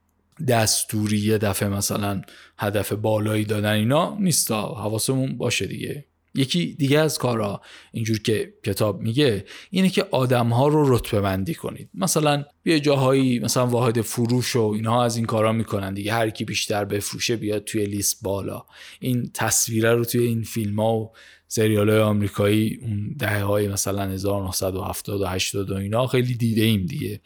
دستوری 0.48 1.18
یه 1.18 1.38
دفعه 1.38 1.68
مثلا 1.68 2.22
هدف 2.58 2.92
بالایی 2.92 3.44
دادن 3.44 3.72
اینا 3.72 4.16
نیستا 4.20 4.74
حواسمون 4.74 5.36
باشه 5.36 5.66
دیگه. 5.66 6.04
یکی 6.34 6.74
دیگه 6.78 6.98
از 6.98 7.18
کارا 7.18 7.60
اینجور 7.92 8.18
که 8.18 8.54
کتاب 8.64 9.00
میگه 9.00 9.44
اینه 9.70 9.88
که 9.88 10.06
آدم 10.10 10.48
ها 10.48 10.68
رو 10.68 10.96
رتبه 10.96 11.20
بندی 11.20 11.54
کنید. 11.54 11.90
مثلا 11.94 12.44
یه 12.64 12.80
جاهایی 12.80 13.38
مثلا 13.38 13.66
واحد 13.66 14.00
فروش 14.00 14.56
و 14.56 14.60
اینها 14.60 15.04
از 15.04 15.16
این 15.16 15.26
کارا 15.26 15.52
می‌کنن 15.52 15.94
دیگه. 15.94 16.12
هر 16.12 16.30
کی 16.30 16.44
بیشتر 16.44 16.84
بفروشه 16.84 17.36
بیاد 17.36 17.64
توی 17.64 17.86
لیست 17.86 18.22
بالا. 18.22 18.64
این 19.00 19.30
تصویره 19.34 19.94
رو 19.94 20.04
توی 20.04 20.26
این 20.26 20.42
فیلم 20.42 20.80
ها 20.80 20.94
و 20.94 21.12
سریال 21.48 21.90
های 21.90 22.00
آمریکایی 22.00 22.78
اون 22.82 23.14
دهه 23.18 23.42
های 23.42 23.68
مثلا 23.68 24.02
1970 24.02 25.20
و 25.20 25.26
80 25.26 25.70
و 25.70 25.74
اینا 25.74 26.06
خیلی 26.06 26.34
دیده 26.34 26.62
ایم 26.62 26.86
دیگه. 26.86 27.20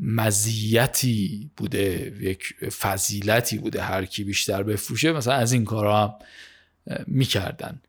مزیتی 0.00 1.50
بوده 1.56 2.12
یک 2.20 2.54
فضیلتی 2.78 3.58
بوده 3.58 3.82
هر 3.82 4.04
کی 4.04 4.24
بیشتر 4.24 4.62
بفروشه 4.62 5.12
مثلا 5.12 5.34
از 5.34 5.52
این 5.52 5.64
کارا 5.64 6.02
هم 6.02 6.14
می‌کردن. 7.06 7.80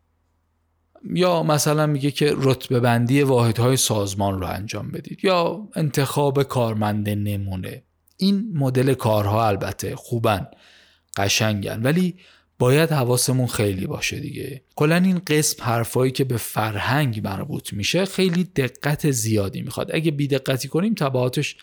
یا 1.04 1.44
مثلا 1.44 1.86
میگه 1.88 2.12
که 2.12 2.34
رتبه 2.38 2.80
بندی 2.80 3.22
واحدهای 3.22 3.78
سازمان 3.78 4.42
رو 4.42 4.48
انجام 4.48 4.92
بدید 4.92 5.26
یا 5.26 5.68
انتخاب 5.76 6.44
کارمند 6.44 7.10
نمونه. 7.10 7.84
این 8.18 8.52
مدل 8.54 8.94
کارها 8.94 9.48
البته 9.48 9.96
خوبن 9.96 10.48
قشنگن 11.18 11.82
ولی 11.82 12.16
باید 12.60 12.92
حواسمون 12.92 13.48
خیلی 13.48 13.88
باشه 13.88 14.20
دیگه. 14.20 14.62
کلا 14.76 14.96
این 14.96 15.22
قسم 15.28 15.64
حرفایی 15.64 16.12
که 16.12 16.24
به 16.24 16.38
فرهنگ 16.38 17.22
مربوط 17.24 17.74
میشه 17.74 18.06
خیلی 18.06 18.44
دقت 18.44 19.12
زیادی 19.12 19.62
می‌خواد. 19.62 19.96
اگه 19.96 20.12
بی 20.12 20.28
دقتی 20.28 20.68
کنیم 20.68 20.94
تبعاتش 20.94 21.56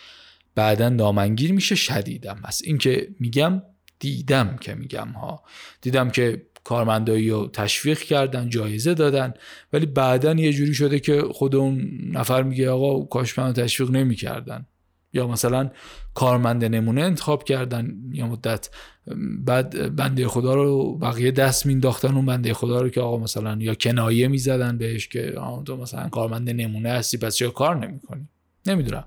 بعدا 0.54 0.90
دامنگیر 0.90 1.52
میشه 1.52 1.74
شدیدم 1.74 2.40
هست 2.44 2.62
این 2.64 2.78
که 2.78 3.08
میگم 3.20 3.62
دیدم 3.98 4.56
که 4.60 4.74
میگم 4.74 5.08
ها. 5.08 5.42
دیدم 5.80 6.10
که 6.10 6.46
کارمندایی 6.66 7.30
رو 7.30 7.48
تشویق 7.52 7.98
کردن 7.98 8.48
جایزه 8.48 8.94
دادن 8.94 9.34
ولی 9.72 9.86
بعدا 9.86 10.32
یه 10.32 10.52
جوری 10.52 10.74
شده 10.74 11.00
که 11.00 11.22
خود 11.22 11.56
اون 11.56 11.88
نفر 12.12 12.42
میگه 12.42 12.70
آقا 12.70 13.04
کاش 13.04 13.38
من 13.38 13.52
تشویق 13.52 13.90
نمی‌کردن. 13.90 14.66
یا 15.12 15.26
مثلا 15.26 15.70
کارمند 16.14 16.64
نمونه 16.64 17.02
انتخاب 17.02 17.44
کردن 17.44 17.94
یا 18.12 18.26
مدت 18.26 18.70
بعد 19.44 19.96
بنده 19.96 20.28
خدا 20.28 20.54
رو 20.54 20.98
بقیه 20.98 21.30
دست 21.30 21.66
مینداختن 21.66 22.14
اون 22.14 22.26
بنده 22.26 22.54
خدا 22.54 22.80
رو 22.82 22.88
که 22.88 23.00
آقا 23.00 23.18
مثلا 23.18 23.56
یا 23.60 23.74
کنایه 23.74 24.28
می‌زدن 24.28 24.78
بهش 24.78 25.08
که 25.08 25.34
تو 25.66 25.76
مثلا 25.76 26.08
کارمند 26.08 26.50
نمونه 26.50 26.90
هستی 26.90 27.18
پس 27.18 27.36
چرا 27.36 27.50
کار 27.50 27.86
نمی‌کنی؟ 27.86 28.28
نمی‌دونم. 28.66 29.04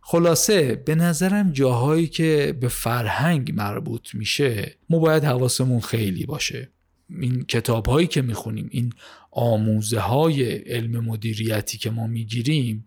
خلاصه 0.00 0.74
به 0.74 0.94
نظرم 0.94 1.52
جاهایی 1.52 2.06
که 2.06 2.56
به 2.60 2.68
فرهنگ 2.68 3.52
مربوط 3.54 4.14
میشه 4.14 4.74
ما 4.90 4.98
باید 4.98 5.24
حواسمون 5.24 5.80
خیلی 5.80 6.26
باشه. 6.26 6.68
این 7.10 7.44
کتاب 7.44 7.86
هایی 7.86 8.06
که 8.06 8.22
می‌خونیم 8.22 8.68
این 8.70 8.92
آموزه 9.30 10.00
های 10.00 10.52
علم 10.52 11.04
مدیریتی 11.04 11.78
که 11.78 11.90
ما 11.90 12.06
می‌گیریم 12.06 12.84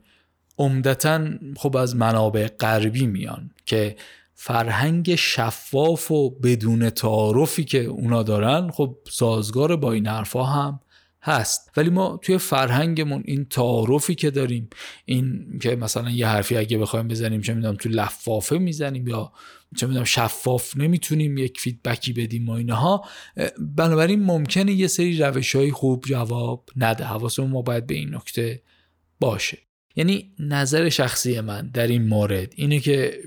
عمدتا 0.57 1.27
خب 1.57 1.77
از 1.77 1.95
منابع 1.95 2.47
غربی 2.47 3.07
میان 3.07 3.51
که 3.65 3.95
فرهنگ 4.33 5.15
شفاف 5.15 6.11
و 6.11 6.29
بدون 6.29 6.89
تعارفی 6.89 7.63
که 7.63 7.83
اونا 7.83 8.23
دارن 8.23 8.71
خب 8.71 8.97
سازگار 9.09 9.75
با 9.75 9.91
این 9.91 10.07
حرفا 10.07 10.43
هم 10.43 10.79
هست. 11.23 11.71
ولی 11.77 11.89
ما 11.89 12.19
توی 12.21 12.37
فرهنگمون 12.37 13.23
این 13.25 13.45
تعارفی 13.45 14.15
که 14.15 14.31
داریم 14.31 14.69
این 15.05 15.59
که 15.61 15.75
مثلا 15.75 16.09
یه 16.09 16.27
حرفی 16.27 16.57
اگه 16.57 16.77
بخوایم 16.77 17.07
بزنیم 17.07 17.41
چه 17.41 17.53
می‌دونم 17.53 17.75
تو 17.75 17.89
لفافه 17.89 18.57
می‌زنیم 18.57 19.07
یا 19.07 19.31
چه 19.77 19.87
می‌دونم 19.87 20.05
شفاف 20.05 20.77
نمی‌تونیم 20.77 21.37
یک 21.37 21.59
فیدبکی 21.59 22.13
بدیم 22.13 22.49
و 22.49 22.51
اینها. 22.51 23.05
بنابراین 23.59 24.23
ممکنه 24.23 24.71
یه 24.71 24.87
سری 24.87 25.17
روش 25.17 25.55
های 25.55 25.71
خوب 25.71 26.05
جواب 26.05 26.69
نده. 26.75 27.03
حواسمون 27.03 27.51
ما 27.51 27.61
باید 27.61 27.87
به 27.87 27.95
این 27.95 28.15
نکته 28.15 28.61
باشه. 29.19 29.57
یعنی 29.95 30.33
نظر 30.39 30.89
شخصی 30.89 31.39
من 31.39 31.67
در 31.67 31.87
این 31.87 32.07
مورد 32.07 32.53
اینه 32.55 32.79
که 32.79 33.23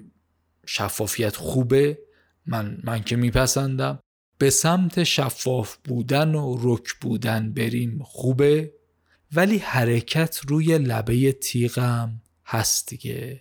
شفافیت 0.67 1.37
خوبه. 1.37 1.99
من 2.47 2.79
من 2.85 3.03
که 3.03 3.17
میپسندم. 3.17 3.99
به 4.39 4.51
سمت 4.51 5.05
شفاف 5.05 5.77
بودن 5.85 6.35
و 6.35 6.59
رک 6.63 6.93
بودن 7.01 7.53
بریم 7.53 8.03
خوبه. 8.03 8.73
ولی 9.33 9.59
حرکت 9.59 10.41
روی 10.49 10.79
لبه 10.79 11.33
تیغم 11.33 12.23
هست 12.47 12.89
دیگه. 12.89 13.41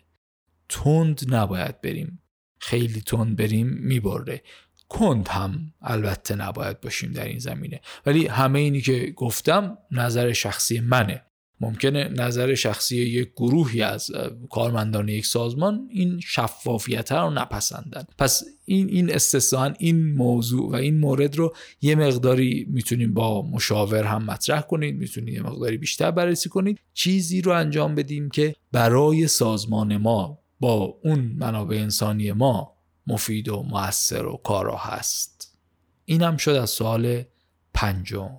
تند 0.70 1.34
نباید 1.34 1.82
بریم. 1.82 2.20
خیلی 2.64 3.01
تند 3.01 3.36
بریم 3.36 3.68
می‌بره. 3.68 4.41
کند 4.89 5.28
هم 5.28 5.74
البته 5.82 6.36
نباید 6.36 6.82
باشیم 6.82 7.11
در 7.11 7.26
این 7.26 7.39
زمینه. 7.39 7.82
ولی 8.05 8.28
همه 8.28 8.59
اینی 8.59 8.82
که 8.82 9.14
گفتم 9.16 9.78
نظر 9.91 10.34
شخصی 10.34 10.80
منه. 10.80 11.22
ممکنه 11.59 12.07
نظر 12.07 12.55
شخصی 12.55 12.97
یک 12.97 13.32
گروهی 13.36 13.82
از 13.82 14.11
کارمندان 14.49 15.09
یک 15.09 15.26
سازمان 15.26 15.88
این 15.91 16.20
شفافیت 16.20 17.11
رو 17.11 17.30
نپسندن. 17.30 18.03
پس 18.18 18.43
این 18.66 18.89
این 18.89 19.14
استثنا 19.14 19.74
این 19.80 20.14
موضوع 20.14 20.72
و 20.72 20.76
این 20.76 20.99
مورد 20.99 21.36
رو 21.36 21.55
یه 21.82 21.95
مقداری 21.95 22.68
می‌تونیم 22.70 23.14
با 23.14 23.41
مشاور 23.41 24.03
هم 24.03 24.24
مطرح 24.24 24.61
کنید 24.61 24.95
می‌تونید 24.95 25.34
یه 25.34 25.41
مقداری 25.41 25.78
بیشتر 25.78 26.11
بررسی 26.11 26.49
کنید. 26.49 26.80
چیزی 26.93 27.41
رو 27.41 27.51
انجام 27.51 27.95
بدیم 27.95 28.30
که 28.30 28.55
برای 28.72 29.28
سازمان 29.28 29.97
ما 29.97 30.43
با 30.64 30.99
اون 31.03 31.20
منابع 31.20 31.76
انسانی 31.76 32.32
ما 32.32 32.78
مفید 33.07 33.49
و 33.49 33.64
موثر 33.64 34.26
و 34.26 34.38
کارا 34.38 34.78
هست. 34.78 35.57
اینم 36.05 36.38
شد 36.38 36.51
از 36.51 36.70
سوال 36.70 37.24
پنجم. 37.74 38.30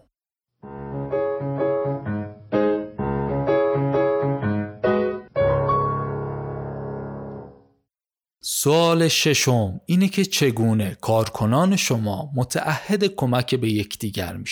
سوال 8.40 9.08
ششم. 9.08 9.80
اینه 9.86 10.08
که 10.08 10.24
چگونه 10.24 10.96
کارکنان 11.00 11.76
شما 11.76 12.30
متعهد 12.34 13.04
کمک 13.04 13.54
به 13.54 13.70
یکدیگر 13.70 14.36
می. 14.36 14.44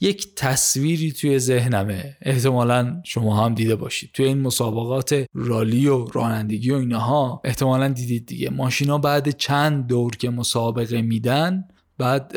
یک 0.00 0.34
تصویری 0.36 1.12
توی 1.12 1.38
ذهنمه. 1.38 2.16
احتمالا 2.22 3.00
شما 3.04 3.44
هم 3.44 3.54
دیده 3.54 3.76
باشید. 3.76 4.10
توی 4.12 4.26
این 4.26 4.40
مسابقات 4.40 5.24
رالی 5.34 5.86
و 5.86 6.04
رانندگی 6.04 6.70
و 6.70 6.74
اینها 6.74 7.40
احتمالا 7.44 7.88
دیدید 7.88 8.26
دیگه. 8.26 8.50
ماشینا 8.50 8.98
بعد 8.98 9.30
چند 9.36 9.86
دور 9.86 10.16
که 10.16 10.30
مسابقه 10.30 11.02
میدن 11.02 11.64
بعد 11.98 12.36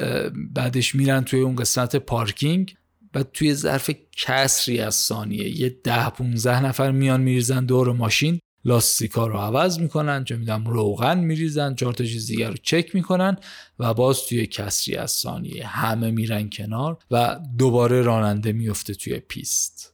بعدش 0.54 0.96
میرن 0.96 1.24
توی 1.24 1.40
اون 1.40 1.56
قسمت 1.56 1.96
پارکینگ. 1.96 2.76
بعد 3.14 3.30
توی 3.34 3.54
ظرف 3.54 3.92
کسری 4.12 4.80
از 4.80 4.96
ثانیه 4.96 5.60
یه 5.60 5.70
ده 5.84 6.10
15 6.10 6.66
نفر 6.66 6.92
میان 6.92 7.22
میریزن 7.22 7.66
دور 7.66 7.94
ماشین. 7.94 8.40
لاستیکا 8.66 9.28
رو 9.28 9.38
عوض 9.38 9.80
می‌کنن 9.80 10.24
چه 10.24 10.36
میدم 10.36 10.66
روغن 10.66 11.20
میریزن 11.20 11.76
چهار 11.76 11.94
تا 11.94 12.04
چیز 12.04 12.28
دیگر 12.28 12.50
رو 12.50 12.56
چک 12.64 12.96
می‌کنن 12.96 13.38
و 13.80 13.94
باز 13.94 14.22
توی 14.22 14.48
کسری 14.48 14.96
از 14.96 15.12
ثانیه 15.12 15.68
همه 15.68 16.12
میرن 16.12 16.50
کنار 16.50 16.98
و 17.12 17.40
دوباره 17.58 18.02
راننده 18.02 18.52
میفته 18.52 18.94
توی 18.94 19.20
پیست. 19.20 19.94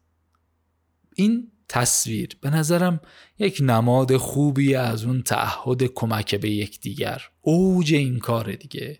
این 1.16 1.52
تصویر 1.70 2.30
به 2.42 2.50
نظرم 2.50 3.02
یک 3.40 3.58
نماد 3.62 4.18
خوبی 4.18 4.76
از 4.76 5.04
اون 5.04 5.22
تعهد 5.22 5.84
کمک 5.84 6.36
به 6.36 6.50
یکدیگر. 6.50 7.22
اوج 7.42 7.94
این 7.94 8.20
کار 8.20 8.52
دیگه. 8.52 9.00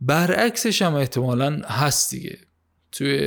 برعکسش 0.00 0.82
هم 0.82 0.94
احتمالا 0.94 1.60
هست 1.64 2.10
دیگه. 2.10 2.38
توی 2.92 3.18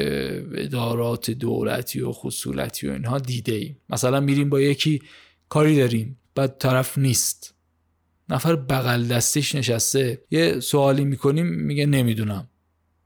ادارات 0.55 1.31
دولتی 1.31 2.01
و 2.01 2.11
خصولتی 2.11 2.87
و 2.87 2.91
اینها 2.91 3.19
دیده 3.19 3.53
ایم. 3.53 3.77
مثلا 3.89 4.19
میریم 4.19 4.49
با 4.49 4.61
یکی 4.61 5.01
کاری 5.49 5.77
داریم. 5.77 6.19
بعد 6.35 6.57
طرف 6.57 6.97
نیست. 6.97 7.55
نفر 8.29 8.55
بغل 8.55 9.07
دستش 9.07 9.55
نشسته. 9.55 10.23
یه 10.31 10.59
سوالی 10.59 11.05
می‌کنیم 11.05 11.45
میگه 11.45 11.85
نمی‌دونم. 11.85 12.49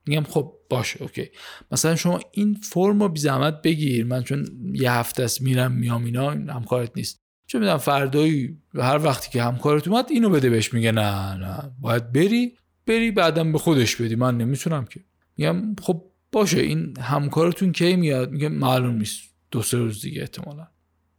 میگم 0.06 0.22
خب 0.22 0.54
باشه 0.70 1.02
اوکی. 1.02 1.30
مثلا 1.72 1.96
شما 1.96 2.20
این 2.32 2.54
فرم 2.54 3.02
رو 3.02 3.08
بی 3.08 3.20
زحمت 3.20 3.62
بگیر. 3.62 4.04
من 4.04 4.22
چون 4.22 4.46
یه 4.72 4.92
هفته 4.92 5.22
است 5.22 5.42
میرم 5.42 5.72
میام 5.72 6.04
اینا 6.04 6.30
همکارت 6.30 6.90
نیست. 6.96 7.18
چون 7.46 7.60
می‌دونم 7.60 7.78
فردایی 7.78 8.58
هر 8.74 9.04
وقتی 9.04 9.30
که 9.30 9.42
همکارت 9.42 9.88
اومد 9.88 10.06
اینو 10.10 10.30
بده 10.30 10.50
بهش. 10.50 10.74
میگه 10.74 10.92
نه 10.92 11.34
نه. 11.34 11.72
باید 11.80 12.12
بری 12.12 12.56
بری 12.86 13.10
بعدم 13.10 13.52
به 13.52 13.58
خودش 13.58 13.96
بدی. 13.96 14.14
من 14.14 14.36
نمی‌تونم 14.36 14.84
که. 14.84 15.00
میگم 15.36 15.74
خب 15.82 16.04
باشه. 16.32 16.60
این 16.60 16.94
همکارتون 17.00 17.72
کی 17.72 17.96
میاد؟ 17.96 18.30
میگه 18.30 18.48
معلوم 18.48 18.96
نیست. 18.96 19.20
دو 19.50 19.62
سه 19.62 19.78
روز 19.78 20.02
دیگه 20.02 20.20
احتمالا. 20.20 20.68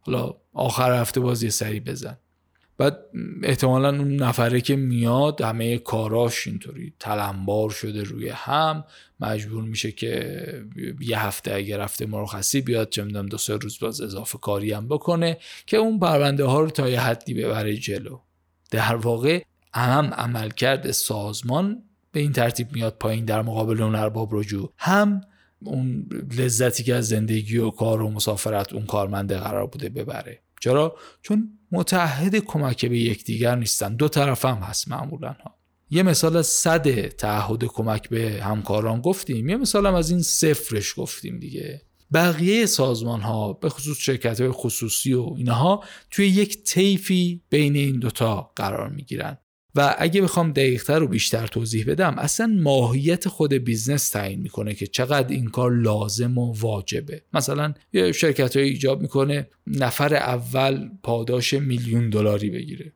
حالا 0.00 0.34
آخر 0.52 1.00
هفته 1.00 1.20
باز 1.20 1.42
یه 1.42 1.50
سری 1.50 1.80
بزن. 1.80 2.16
بعد 2.78 2.98
احتمالا 3.42 3.88
اون 3.88 4.16
نفره 4.16 4.60
که 4.60 4.76
میاد 4.76 5.40
همه 5.40 5.78
کاراش 5.78 6.46
اینطوری 6.46 6.92
تلمبار 6.98 7.70
شده 7.70 8.02
روی 8.02 8.28
هم 8.28 8.84
مجبور 9.20 9.64
میشه 9.64 9.92
که 9.92 10.64
یه 11.00 11.20
هفته 11.20 11.54
اگه 11.54 11.76
رفته 11.76 12.06
مرخصی 12.06 12.60
بیاد 12.60 12.88
چه 12.88 13.04
می‌دونم 13.04 13.26
دو 13.26 13.38
سه 13.38 13.56
روز 13.56 13.78
باز 13.80 14.00
اضافه 14.00 14.38
کاری 14.38 14.72
هم 14.72 14.88
بکنه 14.88 15.38
که 15.66 15.76
اون 15.76 15.98
پرونده 15.98 16.44
ها 16.44 16.60
رو 16.60 16.70
تا 16.70 16.88
یه 16.88 17.00
حدی 17.00 17.34
ببره 17.34 17.76
جلو. 17.76 18.18
در 18.70 18.96
واقع 18.96 19.42
هم 19.74 20.14
عملکرد 20.14 20.90
سازمان 20.90 21.82
به 22.12 22.20
این 22.20 22.32
ترتیب 22.32 22.72
میاد 22.72 22.96
پایین 23.00 23.24
در 23.24 23.42
مقابل 23.42 23.82
اون 23.82 23.94
ارباب 23.94 24.28
رجوع 24.32 24.72
هم 24.78 25.20
اون 25.64 26.08
لذتی 26.38 26.82
که 26.82 26.94
از 26.94 27.08
زندگی 27.08 27.58
و 27.58 27.70
کار 27.70 28.02
و 28.02 28.10
مسافرت 28.10 28.72
اون 28.72 28.86
کارمنده 28.86 29.38
قرار 29.38 29.66
بوده 29.66 29.88
ببره. 29.88 30.42
چرا؟ 30.60 30.96
چون 31.22 31.58
متعهد 31.72 32.36
کمک 32.36 32.86
به 32.86 32.98
یکدیگر 32.98 33.56
نیستن. 33.56 33.96
دو 33.96 34.08
طرف 34.08 34.44
هم 34.44 34.56
هست 34.56 34.88
معمولا 34.88 35.28
ها. 35.28 35.54
یه 35.90 36.02
مثال 36.02 36.36
از 36.36 36.46
صد 36.46 37.06
تعهد 37.06 37.64
کمک 37.64 38.08
به 38.08 38.40
همکاران 38.42 39.00
گفتیم. 39.00 39.48
یه 39.48 39.56
مثال 39.56 39.86
هم 39.86 39.94
از 39.94 40.10
این 40.10 40.22
صفرش 40.22 40.94
گفتیم 40.96 41.38
دیگه. 41.38 41.82
بقیه 42.12 42.66
سازمان 42.66 43.20
ها 43.20 43.52
به 43.52 43.68
خصوص 43.68 43.98
شرکت 43.98 44.40
های 44.40 44.50
خصوصی 44.50 45.12
و 45.12 45.34
اینها 45.36 45.84
توی 46.10 46.26
یک 46.26 46.62
طیفی 46.62 47.42
بین 47.50 47.76
این 47.76 47.98
دوتا 47.98 48.52
قرار 48.56 48.88
می 48.88 49.02
گیرن 49.02 49.38
و 49.74 49.94
اگه 49.98 50.22
بخوام 50.22 50.52
دقیقتر 50.52 51.02
و 51.02 51.08
بیشتر 51.08 51.46
توضیح 51.46 51.84
بدم 51.86 52.18
اصلا 52.18 52.46
ماهیت 52.46 53.28
خود 53.28 53.52
business 53.52 54.08
تعیین 54.08 54.40
می‌کنه 54.40 54.74
که 54.74 54.86
چقدر 54.86 55.34
این 55.34 55.46
کار 55.46 55.72
لازم 55.72 56.38
و 56.38 56.52
واجبه. 56.52 57.22
مثلا 57.32 57.74
یه 57.92 58.12
شرکت 58.12 58.56
های 58.56 58.68
ایجاب 58.68 59.02
می‌کنه 59.02 59.48
نفر 59.66 60.14
اول 60.14 60.88
پاداش 61.02 61.54
میلیون 61.54 62.10
دلاری 62.10 62.50
بگیره. 62.50 62.92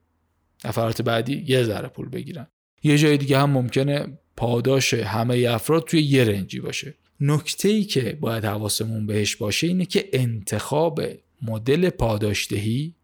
نفرات 0.64 1.02
بعدی 1.02 1.44
یه 1.46 1.62
ذره 1.62 1.88
پول 1.88 2.08
بگیرن. 2.08 2.46
یه 2.82 2.98
جای 2.98 3.16
دیگه 3.16 3.38
هم 3.38 3.50
ممکنه 3.50 4.18
پاداش 4.36 4.94
همه 4.94 5.46
افراد 5.48 5.84
توی 5.84 6.02
یه 6.02 6.24
رنجی 6.24 6.60
باشه. 6.60 6.94
نکته 7.20 7.68
ای 7.68 7.84
که 7.84 8.18
باید 8.20 8.44
حواسمون 8.44 9.06
بهش 9.06 9.36
باشه 9.36 9.66
اینه 9.66 9.86
که 9.86 10.08
انتخاب 10.12 11.02
مدل 11.42 11.90
پاداشدهی 11.90 12.94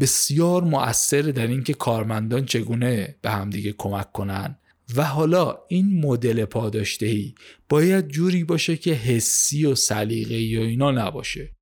بسیار 0.00 0.64
مؤثر 0.64 1.22
در 1.22 1.46
اینکه 1.46 1.74
کارمندان 1.74 2.44
چگونه 2.44 3.16
به 3.22 3.30
همدیگه 3.30 3.74
کمک 3.78 4.12
کنن. 4.12 4.58
و 4.96 5.04
حالا 5.04 5.58
این 5.68 6.00
مدل 6.00 6.44
پاداشدهی 6.44 7.34
باید 7.68 8.08
جوری 8.08 8.44
باشه 8.44 8.76
که 8.76 8.92
حسی 8.92 9.64
و 9.64 9.74
سلیقه‌ای 9.74 10.56
و 10.56 10.60
اینا 10.60 10.90
نباشه. 10.90 11.54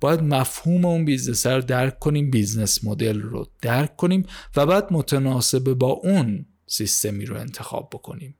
باید 0.00 0.20
مفهوم 0.20 0.84
اون 0.84 1.04
business 1.04 1.46
رو 1.46 1.60
درک 1.60 1.98
کنیم 1.98 2.30
business 2.30 2.84
model 2.84 3.20
رو 3.20 3.46
درک 3.62 3.96
کنیم 3.96 4.26
و 4.56 4.66
بعد 4.66 4.86
متناسب 4.90 5.74
با 5.74 5.86
اون 5.86 6.46
سیستمی 6.66 7.26
رو 7.26 7.36
انتخاب 7.36 7.90
بکنیم. 7.92 8.36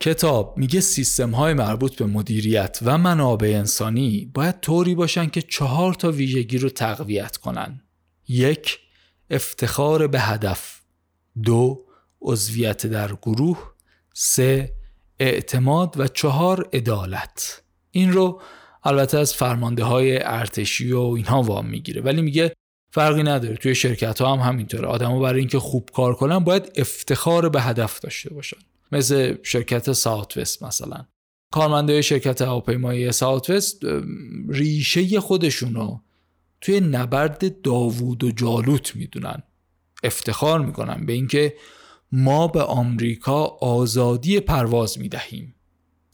کتاب 0.00 0.58
میگه 0.58 0.80
سیستم 0.80 1.30
های 1.30 1.54
مربوط 1.54 1.96
به 1.96 2.06
مدیریت 2.06 2.78
و 2.82 2.98
منابع 2.98 3.48
انسانی 3.48 4.30
باید 4.34 4.60
طوری 4.60 4.94
باشن 4.94 5.26
که 5.26 5.42
چهار 5.42 5.94
تا 5.94 6.10
ویژگی 6.10 6.58
رو 6.58 6.68
تقویت 6.68 7.36
کنن. 7.36 7.80
یک 8.28 8.78
افتخار 9.30 10.06
به 10.06 10.20
هدف. 10.20 10.80
دو 11.42 11.84
عضویت 12.22 12.86
در 12.86 13.12
گروه. 13.22 13.72
سه 14.14 14.72
اعتماد 15.18 16.00
و 16.00 16.06
چهار 16.06 16.68
عدالت. 16.72 17.62
این 17.90 18.12
رو 18.12 18.40
البته 18.84 19.18
از 19.18 19.34
فرمانده 19.34 19.84
های 19.84 20.22
ارتشی 20.22 20.92
و 20.92 21.00
اینها 21.00 21.42
وام 21.42 21.66
می‌گیره. 21.66 22.02
ولی 22.02 22.22
میگه 22.22 22.52
فرقی 22.90 23.22
نداره. 23.22 23.56
توی 23.56 23.74
شرکت 23.74 24.20
ها 24.20 24.36
هم 24.36 24.48
همینطوره. 24.48 24.88
آدما 24.88 25.20
برای 25.20 25.40
اینکه 25.40 25.58
خوب 25.58 25.90
کار 25.94 26.14
کنن 26.14 26.38
باید 26.38 26.72
افتخار 26.76 27.48
به 27.48 27.60
هدف 27.60 28.00
داشته 28.00 28.34
باشن. 28.34 28.56
مثل 28.92 29.36
شرکت 29.42 29.92
ساوت 29.92 30.36
وست 30.36 30.62
مثلا. 30.62 31.06
کارمنده 31.52 32.02
شرکت 32.02 32.42
هواپیمایی 32.42 33.12
ساوت 33.12 33.50
وست 33.50 33.82
ریشه 34.48 35.20
خودشونو 35.20 36.00
توی 36.60 36.80
نبرد 36.80 37.62
داوود 37.62 38.24
و 38.24 38.30
جالوت 38.30 38.96
می‌دونن. 38.96 39.42
افتخار 40.02 40.60
می‌کنن 40.64 41.06
به 41.06 41.12
اینکه 41.12 41.54
ما 42.12 42.48
به 42.48 42.62
آمریکا 42.62 43.44
آزادی 43.44 44.40
پرواز 44.40 44.98
می‌دهیم. 44.98 45.54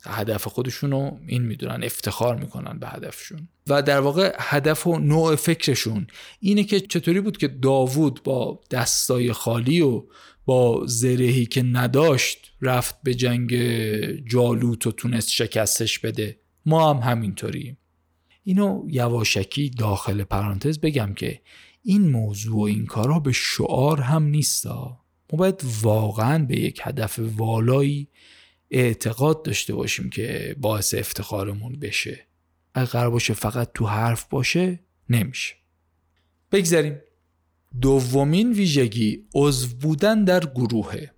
هدف 0.07 0.49
خودشون 0.49 0.91
رو 0.91 1.19
این 1.27 1.43
می‌دونن 1.43 1.85
افتخار 1.85 2.37
می‌کنن 2.37 2.79
به 2.79 2.89
هدفشون. 2.89 3.49
و 3.67 3.83
در 3.83 4.01
واقع 4.01 4.37
هدف 4.39 4.87
و 4.87 4.99
نوع 4.99 5.37
فکرشون 5.37 6.07
اینه 6.41 6.65
که 6.65 6.81
چطوری 6.81 7.21
بود 7.21 7.37
که 7.37 7.49
داوود 7.49 8.23
با 8.23 8.61
دستای 8.71 9.33
خالی 9.33 9.81
و 9.81 10.03
با 10.45 10.83
زرهی 10.87 11.47
که 11.47 11.63
نداشت 11.63 12.53
رفت 12.63 13.03
به 13.03 13.15
جنگ 13.15 13.55
جالوت 14.27 14.87
و 14.87 14.93
تونست 14.93 15.31
شکستش 15.31 15.99
بده. 15.99 16.39
ما 16.67 16.95
هم 16.95 17.11
همینطوریم. 17.11 17.79
اینو 18.45 18.85
یواشکی 18.89 19.71
داخل 19.71 20.25
پرانتز 20.25 20.79
بگم 20.79 21.15
که 21.15 21.41
این 21.83 22.09
موضوع 22.09 22.57
و 22.57 22.61
این 22.61 22.87
کارا 22.87 23.19
به 23.19 23.33
شعار 23.33 24.01
هم 24.01 24.23
نیستا 24.25 25.01
ما 25.33 25.39
باید 25.39 25.65
واقعا 25.83 26.45
به 26.45 26.61
یک 26.61 26.81
هدف 26.83 27.21
والایی 27.37 28.09
اعتقاد 28.71 29.43
داشته 29.43 29.75
باشیم 29.75 30.11
که 30.11 30.57
باعث 30.61 30.95
افتخارمون 30.95 31.73
بشه. 31.73 32.27
اگر 32.75 32.87
قرار 32.87 33.11
باشه 33.11 33.35
فقط 33.35 33.71
تو 33.75 33.87
حرف 33.87 34.29
باشه 34.29 34.81
نمیشه. 35.11 35.55
بگذاریم. 36.53 37.01
دومین 37.81 38.53
ویژگی 38.53 39.25
عضو 39.35 39.77
بودن 39.77 40.25
در 40.25 40.41
گروهه. 40.41 41.14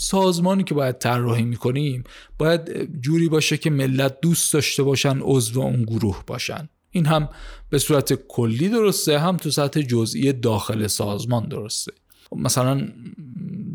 سازمانی 0.00 0.64
که 0.64 0.74
باید 0.74 0.98
طراحی 0.98 1.44
می‌کنیم 1.44 2.04
باید 2.38 2.90
جوری 3.00 3.28
باشه 3.28 3.56
که 3.56 3.70
ملت 3.70 4.20
دوست 4.20 4.52
داشته 4.52 4.82
باشن 4.82 5.18
عضو 5.20 5.60
اون 5.60 5.82
گروه 5.82 6.22
باشن. 6.26 6.68
این 6.90 7.06
هم 7.06 7.28
به 7.70 7.78
صورت 7.78 8.12
کلی 8.28 8.68
درسته 8.68 9.18
هم 9.18 9.36
تو 9.36 9.50
سطح 9.50 9.80
جزئی 9.80 10.32
داخل 10.32 10.86
سازمان 10.86 11.48
درسته. 11.48 11.92
مثلا 12.36 12.88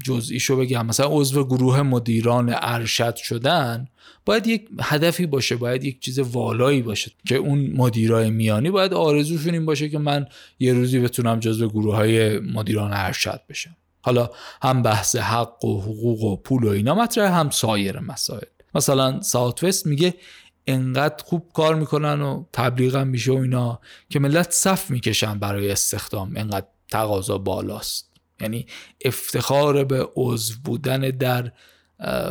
جزئیشو 0.04 0.58
بگم 0.58 0.86
مثلا 0.86 1.08
عضو 1.10 1.44
گروه 1.44 1.82
مدیران 1.82 2.54
ارشد 2.56 3.16
شدن 3.16 3.88
باید 4.26 4.48
یک 4.48 4.70
هدفی 4.82 5.26
باشه 5.26 5.56
باید 5.56 5.84
یک 5.84 6.00
چیز 6.00 6.20
والایی 6.20 6.82
باشه 6.82 7.12
که 7.26 7.36
اون 7.36 7.72
مدیرای 7.76 8.30
میانی 8.30 8.72
باید 8.72 8.94
آرزوشون 8.94 9.54
این 9.54 9.66
باشه 9.66 9.90
که 9.90 9.98
من 9.98 10.26
یه 10.60 10.74
روزی 10.74 11.00
بتونم 11.00 11.40
جزو 11.40 11.70
گروه 11.70 11.96
های 11.96 12.40
مدیران 12.40 12.92
ارشد 12.94 13.42
بشم. 13.50 13.76
حالا 14.02 14.30
هم 14.62 14.82
بحث 14.82 15.16
حق 15.16 15.66
و 15.66 15.82
حقوق 15.82 16.24
و 16.24 16.36
پول 16.36 16.64
و 16.64 16.70
اینا 16.70 16.96
مطرح 16.96 17.40
هم 17.40 17.50
سایر 17.50 18.00
مسائل. 18.00 18.42
مثلا 18.76 19.22
ساوت 19.22 19.64
وست 19.64 19.88
میگه 19.88 20.14
انقدر 20.68 21.24
خوب 21.24 21.52
کار 21.54 21.76
می‌کنن 21.76 22.22
و 22.22 22.46
تبلیغ 22.54 22.98
میشه 22.98 23.32
و 23.32 23.36
اینا 23.36 23.80
که 24.10 24.20
ملت 24.20 24.52
صف 24.52 24.90
می‌کشن 24.90 25.40
برای 25.40 25.72
استخدام. 25.72 26.34
انقدر 26.36 26.68
تقاضا 26.90 27.38
بالاست. 27.38 28.12
یعنی 28.42 28.66
افتخار 29.06 29.84
به 29.84 30.08
عضو 30.16 30.54
بودن 30.64 31.00
در 31.00 31.52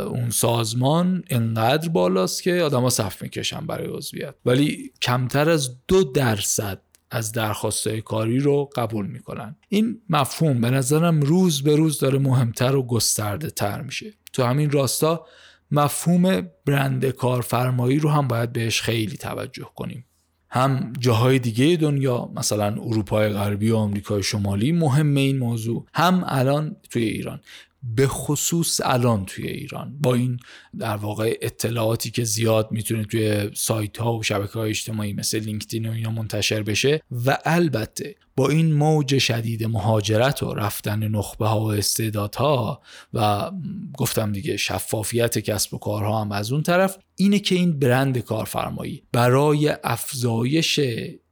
اون 0.05 0.29
سازمان 0.29 1.23
انقدر 1.29 1.89
بالاست 1.89 2.43
که 2.43 2.61
آدما 2.61 2.89
صف 2.89 3.21
می‌کشن 3.21 3.67
برای 3.67 3.87
عضویت. 3.87 4.35
ولی 4.45 4.91
کمتر 5.01 5.49
از 5.49 5.75
دو 5.87 6.03
درصد 6.03 6.81
از 7.11 7.31
درخواستهای 7.31 8.01
کاری 8.01 8.39
رو 8.39 8.69
قبول 8.75 9.07
می‌کنن. 9.07 9.55
این 9.69 10.01
مفهوم 10.09 10.61
به 10.61 10.69
نظرم 10.69 11.21
روز 11.21 11.63
به 11.63 11.75
روز 11.75 11.99
داره 11.99 12.19
مهمتر 12.19 12.75
و 12.75 12.83
گسترده 12.83 13.49
تر 13.49 13.81
میشه. 13.81 14.13
تو 14.33 14.43
همین 14.43 14.71
راستا 14.71 15.25
مفهوم 15.71 16.47
برند 16.65 17.05
کارفرمایی 17.05 17.99
رو 17.99 18.09
هم 18.09 18.27
باید 18.27 18.53
بهش 18.53 18.81
خیلی 18.81 19.17
توجه 19.17 19.69
کنیم. 19.75 20.05
هم 20.49 20.93
جاهای 20.99 21.39
دیگه 21.39 21.77
دنیا 21.77 22.29
مثلا 22.35 22.65
اروپای 22.65 23.29
غربی 23.29 23.71
و 23.71 23.75
آمریکای 23.75 24.23
شمالی 24.23 24.71
مهم 24.71 25.15
این 25.15 25.37
موضوع. 25.37 25.85
هم 25.93 26.23
الان 26.27 26.75
توی 26.89 27.03
ایران. 27.03 27.39
به 27.83 28.07
خصوص 28.07 28.81
الان 28.83 29.25
توی 29.25 29.47
ایران. 29.47 29.97
با 29.99 30.13
این 30.13 30.39
در 30.79 30.95
واقع 30.95 31.37
اطلاعاتی 31.41 32.11
که 32.11 32.23
زیاد 32.23 32.71
می‌تونه 32.71 33.05
توی 33.05 33.51
سایت 33.53 33.97
ها 33.97 34.13
و 34.17 34.23
شبکه 34.23 34.53
های 34.53 34.69
اجتماعی 34.69 35.13
مثل 35.13 35.39
لینکدین 35.39 35.89
و 35.89 35.91
اینا 35.91 36.11
منتشر 36.11 36.63
بشه 36.63 37.01
و 37.25 37.37
البته 37.45 38.15
با 38.35 38.49
این 38.49 38.73
موج 38.73 39.17
شدید 39.17 39.63
مهاجرت 39.63 40.43
و 40.43 40.53
رفتن 40.53 41.07
نخبه 41.07 41.47
ها 41.47 41.61
و 41.61 41.71
استعدادها 41.71 42.81
و 43.13 43.51
گفتم 43.97 44.31
دیگه 44.31 44.57
شفافیت 44.57 45.39
کسب 45.39 45.73
و 45.73 45.77
کارها 45.77 46.21
هم 46.21 46.31
از 46.31 46.51
اون 46.51 46.63
طرف 46.63 46.97
اینه 47.15 47.39
که 47.39 47.55
این 47.55 47.79
برند 47.79 48.17
کارفرمایی 48.17 49.03
برای 49.11 49.75
افزایش 49.83 50.79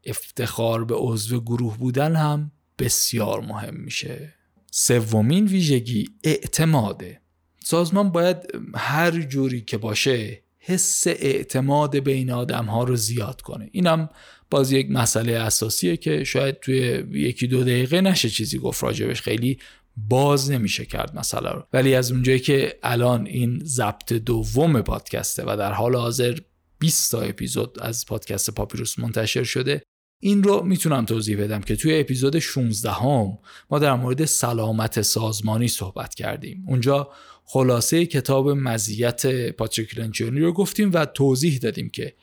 افتخار 0.05 0.85
به 0.85 0.95
عضو 0.97 1.41
گروه 1.41 1.77
بودن 1.77 2.15
هم 2.15 2.51
بسیار 2.79 3.41
مهم 3.41 3.75
میشه. 3.75 4.38
سومین 4.71 5.47
ویژگی 5.47 6.09
اعتماده. 6.23 7.21
سازمان 7.63 8.11
باید 8.11 8.37
هر 8.75 9.21
جوری 9.21 9.61
که 9.61 9.77
باشه 9.77 10.43
حس 10.59 11.07
اعتماد 11.07 11.99
بین 11.99 12.31
آدم 12.31 12.65
ها 12.65 12.83
رو 12.83 12.95
زیاد 12.95 13.41
کنه. 13.41 13.69
اینم 13.71 14.09
باز 14.49 14.71
یک 14.71 14.91
مسئله 14.91 15.33
اساسیه 15.33 15.97
که 15.97 16.23
شاید 16.23 16.59
توی 16.59 17.03
یکی 17.11 17.47
دو 17.47 17.63
دقیقه 17.63 18.01
نشه 18.01 18.29
چیزی 18.29 18.57
گفت 18.57 18.83
راجبش. 18.83 19.21
خیلی 19.21 19.59
باز 19.97 20.51
نمیشه 20.51 20.85
کرد 20.85 21.17
مسئله 21.17 21.49
رو. 21.49 21.67
ولی 21.73 21.95
از 21.95 22.11
اونجایی 22.11 22.39
که 22.39 22.79
الان 22.83 23.27
این 23.27 23.61
ضبط 23.63 24.13
دوم 24.13 24.81
پادکسته 24.81 25.43
و 25.43 25.55
در 25.59 25.71
حال 25.71 25.95
حاضر 25.95 26.37
20 26.79 27.11
تا 27.11 27.21
اپیزود 27.21 27.79
از 27.81 28.05
پادکست 28.05 28.49
پاپیروس 28.49 28.99
منتشر 28.99 29.43
شده 29.43 29.81
این 30.19 30.43
رو 30.43 30.63
می‌تونم 30.63 31.05
توضیح 31.05 31.43
بدم 31.43 31.61
که 31.61 31.75
توی 31.75 31.99
اپیزود 31.99 32.39
16 32.39 32.91
هم 32.91 33.37
ما 33.71 33.79
در 33.79 33.93
مورد 33.93 34.25
سلامت 34.25 35.01
سازمانی 35.01 35.67
صحبت 35.67 36.15
کردیم. 36.15 36.63
اونجا 36.67 37.09
خلاصه 37.45 38.05
کتاب 38.05 38.49
مزیت 38.49 39.51
پاتریک 39.51 39.97
لنچونی 39.97 40.39
رو 40.39 40.53
گفتیم 40.53 40.91
و 40.93 41.05
توضیح 41.05 41.57
دادیم 41.57 41.89
که 41.89 42.13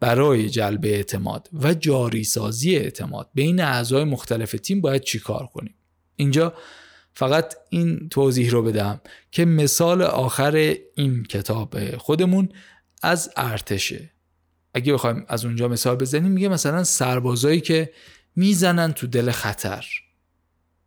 برای 0.00 0.50
جلب 0.50 0.84
اعتماد 0.84 1.48
و 1.52 1.74
جاری 1.74 2.24
سازی 2.24 2.76
اعتماد 2.76 3.28
بین 3.34 3.60
اعضای 3.60 4.04
مختلف 4.04 4.52
تیم 4.52 4.80
باید 4.80 5.02
چیکار 5.02 5.46
کنیم؟ 5.46 5.74
اینجا 6.16 6.54
فقط 7.14 7.54
این 7.70 8.08
توضیح 8.08 8.50
رو 8.50 8.62
بدم 8.62 9.00
که 9.30 9.44
مثال 9.44 10.02
آخر 10.02 10.76
این 10.94 11.24
کتاب 11.24 11.96
خودمون 11.96 12.48
از 13.02 13.30
ارتشه. 13.36 14.11
اگه 14.74 14.92
بخوایم 14.92 15.24
از 15.28 15.44
اونجا 15.44 15.68
مثال 15.68 15.96
بزنیم 15.96 16.32
میگه 16.32 16.48
مثلا 16.48 16.84
سربازایی 16.84 17.60
که 17.60 17.92
می‌زنن 18.36 18.92
تو 18.92 19.06
دل 19.06 19.30
خطر 19.30 19.86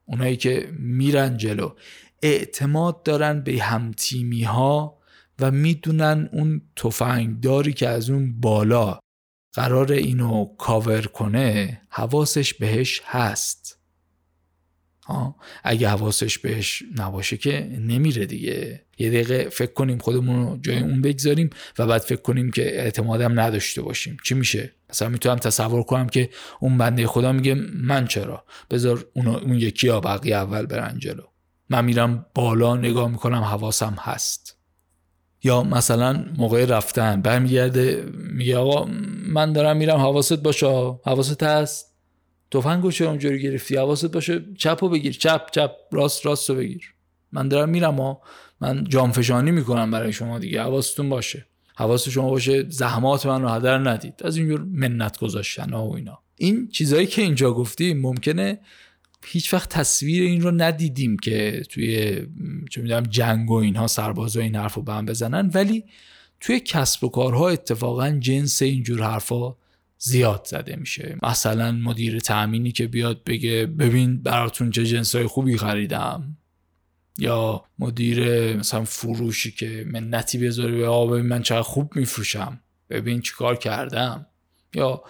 اونایی 0.05 0.37
که 0.37 0.69
میرن 0.79 1.37
جلو 1.37 1.73
اعتماد 2.21 3.03
دارن 3.03 3.41
به 3.41 3.63
همتیمی 3.63 4.43
ها 4.43 4.99
و 5.39 5.51
می‌دونن 5.51 6.29
اون 6.31 6.61
تفنگداری 6.75 7.73
که 7.73 7.87
از 7.89 8.09
اون 8.09 8.39
بالا 8.41 8.99
قرار 9.53 9.91
اینو 9.91 10.45
کاور 10.45 11.01
کنه 11.01 11.81
حواسش 11.89 12.53
بهش 12.53 13.01
هست. 13.05 13.79
ها 15.05 15.35
اگه 15.63 15.89
حواسش 15.89 16.37
بهش 16.37 16.83
نباشه 16.95 17.37
که 17.37 17.77
نمیره 17.79 18.25
دیگه. 18.25 18.81
یه 18.97 19.09
دقیقه 19.09 19.49
فکر 19.49 19.73
کنیم 19.73 19.97
خودمون 19.97 20.45
رو 20.45 20.57
جای 20.57 20.79
اون 20.79 21.01
بگذاریم 21.01 21.49
و 21.79 21.87
بعد 21.87 22.01
فکر 22.01 22.21
کنیم 22.21 22.51
که 22.51 22.81
اعتمادم 22.81 23.39
نداشته 23.39 23.81
باشیم. 23.81 24.17
چی 24.23 24.35
میشه؟ 24.35 24.71
مثلا 24.89 25.09
می‌تونم 25.09 25.35
تصور 25.35 25.83
کنم 25.83 26.07
که 26.07 26.29
اون 26.59 26.77
بنده 26.77 27.07
خدا 27.07 27.31
میگه 27.31 27.55
من 27.73 28.07
چرا؟ 28.07 28.43
بذار 28.69 29.05
اون, 29.13 29.59
یکی 29.59 29.87
ها 29.87 29.99
بقیه 29.99 30.35
اول 30.35 30.65
برن 30.65 30.99
جلو. 30.99 31.23
من 31.69 31.85
میرم 31.85 32.25
بالا 32.35 32.75
نگاه 32.75 33.11
می‌کنم 33.11 33.41
حواسم 33.41 33.95
هست. 33.99 34.57
یا 35.43 35.63
مثلا 35.63 36.25
موقع 36.37 36.65
رفتن 36.65 37.21
برمیگرده 37.21 38.05
میگه 38.13 38.57
آقا 38.57 38.85
من 39.27 39.53
دارم 39.53 39.77
میرم 39.77 39.97
حواست 39.97 40.33
باشه 40.33 40.67
حواست 41.05 41.43
هست؟ 41.43 41.94
تفنگو 42.51 42.91
چرا 42.91 43.09
اونجوری 43.09 43.41
گرفتی؟ 43.41 43.75
حواست 43.75 44.05
باشه 44.05 44.45
چپو 44.57 44.89
بگیر. 44.89 45.13
چپ 45.13 45.51
چپ 45.51 45.71
راست 45.91 46.25
راست 46.25 46.49
رو 46.49 46.55
بگیر. 46.55 46.93
من 47.31 47.47
دارم 47.47 47.69
میرم 47.69 47.99
و 47.99 48.15
من 48.61 48.83
جامفشانی 48.83 49.51
می‌کنم 49.51 49.91
برای 49.91 50.13
شما 50.13 50.39
دیگه. 50.39 50.61
حواستون 50.61 51.09
باشه. 51.09 51.45
حواست 51.75 52.09
شما 52.09 52.29
باشه 52.29 52.69
زحمات 52.69 53.25
من 53.25 53.41
رو 53.41 53.49
هدر 53.49 53.89
ندید. 53.89 54.13
از 54.23 54.37
اینجور 54.37 54.61
منت 54.63 55.17
گذاشتن 55.17 55.73
و 55.73 55.91
اینا. 55.95 56.19
این 56.35 56.67
چیزایی 56.67 57.07
که 57.07 57.21
اینجا 57.21 57.53
گفتی 57.53 57.93
ممکنه 57.93 58.59
هیچ 59.25 59.53
وقت 59.53 59.69
تصویر 59.69 60.23
این 60.23 60.41
رو 60.41 60.51
ندیدیم 60.51 61.17
که 61.17 61.63
توی 61.69 62.15
چه 62.69 62.81
می‌دونم 62.81 63.03
جنگ 63.03 63.51
و 63.51 63.53
اینها 63.53 63.87
سرباز 63.87 64.37
و 64.37 64.39
این 64.39 64.55
حرف 64.55 64.73
رو 64.73 64.81
به 64.81 64.93
هم 64.93 65.05
بزنن. 65.05 65.51
ولی 65.53 65.83
توی 66.39 66.59
کسب 66.59 67.03
و 67.03 67.09
کارها 67.09 67.49
اتفاقا 67.49 68.11
جنس 68.19 68.61
اینجور 68.61 69.03
حرفا 69.03 69.55
زیاد 70.05 70.47
زده 70.49 70.75
میشه. 70.75 71.17
مثلا 71.23 71.71
مدیر 71.71 72.19
تأمینی 72.19 72.71
که 72.71 72.87
بیاد 72.87 73.23
بگه 73.23 73.65
ببین 73.65 74.21
براتون 74.21 74.71
چه 74.71 74.85
جنسای 74.85 75.27
خوبی 75.27 75.57
خریدم. 75.57 76.37
یا 77.17 77.63
مدیر 77.79 78.53
مثلا 78.57 78.83
فروشی 78.83 79.51
که 79.51 79.85
منتی 79.91 80.37
بذاره 80.37 80.77
به 80.77 80.87
آب 80.87 81.13
من 81.13 81.41
چقدر 81.41 81.61
خوب 81.61 81.95
میفروشم. 81.95 82.59
ببین 82.89 83.21
چیکار 83.21 83.55
کردم. 83.55 84.25
یا 84.73 85.03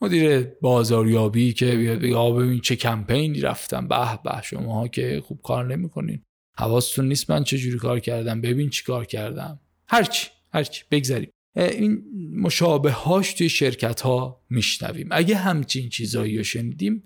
مدیر 0.00 0.40
بازاریابی 0.60 1.52
که 1.52 1.76
بیاد 1.76 1.98
بگه 1.98 2.16
آب 2.16 2.42
ببین 2.42 2.60
چه 2.60 2.76
کمپینی 2.76 3.40
رفتم. 3.40 3.88
به 3.88 4.18
به 4.24 4.42
شما 4.42 4.88
که 4.88 5.22
خوب 5.26 5.40
کار 5.42 5.66
نمی‌کنین. 5.76 6.22
حواستون 6.58 7.08
نیست 7.08 7.30
من 7.30 7.44
چه 7.44 7.58
جوری 7.58 7.78
کار 7.78 8.00
کردم. 8.00 8.40
ببین 8.40 8.70
چیکار 8.70 9.04
کردم. 9.04 9.60
هرچی 9.88 10.28
هرچی. 10.52 10.82
بگذاریم. 10.90 11.30
این 11.58 12.02
مشابه 12.34 12.90
هاش 12.90 13.32
توی 13.32 13.48
شرکت 13.48 14.00
ها 14.00 14.40
میشنویم. 14.50 15.08
اگه 15.10 15.36
همچین 15.36 15.88
چیزایی 15.88 16.38
رو 16.38 16.44
شنیدیم 16.44 17.02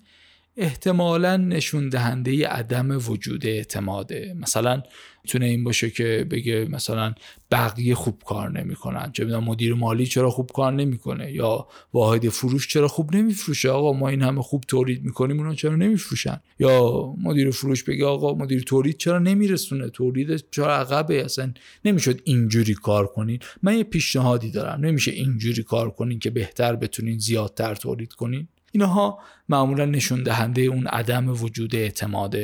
احتمالا 0.56 1.36
نشون 1.36 1.88
دهنده 1.88 2.48
عدم 2.48 2.90
وجود 3.08 3.46
اعتماده. 3.46 4.34
مثلا 4.40 4.82
می‌تونه 5.24 5.46
این 5.46 5.64
باشه 5.64 5.90
که 5.90 6.26
بگه 6.30 6.66
مثلا 6.70 7.14
بقیه 7.50 7.94
خوب 7.94 8.22
کار 8.26 8.50
نمی‌کنن. 8.50 9.12
چه 9.12 9.24
می‌دونم 9.24 9.44
مدیر 9.44 9.74
مالی 9.74 10.06
چرا 10.06 10.30
خوب 10.30 10.50
کار 10.54 10.72
نمی‌کنه؟ 10.72 11.32
یا 11.32 11.66
واحد 11.92 12.28
فروش 12.28 12.68
چرا 12.68 12.88
خوب 12.88 13.16
نمیفروشه؟ 13.16 13.68
آقا 13.68 13.92
ما 13.92 14.08
این 14.08 14.22
همه 14.22 14.42
خوب 14.42 14.64
تولید 14.68 15.04
می‌کنیم 15.04 15.38
اونا 15.38 15.54
چرا 15.54 15.76
نمیفروشن؟ 15.76 16.40
یا 16.58 17.04
مدیر 17.22 17.50
فروش 17.50 17.84
بگه 17.84 18.04
آقا 18.04 18.34
مدیر 18.34 18.62
تولید 18.62 18.96
چرا 18.96 19.18
نمیرسونه؟ 19.18 19.88
تولید 19.88 20.44
چرا 20.50 20.76
عقبه؟ 20.76 21.24
اصلا 21.24 21.52
نمی‌شد 21.84 22.20
اینجوری 22.24 22.74
کار 22.74 23.06
کنین. 23.06 23.38
من 23.62 23.78
یه 23.78 23.84
پیشنهادی 23.84 24.50
دارم. 24.50 24.84
نمیشه 24.86 25.10
اینجوری 25.10 25.62
کار 25.62 25.90
کنین 25.90 26.18
که 26.18 26.30
بهتر 26.30 26.76
بتونین 26.76 27.18
زیادتر 27.18 27.74
تولید 27.74 28.12
کنین. 28.12 28.48
اینها 28.72 29.18
معمولا 29.48 29.84
نشون 29.84 30.22
دهنده 30.22 30.62
اون 30.62 30.86
عدم 30.86 31.28
وجود 31.28 31.76
اعتماد 31.76 32.36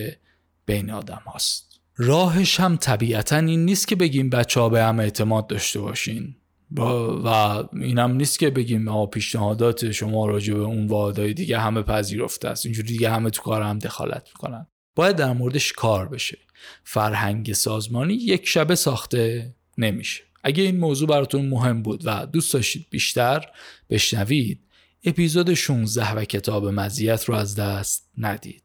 بین 0.66 0.90
آدم 0.90 1.22
هاست. 1.26 1.80
راهش 1.96 2.60
هم 2.60 2.76
طبیعتا 2.76 3.36
این 3.36 3.64
نیست 3.64 3.88
که 3.88 3.96
بگیم 3.96 4.30
بچه 4.30 4.60
ها 4.60 4.68
به 4.68 4.82
هم 4.82 5.00
اعتماد 5.00 5.46
داشته 5.46 5.80
باشین. 5.80 6.34
و 6.76 7.28
اینم 7.72 8.12
نیست 8.12 8.38
که 8.38 8.50
بگیم 8.50 8.82
ما 8.82 9.06
پیشنهادات 9.06 9.90
شما 9.90 10.26
راجع 10.26 10.54
به 10.54 10.60
اون 10.60 10.86
واحدهای 10.86 11.34
دیگه 11.34 11.58
همه 11.58 11.82
پذیرفته 11.82 12.48
است. 12.48 12.66
اینجوری 12.66 12.88
دیگه 12.88 13.10
همه 13.10 13.30
تو 13.30 13.42
کار 13.42 13.62
هم 13.62 13.78
دخالت 13.78 14.28
می‌کنن. 14.34 14.66
باید 14.94 15.16
در 15.16 15.32
موردش 15.32 15.72
کار 15.72 16.08
بشه. 16.08 16.38
فرهنگ 16.84 17.52
سازمانی 17.52 18.14
یک 18.14 18.48
شبه 18.48 18.74
ساخته 18.74 19.54
نمیشه. 19.78 20.22
اگه 20.44 20.62
این 20.62 20.78
موضوع 20.78 21.08
براتون 21.08 21.48
مهم 21.48 21.82
بود 21.82 22.02
و 22.04 22.26
دوست 22.26 22.54
داشتید 22.54 22.86
بیشتر 22.90 23.46
بشنوید 23.90 24.60
اپیزود 25.04 25.54
16 25.54 26.12
و 26.12 26.24
کتاب 26.24 26.66
مزیت 26.66 27.24
رو 27.24 27.34
از 27.34 27.54
دست 27.54 28.10
ندید 28.18 28.62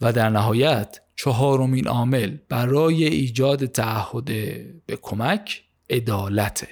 و 0.00 0.12
در 0.12 0.30
نهایت 0.30 1.00
چهارمین 1.16 1.88
عامل 1.88 2.36
برای 2.48 3.04
ایجاد 3.04 3.66
تعهد 3.66 4.24
به 4.86 4.96
کمک 5.02 5.62
عدالته. 5.90 6.68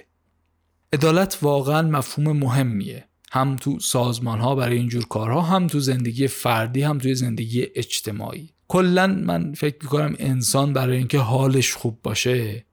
عدالت 0.92 1.38
واقعا 1.42 1.82
مفهوم 1.82 2.36
مهمیه. 2.36 3.04
هم 3.32 3.56
تو 3.56 3.80
سازمان 3.80 4.40
ها 4.40 4.54
برای 4.54 4.76
اینجور 4.76 5.04
کارها 5.04 5.40
هم 5.40 5.66
تو 5.66 5.80
زندگی 5.80 6.28
فردی 6.28 6.82
هم 6.82 6.98
توی 6.98 7.14
زندگی 7.14 7.66
اجتماعی. 7.74 8.50
کلا 8.68 9.06
من 9.06 9.52
فکر 9.52 9.76
می‌کنم 9.82 10.14
انسان 10.18 10.72
برای 10.72 10.96
اینکه 10.96 11.18
حالش 11.18 11.72
خوب 11.72 12.02
باشه 12.02 12.64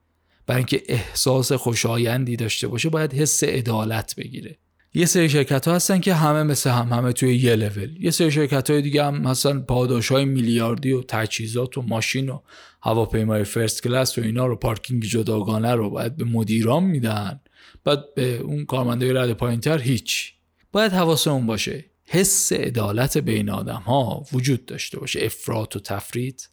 برای 0.48 0.58
اینکه 0.58 0.84
احساس 0.88 1.52
خوشایندی 1.52 2.36
داشته 2.36 2.68
باشه 2.68 2.90
باید 2.90 3.14
حس 3.14 3.44
عدالت 3.44 4.16
بگیره. 4.16 4.58
یه 4.96 5.06
سری 5.06 5.30
شرکت 5.30 5.68
ها 5.68 5.76
هستن 5.76 6.00
که 6.00 6.14
همه 6.14 6.44
مثل 6.44 6.70
هم 6.70 6.94
همه 6.94 7.14
توی 7.14 7.36
یه 7.36 7.56
لول. 7.56 7.98
یه 8.00 8.12
سری 8.12 8.32
شرکت 8.32 8.70
های 8.70 8.82
دیگه 8.82 9.04
هم 9.04 9.28
هستن 9.28 9.60
پاداش 9.60 10.12
های 10.12 10.26
میلیاردی 10.26 10.92
و 10.92 11.02
تجهیزات 11.02 11.78
و 11.78 11.82
ماشین 11.82 12.30
و 12.30 12.40
هواپیمای 12.82 13.44
فرست 13.44 13.84
کلاس 13.84 14.18
و 14.18 14.22
اینا 14.22 14.46
رو 14.46 14.56
پارکینگ 14.56 15.04
جداگانه 15.04 15.76
رو 15.76 15.90
باید 15.90 16.18
به 16.18 16.24
مدیران 16.24 16.84
میدن. 16.84 17.40
بعد 17.84 18.14
به 18.16 18.38
اون 18.38 18.66
کارمنده 18.66 19.22
رد 19.22 19.34
پایینتر 19.34 19.78
هیچ. 19.78 20.34
باید 20.72 20.92
حواسمون 20.92 21.46
باشه 21.46 21.86
حس 22.06 22.54
عدالت 22.54 23.18
بین 23.18 23.50
آدم 23.50 23.82
ها 23.86 24.26
وجود 24.34 24.66
داشته 24.66 25.00
باشه 25.00 25.20
افراط 25.26 25.76
و 25.76 25.80
تفرید. 25.80 26.50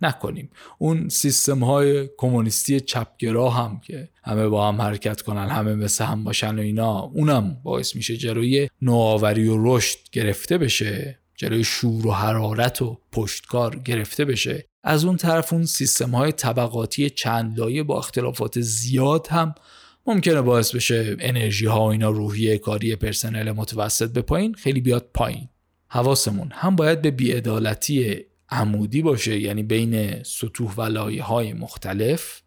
نکنیم. 0.00 0.50
اون 0.78 1.08
سیستم 1.08 1.64
های 1.64 2.08
کمونیستی 2.16 2.80
چپگرا 2.80 3.50
هم 3.50 3.80
که 3.84 4.08
همه 4.24 4.48
با 4.48 4.68
هم 4.68 4.80
حرکت 4.80 5.22
کنن 5.22 5.48
همه 5.48 5.74
مثل 5.74 6.04
هم 6.04 6.24
باشن 6.24 6.58
و 6.58 6.60
اینا 6.60 7.00
اونم 7.00 7.56
باعث 7.62 7.96
میشه 7.96 8.16
جلوی 8.16 8.68
نوآوری 8.82 9.48
و 9.48 9.76
رشد 9.76 9.98
گرفته 10.12 10.58
بشه 10.58 11.18
جلوی 11.36 11.64
شور 11.64 12.06
و 12.06 12.10
حرارت 12.10 12.82
و 12.82 12.98
پشتکار 13.12 13.76
گرفته 13.76 14.24
بشه. 14.24 14.64
از 14.84 15.04
اون 15.04 15.16
طرف 15.16 15.52
اون 15.52 15.64
سیستم 15.64 16.10
های 16.10 16.32
طبقاتی 16.32 17.10
چند 17.10 17.58
لایه 17.58 17.82
با 17.82 17.98
اختلافات 17.98 18.60
زیاد 18.60 19.26
هم 19.30 19.54
ممکنه 20.06 20.42
باعث 20.42 20.74
بشه 20.74 21.16
انرژی 21.20 21.66
ها 21.66 21.80
و 21.80 21.90
اینا 21.90 22.10
روحیه 22.10 22.58
کاری 22.58 22.96
پرسنل 22.96 23.52
متوسط 23.52 24.10
به 24.10 24.22
پایین 24.22 24.54
خیلی 24.54 24.80
بیاد 24.80 25.10
پایین. 25.14 25.48
حواسمون 25.88 26.48
هم 26.52 26.76
باید 26.76 27.02
به 27.02 27.10
بیعدالتی 27.10 28.24
عمودی 28.48 29.02
باشه 29.02 29.40
یعنی 29.40 29.62
بین 29.62 30.22
سطوح 30.22 30.74
و 30.74 30.82
لایه 30.82 31.22
های 31.22 31.52
مختلف 31.52 32.42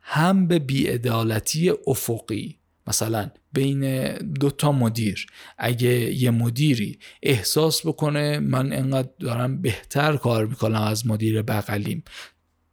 هم 0.00 0.46
به 0.46 0.58
بیعدالتی 0.58 1.72
افقی 1.86 2.58
مثلا 2.86 3.30
بین 3.52 4.12
دو 4.16 4.50
تا 4.50 4.72
مدیر. 4.72 5.26
اگه 5.58 6.14
یه 6.14 6.30
مدیری 6.30 6.98
احساس 7.22 7.86
بکنه 7.86 8.38
من 8.38 8.72
انقدر 8.72 9.08
دارم 9.20 9.62
بهتر 9.62 10.16
کار 10.16 10.46
می‌کنم 10.46 10.82
از 10.82 11.06
مدیر 11.06 11.42
بغلیم 11.42 12.04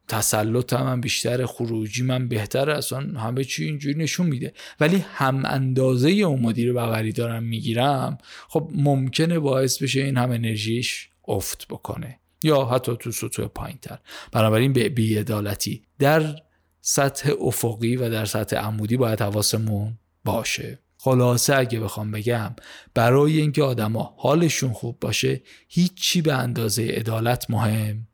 تسلطم 0.07 0.83
من 0.83 1.01
بیشتر 1.01 1.45
خروجی 1.45 2.03
من 2.03 2.27
بهتر 2.27 2.69
اصلا 2.69 3.19
همه 3.19 3.43
چی 3.43 3.65
اینجوری 3.65 3.99
نشون 3.99 4.27
میده. 4.27 4.53
ولی 4.79 5.05
هم 5.13 5.45
اندازه 5.45 6.09
اون 6.09 6.39
مدیر 6.39 6.73
بغلی 6.73 7.11
دارم 7.11 7.43
می‌گیرم 7.43 8.17
خب 8.47 8.71
ممکنه 8.75 9.39
باعث 9.39 9.83
بشه 9.83 10.01
این 10.01 10.17
هم 10.17 10.31
انرژیش 10.31 11.09
افت 11.27 11.67
بکنه. 11.67 12.19
یا 12.45 12.65
حتی 12.65 12.97
تو 12.99 13.11
سطوح 13.11 13.47
پایین 13.47 13.77
تر 13.81 13.99
بنابراین 14.31 14.73
به 14.73 14.89
بیعدالتی 14.89 15.83
در 15.99 16.35
سطح 16.81 17.31
افقی 17.41 17.95
و 17.95 18.09
در 18.09 18.25
سطح 18.25 18.55
عمودی 18.55 18.97
باید 18.97 19.21
حواسمون 19.21 19.97
باشه. 20.23 20.79
خلاصه 20.97 21.55
اگه 21.57 21.79
بخوام 21.79 22.11
بگم 22.11 22.55
برای 22.93 23.41
اینکه 23.41 23.63
آدما 23.63 24.15
حالشون 24.17 24.73
خوب 24.73 24.99
باشه 24.99 25.41
هیچی 25.67 26.21
به 26.21 26.33
اندازه 26.33 26.83
عدالت 26.83 27.49
مهم 27.49 28.07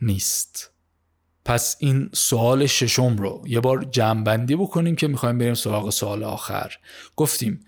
نیست. 0.00 0.70
پس 1.44 1.76
این 1.80 2.10
سوال 2.12 2.66
ششم 2.66 3.16
رو 3.16 3.42
یه 3.46 3.60
بار 3.60 3.84
جمعبندی 3.84 4.56
بکنیم 4.56 4.96
که 4.96 5.08
می‌خوایم 5.08 5.38
بریم 5.38 5.54
سراغ 5.54 5.90
سوال 5.90 6.24
آخر. 6.24 6.72
گفتیم 7.16 7.60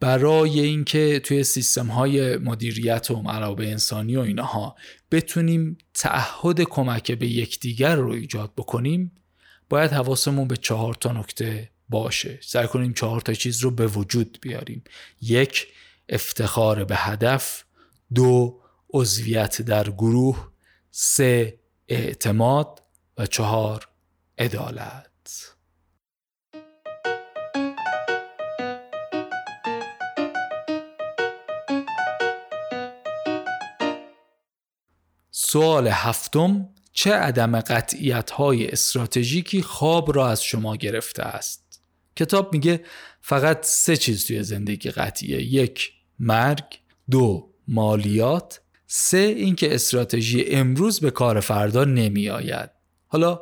برای 0.00 0.60
اینکه 0.60 1.20
توی 1.20 1.44
سیستم 1.44 1.86
های 1.86 2.36
مدیریت 2.36 3.10
و 3.10 3.22
منابع 3.22 3.64
انسانی 3.64 4.16
و 4.16 4.20
اینها 4.20 4.76
بتونیم 5.10 5.78
تعهد 5.94 6.60
کمک 6.60 7.12
به 7.12 7.26
یکدیگر 7.26 7.96
رو 7.96 8.10
ایجاد 8.10 8.52
بکنیم 8.56 9.12
باید 9.68 9.90
حواسمون 9.90 10.48
به 10.48 10.56
چهار 10.56 10.94
تا 10.94 11.12
نکته 11.12 11.70
باشه. 11.88 12.38
سعی 12.42 12.66
کنیم 12.66 12.92
چهار 12.92 13.20
تا 13.20 13.34
چیز 13.34 13.60
رو 13.60 13.70
به 13.70 13.86
وجود 13.86 14.38
بیاریم. 14.42 14.84
یک 15.22 15.66
افتخار 16.08 16.84
به 16.84 16.96
هدف. 16.96 17.64
دو 18.14 18.60
عضویت 18.92 19.62
در 19.62 19.90
گروه. 19.90 20.48
سه 20.90 21.58
اعتماد. 21.88 22.80
و 23.20 23.26
چهار 23.26 23.88
عدالت. 24.38 25.09
سوال 35.52 35.88
هفتم 35.88 36.68
چه 36.92 37.12
عدم 37.12 37.60
قطعیت 37.60 38.30
های 38.30 38.70
استراتژیکی 38.70 39.62
خواب 39.62 40.16
را 40.16 40.28
از 40.28 40.44
شما 40.44 40.76
گرفته 40.76 41.22
است؟ 41.22 41.82
کتاب 42.16 42.52
میگه 42.52 42.84
فقط 43.20 43.58
سه 43.62 43.96
چیز 43.96 44.26
توی 44.26 44.42
زندگی 44.42 44.90
قطعیه. 44.90 45.42
یک 45.42 45.92
مرگ. 46.18 46.64
دو 47.10 47.50
مالیات. 47.68 48.60
سه 48.86 49.18
اینکه 49.18 49.74
استراتژی 49.74 50.44
امروز 50.44 51.00
به 51.00 51.10
کار 51.10 51.40
فردا 51.40 51.84
نمی 51.84 52.28
آید 52.28 52.70
حالا 53.06 53.40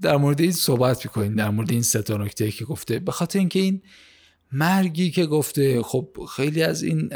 در 0.00 0.16
مورد 0.16 0.40
این 0.40 0.52
صحبت 0.52 1.04
می‌کنیم 1.04 1.34
در 1.34 1.50
مورد 1.50 1.70
این 1.70 1.82
سه 1.82 2.02
تا 2.02 2.16
نکته 2.16 2.50
که 2.50 2.64
گفته. 2.64 2.98
به 2.98 3.12
خاطر 3.12 3.38
اینکه 3.38 3.58
این 3.58 3.82
مرگی 4.52 5.10
که 5.10 5.26
گفته. 5.26 5.82
خب 5.82 6.08
خیلی 6.36 6.62
از 6.62 6.82
این 6.82 7.10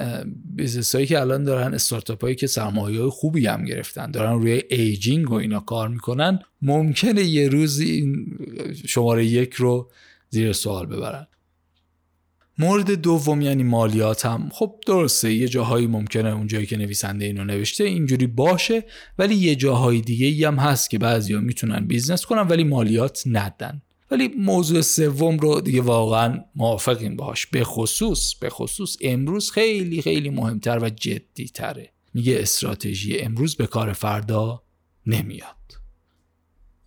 business 0.45 0.95
هایی 0.95 1.07
که 1.07 1.21
الان 1.21 1.45
دارن 1.45 1.75
استارتاپ 1.75 2.23
هایی 2.23 2.35
که 2.35 2.47
سرمایه 2.47 3.01
های 3.01 3.11
خوبی 3.11 3.47
هم 3.47 3.65
گرفتن 3.65 4.11
دارن 4.11 4.33
روی 4.33 4.63
aging 4.71 5.31
و 5.31 5.35
اینا 5.35 5.61
کار 5.61 5.89
می‌کنن 5.89 6.39
ممکنه 6.63 7.23
یه 7.23 7.49
روز 7.49 7.81
این 7.81 8.39
شماره 8.87 9.27
یک 9.27 9.55
رو 9.55 9.91
زیر 10.31 10.53
سوال 10.53 10.87
ببرن. 10.87 11.27
مورد 12.59 12.91
دوم 12.91 13.41
یعنی 13.43 13.63
مالیات 13.63 14.27
هم. 14.27 14.49
خب 14.53 14.75
درسته 14.87 15.33
یه 15.33 15.49
جاهایی 15.49 15.87
ممکنه 15.87 16.29
اونجایی 16.29 16.67
که 16.67 16.77
نویسنده 16.77 17.25
اینو 17.25 17.45
نوشته 17.45 17.85
اینجوری 17.85 18.27
باشه 18.27 18.85
ولی 19.19 19.35
یه 19.35 19.55
جاهای 19.55 20.01
دیگه 20.01 20.27
ای 20.27 20.45
هم 20.45 20.57
هست 20.57 20.91
که 20.91 20.99
بعضیا 20.99 21.41
می‌تونن 21.41 21.87
business 21.87 22.27
کنن 22.27 22.41
ولی 22.41 22.65
مالیات 22.65 23.23
ندن. 23.27 23.83
ولی 24.15 24.29
موضوع 24.29 24.81
سوم 24.81 25.37
رو 25.37 25.61
دیگه 25.61 25.81
واقعا 25.81 26.45
موافقیم 26.55 27.17
باهاش. 27.17 27.47
به 27.47 27.65
خصوص 27.65 28.35
به 28.35 28.51
خصوص 28.51 28.97
امروز 29.01 29.51
خیلی 29.51 30.03
خیلی 30.03 30.31
مهمتر 30.31 30.79
و 30.79 30.89
جدی 30.89 31.49
تره 31.55 31.93
میگه 32.15 32.37
استراتژی 32.41 33.19
امروز 33.19 33.57
به 33.57 33.67
کار 33.67 33.93
فردا 33.93 34.63
نمیاد. 35.07 35.57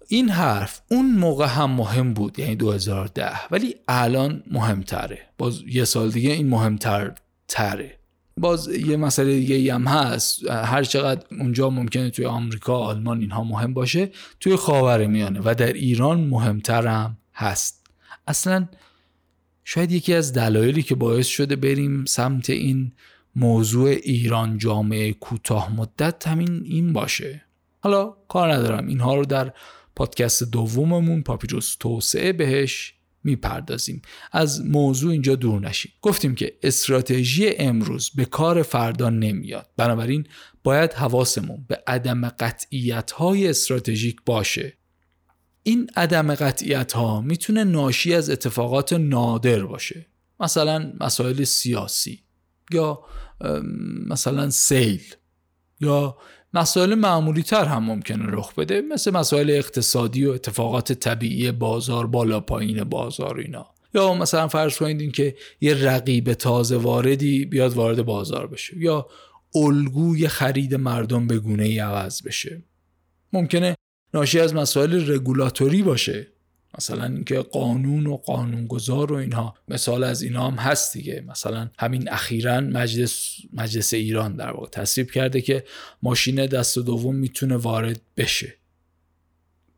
این 0.07 0.30
حرف 0.30 0.82
اون 0.91 1.11
موقع 1.11 1.45
هم 1.45 1.71
مهم 1.71 2.13
بود 2.13 2.39
یعنی 2.39 2.55
2010 2.55 3.47
ولی 3.51 3.75
الان 3.88 4.43
مهمتره. 4.51 5.19
باز 5.38 5.61
یه 5.67 5.86
سال 5.86 6.11
دیگه 6.11 6.32
این 6.32 6.49
مهمتر 6.49 7.15
تره 7.47 7.99
باز 8.38 8.67
یه 8.67 8.97
مسئله 8.97 9.39
دیگه 9.39 9.73
هم 9.73 9.88
هست. 9.88 10.49
هر 10.49 10.83
چقدر 10.83 11.25
اونجا 11.39 11.69
ممکنه 11.69 12.09
توی 12.09 12.25
آمریکا 12.25 12.77
آلمان 12.77 13.19
اینها 13.19 13.43
مهم 13.43 13.73
باشه 13.73 14.09
توی 14.39 14.55
خاور 14.55 15.07
میانه 15.07 15.39
و 15.45 15.55
در 15.57 15.73
ایران 15.73 16.19
مهمتر 16.19 16.88
هم 16.88 17.17
هست. 17.33 17.85
اصلا 18.27 18.67
شاید 19.63 19.91
یکی 19.91 20.13
از 20.13 20.33
دلایلی 20.33 20.83
که 20.83 20.95
باعث 20.95 21.27
شده 21.27 21.55
بریم 21.55 22.05
سمت 22.05 22.49
این 22.49 22.91
موضوع 23.35 23.89
ایران 23.89 24.57
جامعه 24.57 25.13
کوتاه 25.13 25.75
مدت 25.75 26.27
همین 26.27 26.61
این 26.65 26.93
باشه. 26.93 27.41
حالا 27.79 28.13
کار 28.27 28.53
ندارم. 28.53 28.88
اینها 28.88 29.15
رو 29.15 29.25
در 29.25 29.53
پادکست 29.95 30.43
دوممون 30.43 31.21
پاپیروس 31.21 31.75
توسعه 31.79 32.33
بهش 32.33 32.93
می‌پردازیم. 33.28 34.01
از 34.32 34.65
موضوع 34.65 35.11
اینجا 35.11 35.36
دور 35.36 35.61
نشیم. 35.61 35.91
گفتیم 36.01 36.36
که 36.36 36.57
استراتژی 36.63 37.49
امروز 37.49 38.11
به 38.15 38.25
کار 38.25 38.63
فردا 38.63 39.09
نمیاد. 39.09 39.69
بنابراین 39.78 40.28
باید 40.63 40.93
حواسمون 40.93 41.65
به 41.67 41.84
عدم 41.88 42.30
قطعیت 42.30 43.11
های 43.11 43.49
استراتژیک 43.49 44.17
باشه. 44.25 44.73
این 45.63 45.89
عدم 45.95 46.36
قطعیت 46.36 46.93
ها 46.93 47.21
می‌تونه 47.21 47.63
ناشی 47.63 48.13
از 48.13 48.30
اتفاقات 48.30 48.93
نادر 48.93 49.65
باشه. 49.65 50.05
مثلا 50.39 50.93
مسائل 50.99 51.43
سیاسی 51.43 52.23
یا 52.71 52.99
مثلا 54.07 54.49
سیل 54.49 55.01
یا 55.80 56.17
مسائل 56.53 56.95
معمولی 56.95 57.43
تر 57.43 57.65
هم 57.65 57.83
ممکنه 57.83 58.25
رخ 58.27 58.53
بده 58.55 58.81
مثل 58.81 59.11
مسائل 59.11 59.49
اقتصادی 59.49 60.25
و 60.25 60.31
اتفاقات 60.31 60.93
طبیعی 60.93 61.51
بازار 61.51 62.07
بالا 62.07 62.39
پایین 62.39 62.83
بازار 62.83 63.37
اینا. 63.37 63.67
یا 63.93 64.13
مثلا 64.13 64.47
فرض 64.47 64.77
کنید 64.77 65.01
این 65.01 65.11
که 65.11 65.35
یه 65.61 65.85
رقیب 65.85 66.33
تازه 66.33 66.77
واردی 66.77 67.45
بیاد 67.45 67.73
وارد 67.73 68.05
بازار 68.05 68.47
بشه 68.47 68.77
یا 68.77 69.07
الگوی 69.55 70.27
خرید 70.27 70.75
مردم 70.75 71.27
به 71.27 71.39
گونه 71.39 71.63
ای 71.63 71.79
عوض 71.79 72.21
بشه. 72.21 72.63
ممکنه 73.33 73.75
ناشی 74.13 74.39
از 74.39 74.53
مسائل 74.53 75.11
رگولاتوری 75.11 75.83
باشه. 75.83 76.27
مثلا 76.78 77.05
اینکه 77.05 77.39
قانون 77.39 78.07
و 78.07 78.17
قانونگذار 78.17 79.13
و 79.13 79.15
اینها 79.15 79.55
مثال 79.67 80.03
از 80.03 80.21
اینا 80.21 80.47
هم 80.47 80.57
هست 80.57 80.93
دیگه. 80.93 81.23
مثلا 81.28 81.69
همین 81.80 82.09
اخیرا 82.09 82.61
مجلس 82.61 83.36
مجلس 83.53 83.93
ایران 83.93 84.36
در 84.36 84.51
واقع 84.51 84.69
تصویب 84.69 85.11
کرده 85.11 85.41
که 85.41 85.63
ماشین 86.03 86.45
دست 86.45 86.80
دوم 86.80 87.15
می‌تونه 87.15 87.55
وارد 87.55 88.01
بشه. 88.17 88.53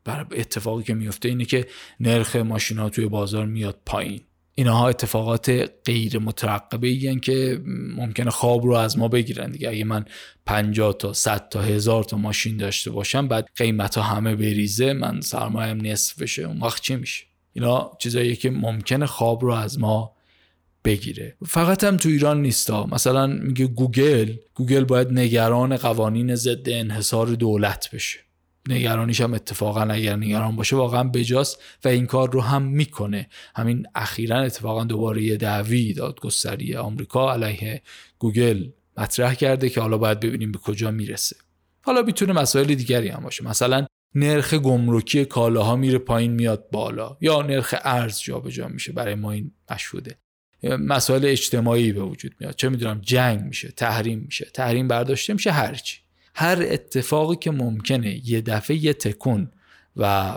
بر 0.04 0.28
اتفاقی 0.32 0.84
که 0.84 0.94
میفته 0.94 1.30
اینه 1.30 1.46
که 1.46 1.68
نرخ 2.00 2.36
ماشین 2.36 2.78
ها 2.78 2.90
توی 2.90 3.08
بازار 3.08 3.46
میاد 3.46 3.80
پایین. 3.86 4.22
اینها 4.60 4.90
اتفاقات 4.90 5.72
غیر 5.86 6.20
مترقبه 6.20 6.88
این 6.88 7.20
که 7.20 7.62
ممکنه 7.96 8.30
خواب 8.30 8.66
رو 8.66 8.74
از 8.74 8.98
ما 8.98 9.08
بگیرن. 9.08 9.52
دیگه 9.52 9.70
اگه 9.70 9.84
من 9.84 10.06
50 10.46 10.94
تا 10.94 11.14
100 11.14 11.50
تا 11.50 11.62
هزار 11.62 12.04
تا 12.04 12.18
ماشین 12.18 12.58
داشته 12.58 12.92
باشم 12.92 13.28
بعد 13.28 13.50
قیمت 13.56 13.98
ها 13.98 14.04
همه 14.04 14.36
بریزه 14.36 14.94
من 14.94 15.22
سرمایم 15.22 15.86
نصف 15.86 16.22
بشه. 16.22 16.44
اون 16.44 16.60
وقت 16.60 16.82
چی 16.82 16.96
میشه؟ 16.96 17.26
اینا 17.54 17.92
چیزایی 18.00 18.36
که 18.36 18.50
ممکنه 18.50 19.06
خواب 19.06 19.44
رو 19.44 19.52
از 19.52 19.80
ما 19.80 20.16
بگیره. 20.86 21.36
فقط 21.46 21.84
هم 21.84 21.98
تو 21.98 22.10
ایران 22.10 22.42
نیستا. 22.42 22.86
مثلا 22.86 23.28
میگه 23.28 23.68
گوگل 23.68 24.34
گوگل 24.54 24.84
باید 24.84 25.12
نگران 25.12 25.78
قوانین 25.78 26.36
ضد 26.36 26.70
انحصار 26.70 27.28
دولت 27.28 27.90
بشه. 27.94 28.20
نگرانیش 28.70 29.22
هم 29.22 29.34
اتفاقا 29.34 29.82
اگر 29.82 30.16
نگران 30.16 30.56
باشه 30.56 30.76
واقعا 30.76 31.04
بجاست 31.04 31.64
و 31.86 31.88
این 31.88 32.06
کار 32.06 32.32
رو 32.32 32.42
هم 32.42 32.62
می‌کنه. 32.62 33.28
همین 33.56 33.86
اخیرا 33.96 34.42
اتفاقا 34.42 34.84
دوباره 34.84 35.24
یه 35.24 35.38
دعوی 35.38 35.94
دادگستری 35.94 36.76
آمریکا 36.76 37.34
علیه 37.34 37.82
گوگل 38.20 38.70
مطرح 38.98 39.34
کرده 39.34 39.70
که 39.70 39.82
حالا 39.82 39.98
باید 39.98 40.20
ببینیم 40.20 40.52
به 40.52 40.58
کجا 40.58 40.92
می‌رسه. 40.92 41.36
حالا 41.82 42.02
می‌تونه 42.02 42.34
مسائل 42.34 42.76
دیگری 42.76 43.08
هم 43.08 43.24
باشه. 43.24 43.46
مثلا 43.46 43.86
نرخ 44.16 44.54
گمرکی 44.54 45.26
کالاها 45.26 45.76
میره 45.76 45.98
پایین 45.98 46.32
میاد 46.32 46.70
بالا. 46.72 47.18
یا 47.22 47.42
نرخ 47.42 47.76
ارز 47.84 48.20
جابجا 48.20 48.68
میشه 48.68 48.92
برای 48.92 49.16
ما 49.16 49.32
این 49.32 49.52
مشهوده. 49.72 50.18
مسائل 50.64 51.26
اجتماعی 51.26 51.94
به 51.94 52.02
وجود 52.02 52.36
میاد. 52.40 52.56
چه 52.56 52.70
می‌دونم 52.70 53.02
جنگ 53.02 53.42
میشه 53.42 53.72
تحریم 53.72 54.20
میشه. 54.20 54.46
تحریم 54.54 54.88
برداشته 54.88 55.34
میشه 55.34 55.52
هرچی 55.52 55.98
هر 56.40 56.66
اتفاقی 56.70 57.36
که 57.36 57.52
ممکنه 57.52 58.30
یه 58.30 58.42
دفعه 58.42 58.86
یه 58.86 58.94
تکون 58.94 59.52
و 59.98 60.34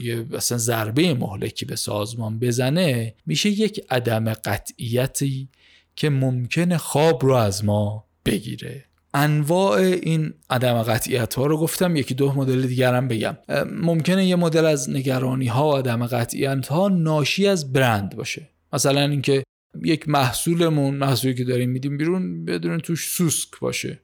یه 0.00 0.26
مثلا 0.30 0.58
ضربه 0.58 1.14
مهلکی 1.14 1.64
به 1.64 1.76
سازمان 1.76 2.38
بزنه 2.38 3.14
میشه 3.26 3.50
یک 3.50 3.80
عدم 3.90 4.32
قطعیتی 4.32 5.48
که 5.96 6.10
ممکنه 6.10 6.78
خواب 6.78 7.24
رو 7.24 7.34
از 7.34 7.64
ما 7.64 8.04
بگیره. 8.26 8.84
انواع 9.14 9.80
این 9.80 10.34
عدم 10.50 10.82
قطعیت 10.82 11.34
ها 11.34 11.46
رو 11.46 11.58
گفتم 11.58 11.96
یکی 11.96 12.14
دو 12.14 12.32
مدل 12.32 12.66
دیگر 12.66 12.94
هم 12.94 13.08
بگم 13.08 13.36
ممکنه 13.82 14.26
یه 14.26 14.36
مدل 14.36 14.64
از 14.64 14.90
نگرانی 14.90 15.46
ها 15.46 15.70
و 15.70 15.76
عدم 15.76 16.06
قطعیت 16.06 16.66
ها 16.66 16.88
ناشی 16.88 17.46
از 17.46 17.72
برند 17.72 18.16
باشه. 18.16 18.48
مثلا 18.72 19.00
اینکه 19.00 19.42
یک 19.84 20.08
محصولمون 20.08 20.94
محصولی 20.94 21.34
که 21.34 21.44
داریم 21.44 21.70
میدیم 21.70 21.96
بیرون 21.96 22.44
بدون 22.44 22.78
توش 22.78 23.08
سوسک 23.08 23.48
باشه. 23.60 23.98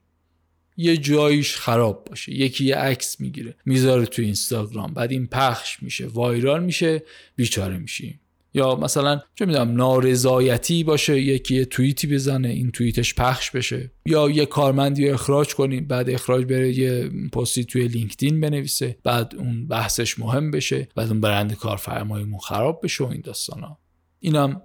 یه 0.80 0.96
جاییش 0.96 1.56
خراب 1.56 2.04
باشه. 2.04 2.32
یکی 2.32 2.64
یه 2.64 2.76
عکس 2.76 3.20
می‌گیره 3.20 3.56
می‌ذاره 3.64 4.06
تو 4.06 4.22
اینستاگرام 4.22 4.94
بعد 4.94 5.10
این 5.10 5.26
پخش 5.26 5.82
میشه 5.82 6.06
وایرال 6.06 6.64
میشه 6.64 7.02
بیچاره 7.36 7.78
میشیم 7.78 8.20
یا 8.54 8.76
مثلا 8.76 9.20
چه 9.34 9.46
می‌دونم 9.46 9.76
نارضایتی 9.76 10.84
باشه 10.84 11.20
یکی 11.20 11.54
یه 11.54 11.64
توییتی 11.64 12.06
بزنه 12.06 12.48
این 12.48 12.70
توییتش 12.70 13.14
پخش 13.14 13.50
بشه. 13.50 13.90
یا 14.06 14.30
یه 14.30 14.46
کارمندی 14.46 15.08
رو 15.08 15.14
اخراج 15.14 15.54
کنیم 15.54 15.86
بعد 15.86 16.10
اخراج 16.10 16.44
بره 16.44 16.78
یه 16.78 17.10
پستی 17.32 17.64
توی 17.64 17.88
لینکدین 17.88 18.40
بنویسه 18.40 18.96
بعد 19.04 19.34
اون 19.36 19.66
بحثش 19.66 20.18
مهم 20.18 20.50
بشه 20.50 20.88
بعد 20.94 21.08
اون 21.08 21.20
برند 21.20 21.54
کارفرماییمون 21.54 22.38
خراب 22.38 22.80
بشه 22.82 23.04
و 23.04 23.06
این 23.06 23.20
داستانا. 23.20 23.78
اینم 24.20 24.62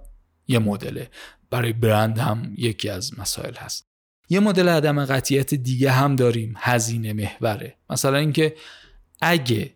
یه 0.48 0.60
مدله. 0.60 1.10
برای 1.50 1.74
برند 1.74 2.18
هم 2.18 2.54
یکی 2.58 2.90
از 2.90 3.20
مسائل 3.20 3.56
هست. 3.56 3.93
یه 4.30 4.40
مدل 4.40 4.70
عدم 4.70 5.06
قطعیت 5.06 5.54
دیگه 5.54 5.92
هم 5.92 6.16
داریم 6.16 6.54
هزینه 6.58 7.14
محوره. 7.14 7.76
مثلا 7.90 8.18
اینکه 8.18 8.56
اگه 9.22 9.72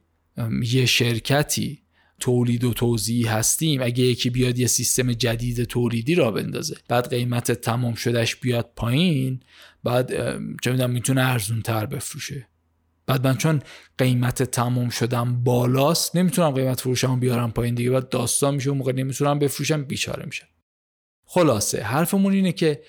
یه 0.61 0.85
شرکتی 0.85 1.81
تولید 2.19 2.63
و 2.63 2.73
توضیح 2.73 3.33
هستیم 3.33 3.81
اگه 3.81 4.03
یکی 4.03 4.29
بیاد 4.29 4.59
یه 4.59 4.67
سیستم 4.67 5.13
جدید 5.13 5.63
تولیدی 5.63 6.15
را 6.15 6.31
بندازه 6.31 6.77
بعد 6.87 7.09
قیمت 7.09 7.51
تمام 7.51 7.95
شدهش 7.95 8.35
بیاد 8.35 8.71
پایین 8.75 9.39
بعد 9.83 10.11
چه 10.61 10.71
می‌دونم 10.71 10.89
می‌تونه 10.89 11.21
ارزون 11.21 11.61
تر 11.61 11.85
بفروشه. 11.85 12.47
بعد 13.05 13.27
من 13.27 13.37
چون 13.37 13.61
قیمت 13.97 14.43
تمام 14.43 14.89
شدم 14.89 15.43
بالاست 15.43 16.15
نمی‌تونم 16.15 16.51
قیمت 16.51 16.81
فروشم 16.81 17.19
بیارم 17.19 17.51
پایین 17.51 17.75
دیگه 17.75 17.91
بعد 17.91 18.09
داستان 18.09 18.55
میشه 18.55 18.69
اون 18.69 18.77
موقع 18.77 18.91
نمی‌تونم 18.91 19.39
بفروشم 19.39 19.83
بیچاره 19.83 20.25
میشم 20.25 20.47
خلاصه 21.25 21.81
حرفمون 21.81 22.33
اینه 22.33 22.51
که 22.51 22.81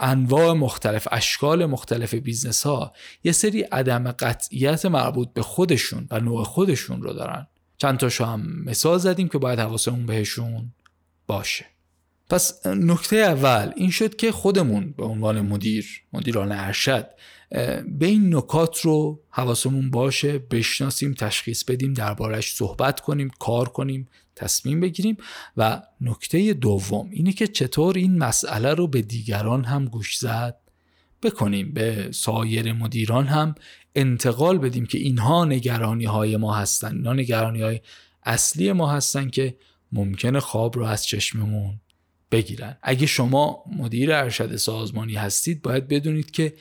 انواع 0.00 0.52
مختلف 0.52 1.08
اشکال 1.10 1.66
مختلف 1.66 2.14
business 2.14 2.66
ها 2.66 2.92
یه 3.24 3.32
سری 3.32 3.62
عدم 3.62 4.12
قطعیت 4.12 4.86
مربوط 4.86 5.32
به 5.32 5.42
خودشون 5.42 6.06
و 6.10 6.20
نوع 6.20 6.44
خودشون 6.44 7.02
رو 7.02 7.12
دارن. 7.12 7.46
چند 7.76 7.98
تاشو 7.98 8.24
هم 8.24 8.62
مثال 8.64 8.98
زدیم 8.98 9.28
که 9.28 9.38
باید 9.38 9.58
حواسمون 9.58 10.06
بهشون 10.06 10.72
باشه. 11.26 11.66
پس 12.30 12.66
نکته 12.66 13.16
اول 13.16 13.72
این 13.76 13.90
شد 13.90 14.16
که 14.16 14.32
خودمون 14.32 14.94
به 14.96 15.04
عنوان 15.04 15.40
مدیر 15.40 16.02
مدیران 16.12 16.52
ارشد 16.52 17.06
به 17.98 18.06
این 18.06 18.36
نکات 18.36 18.80
رو 18.80 19.20
حواسمون 19.30 19.90
باشه 19.90 20.38
بشناسیم 20.38 21.14
تشخیص 21.14 21.64
بدیم 21.64 21.92
دربارش 21.92 22.52
صحبت 22.52 23.00
کنیم 23.00 23.30
کار 23.38 23.68
کنیم 23.68 24.08
تصمیم 24.36 24.80
بگیریم. 24.80 25.16
و 25.56 25.82
نکته 26.00 26.52
دوم 26.52 27.08
اینه 27.12 27.32
که 27.32 27.46
چطور 27.46 27.96
این 27.96 28.18
مسئله 28.18 28.74
رو 28.74 28.86
به 28.86 29.02
دیگران 29.02 29.64
هم 29.64 29.84
گوش 29.84 30.18
زد. 30.18 30.56
بکنیم 31.22 31.72
به 31.72 32.08
سایر 32.12 32.72
مدیران 32.72 33.26
هم 33.26 33.54
انتقال 33.94 34.58
بدیم 34.58 34.86
که 34.86 34.98
اینها 34.98 35.44
نگرانی 35.44 36.04
های 36.04 36.36
ما 36.36 36.54
هستن 36.54 36.96
اینا 36.96 37.12
نگرانی 37.12 37.62
های 37.62 37.80
اصلی 38.22 38.72
ما 38.72 38.90
هستن 38.90 39.30
که 39.30 39.56
ممکنه 39.92 40.40
خواب 40.40 40.76
رو 40.76 40.84
از 40.84 41.06
چشممون 41.06 41.80
بگیرن. 42.30 42.76
اگه 42.82 43.06
شما 43.06 43.64
مدیر 43.78 44.12
ارشد 44.12 44.56
سازمانی 44.56 45.14
هستید 45.14 45.62
باید 45.62 45.88
بدونید 45.88 46.30
که 46.30 46.54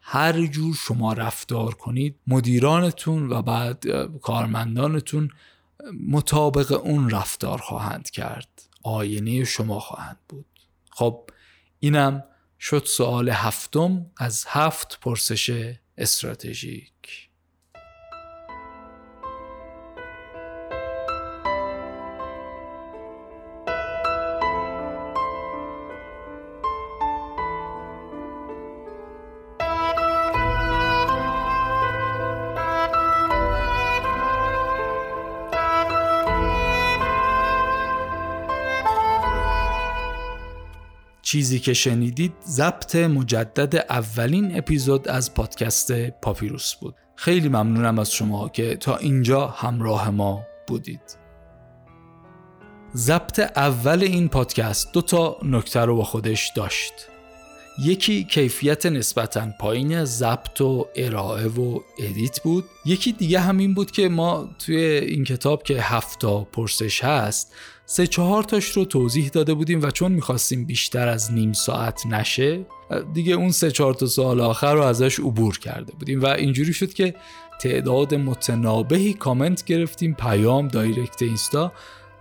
هر 0.00 0.46
جور 0.46 0.74
شما 0.74 1.12
رفتار 1.12 1.74
کنید 1.74 2.16
مدیرانتون 2.26 3.32
و 3.32 3.42
بعد 3.42 3.84
کارمندانتون 4.22 5.30
مطابق 6.08 6.72
اون 6.84 7.10
رفتار 7.10 7.58
خواهند 7.58 8.10
کرد. 8.10 8.62
آینه 8.82 9.44
شما 9.44 9.80
خواهند 9.80 10.18
بود. 10.28 10.46
خب 10.90 11.30
اینم 11.80 12.24
شد 12.60 12.84
سوال 12.86 13.28
هفتم 13.28 14.06
از 14.16 14.44
هفت 14.48 15.00
پرسش 15.00 15.74
استراتژیک. 15.98 17.23
چیزی 41.34 41.58
که 41.58 41.74
شنیدید 41.74 42.32
ضبط 42.46 42.96
مجدد 42.96 43.76
اولین 43.90 44.58
اپیزود 44.58 45.08
از 45.08 45.34
پادکست 45.34 46.10
پاپیروس 46.10 46.74
بود. 46.74 46.94
خیلی 47.16 47.48
ممنونم 47.48 47.98
از 47.98 48.12
شما 48.12 48.48
که 48.48 48.76
تا 48.76 48.96
اینجا 48.96 49.46
همراه 49.46 50.10
ما 50.10 50.46
بودید. 50.66 51.18
ضبط 52.96 53.40
اول 53.56 54.02
این 54.02 54.28
پادکست 54.28 54.92
دو 54.92 55.02
تا 55.02 55.36
نکته 55.42 55.80
رو 55.80 55.96
با 55.96 56.04
خودش 56.04 56.52
داشت. 56.56 56.92
یکی 57.84 58.24
کیفیت 58.24 58.86
نسبتا 58.86 59.48
پایین 59.60 60.04
ضبط 60.04 60.60
و 60.60 60.86
ارائه 60.96 61.46
و 61.46 61.80
ادیت 61.98 62.40
بود. 62.42 62.64
یکی 62.84 63.12
دیگه 63.12 63.40
همین 63.40 63.74
بود 63.74 63.90
که 63.90 64.08
ما 64.08 64.50
توی 64.58 64.76
این 64.76 65.24
کتاب 65.24 65.62
که 65.62 65.82
هفتا 65.82 66.40
پرسش 66.40 67.04
هست 67.04 67.54
سه 67.86 68.06
چهار 68.06 68.42
تاش 68.42 68.64
رو 68.70 68.84
توضیح 68.84 69.28
داده 69.28 69.54
بودیم 69.54 69.82
و 69.82 69.90
چون 69.90 70.12
می‌خواستیم 70.12 70.64
بیشتر 70.64 71.08
از 71.08 71.32
نیم 71.32 71.52
ساعت 71.52 72.06
نشه 72.06 72.66
دیگه 73.14 73.34
اون 73.34 73.50
سه 73.50 73.70
چهار 73.70 73.94
تا 73.94 74.06
سوال 74.06 74.40
آخر 74.40 74.74
رو 74.74 74.82
ازش 74.82 75.20
عبور 75.20 75.58
کرده 75.58 75.92
بودیم 75.92 76.22
و 76.22 76.26
اینجوری 76.26 76.72
شد 76.72 76.92
که 76.92 77.14
تعداد 77.60 78.14
معتنابهی 78.14 79.12
کامنت 79.12 79.64
گرفتیم 79.64 80.14
پیام 80.14 80.68
direct 80.68 81.22
اینستا 81.22 81.72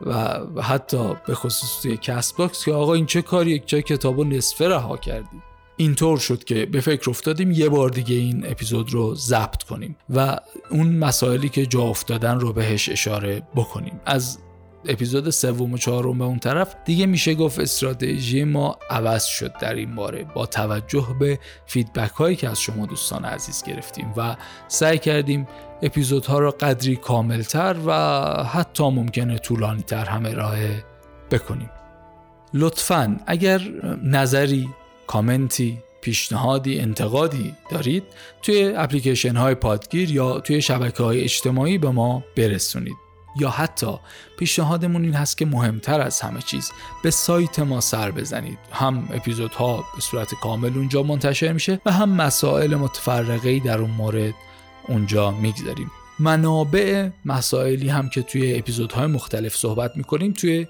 و 0.01 0.39
حتی 0.61 1.13
به 1.27 1.35
خصوص 1.35 1.81
توی 1.81 1.97
Castbox 1.97 2.65
که 2.65 2.73
آقا 2.73 2.93
این 2.93 3.05
چه 3.05 3.21
کاری 3.21 3.59
چرا 3.59 3.81
کتابو 3.81 4.23
نصفه 4.23 4.67
رها 4.67 4.97
کردی. 4.97 5.41
اینطور 5.77 6.17
شد 6.17 6.43
که 6.43 6.65
به 6.65 6.81
فکر 6.81 7.09
افتادیم 7.09 7.51
یه 7.51 7.69
بار 7.69 7.89
دیگه 7.89 8.15
این 8.15 8.45
اپیزود 8.51 8.93
رو 8.93 9.15
ضبط 9.15 9.63
کنیم 9.63 9.95
و 10.09 10.37
اون 10.69 10.95
مسائلی 10.95 11.49
که 11.49 11.65
جا 11.65 11.81
افتادن 11.81 12.39
رو 12.39 12.53
بهش 12.53 12.89
اشاره 12.89 13.41
بکنیم. 13.55 14.01
از 14.05 14.37
اپیزود 14.85 15.29
سوم 15.29 15.73
و 15.73 15.77
چهارم 15.77 16.17
به 16.17 16.23
اون 16.23 16.39
طرف 16.39 16.75
دیگه 16.85 17.05
میشه 17.05 17.35
گفت 17.35 17.59
استراتژی 17.59 18.43
ما 18.43 18.77
عوض 18.89 19.25
شد 19.25 19.53
در 19.61 19.73
این 19.73 19.95
باره. 19.95 20.23
با 20.23 20.45
توجه 20.45 21.07
به 21.19 21.39
فیدبک 21.65 22.11
هایی 22.11 22.35
که 22.35 22.49
از 22.49 22.61
شما 22.61 22.85
دوستان 22.85 23.25
عزیز 23.25 23.63
گرفتیم 23.63 24.13
و 24.17 24.35
سعی 24.67 24.97
کردیم 24.97 25.47
اپیزودها 25.81 26.39
را 26.39 26.51
قدری 26.51 26.95
کاملتر 26.95 27.75
و 27.85 27.93
حتی 28.43 28.83
ممکنه 28.83 29.37
طولانی 29.37 29.81
تر 29.81 30.05
هم 30.05 30.25
ارائه 30.25 30.83
بکنیم. 31.31 31.69
لطفا 32.53 33.19
اگر 33.27 33.61
نظری 34.03 34.69
کامنتی 35.07 35.77
پیشنهادی 36.01 36.79
انتقادی 36.79 37.53
دارید 37.71 38.03
توی 38.41 38.73
اپلیکیشن 38.75 39.35
های 39.35 39.55
پادگیر 39.55 40.11
یا 40.11 40.39
توی 40.39 40.61
شبکه 40.61 41.03
های 41.03 41.21
اجتماعی 41.21 41.77
به 41.77 41.89
ما 41.89 42.23
برسونید. 42.37 43.02
یا 43.35 43.49
حتی 43.49 43.99
پیشنهادمون 44.39 45.03
این 45.03 45.13
هست 45.13 45.37
که 45.37 45.45
مهمتر 45.45 46.01
از 46.01 46.21
همه 46.21 46.41
چیز 46.41 46.71
به 47.03 47.11
سایت 47.11 47.59
ما 47.59 47.81
سر 47.81 48.11
بزنید. 48.11 48.57
هم 48.71 49.09
اپیزودها 49.13 49.83
به 49.95 50.01
صورت 50.01 50.33
کامل 50.33 50.77
اونجا 50.77 51.03
منتشر 51.03 51.51
میشه 51.51 51.81
و 51.85 51.91
هم 51.91 52.09
مسائل 52.09 52.75
متفرقه 52.75 53.59
در 53.59 53.77
اون 53.77 53.89
مورد 53.89 54.33
اونجا 54.87 55.31
می‌گذاریم. 55.31 55.91
منابع 56.19 57.09
مسائلی 57.25 57.89
هم 57.89 58.09
که 58.09 58.21
توی 58.21 58.59
اپیزودهای 58.59 59.07
مختلف 59.07 59.55
صحبت 59.55 59.97
می‌کنیم 59.97 60.33
توی 60.33 60.67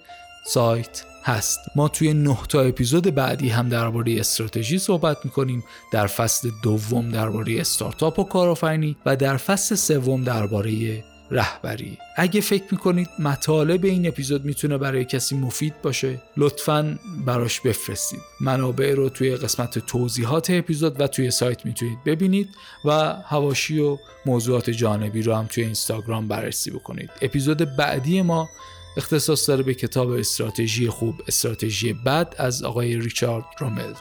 سایت 0.48 1.04
هست. 1.24 1.60
ما 1.76 1.88
توی 1.88 2.14
نه 2.14 2.38
تا 2.50 2.62
اپیزود 2.62 3.16
بعدی 3.16 3.50
هم 3.50 3.70
درباره 3.70 4.20
استراتژی 4.20 4.80
صحبت 4.80 5.18
می‌کنیم. 5.24 5.64
در 5.92 6.08
فصل 6.08 6.50
دوم 6.64 7.10
درباره 7.10 7.62
استارتاپ 7.62 8.20
و 8.20 8.24
کارآفرینی 8.24 8.98
و 9.06 9.16
در 9.16 9.38
فصل 9.38 9.76
سوم 9.76 10.24
درباره 10.24 11.04
رهبری. 11.32 11.98
اگه 12.18 12.42
فکر 12.42 12.64
می‌کنید 12.72 13.10
مطالب 13.20 13.86
این 13.86 14.08
اپیزود 14.08 14.46
می‌تونه 14.46 14.78
برای 14.78 15.06
کسی 15.06 15.36
مفید 15.36 15.82
باشه 15.82 16.22
لطفا 16.38 17.00
براش 17.26 17.62
بفرستید. 17.62 18.22
منابع 18.42 18.94
رو 18.94 19.10
توی 19.10 19.36
قسمت 19.36 19.80
توضیحات 19.80 20.50
اپیزود 20.50 21.02
و 21.02 21.08
توی 21.08 21.32
سایت 21.32 21.66
می‌تونید 21.66 22.04
ببینید 22.06 22.50
و 22.86 22.92
هواشی 23.26 23.80
و 23.80 23.98
موضوعات 24.26 24.70
جانبی 24.70 25.22
رو 25.22 25.36
هم 25.36 25.46
توی 25.46 25.64
اینستاگرام 25.64 26.28
بررسی 26.28 26.72
بکنید. 26.72 27.10
اپیزود 27.22 27.76
بعدی 27.76 28.22
ما 28.22 28.50
اختصاص 28.98 29.50
داره 29.50 29.64
به 29.64 29.74
کتاب 29.74 30.10
استراتژی 30.10 30.90
خوب 30.90 31.16
استراتژی 31.28 31.94
بد 31.94 32.36
از 32.38 32.64
آقای 32.64 32.98
ریچارد 32.98 33.46
روملز. 33.60 33.98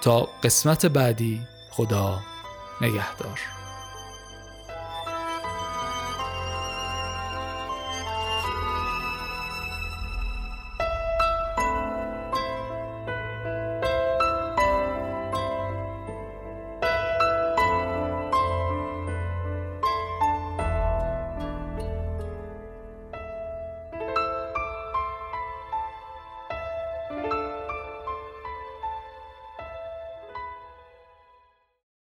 تا 0.00 0.28
قسمت 0.42 0.86
بعدی 0.86 1.40
خدا 1.70 2.20
نگهدار. 2.80 3.61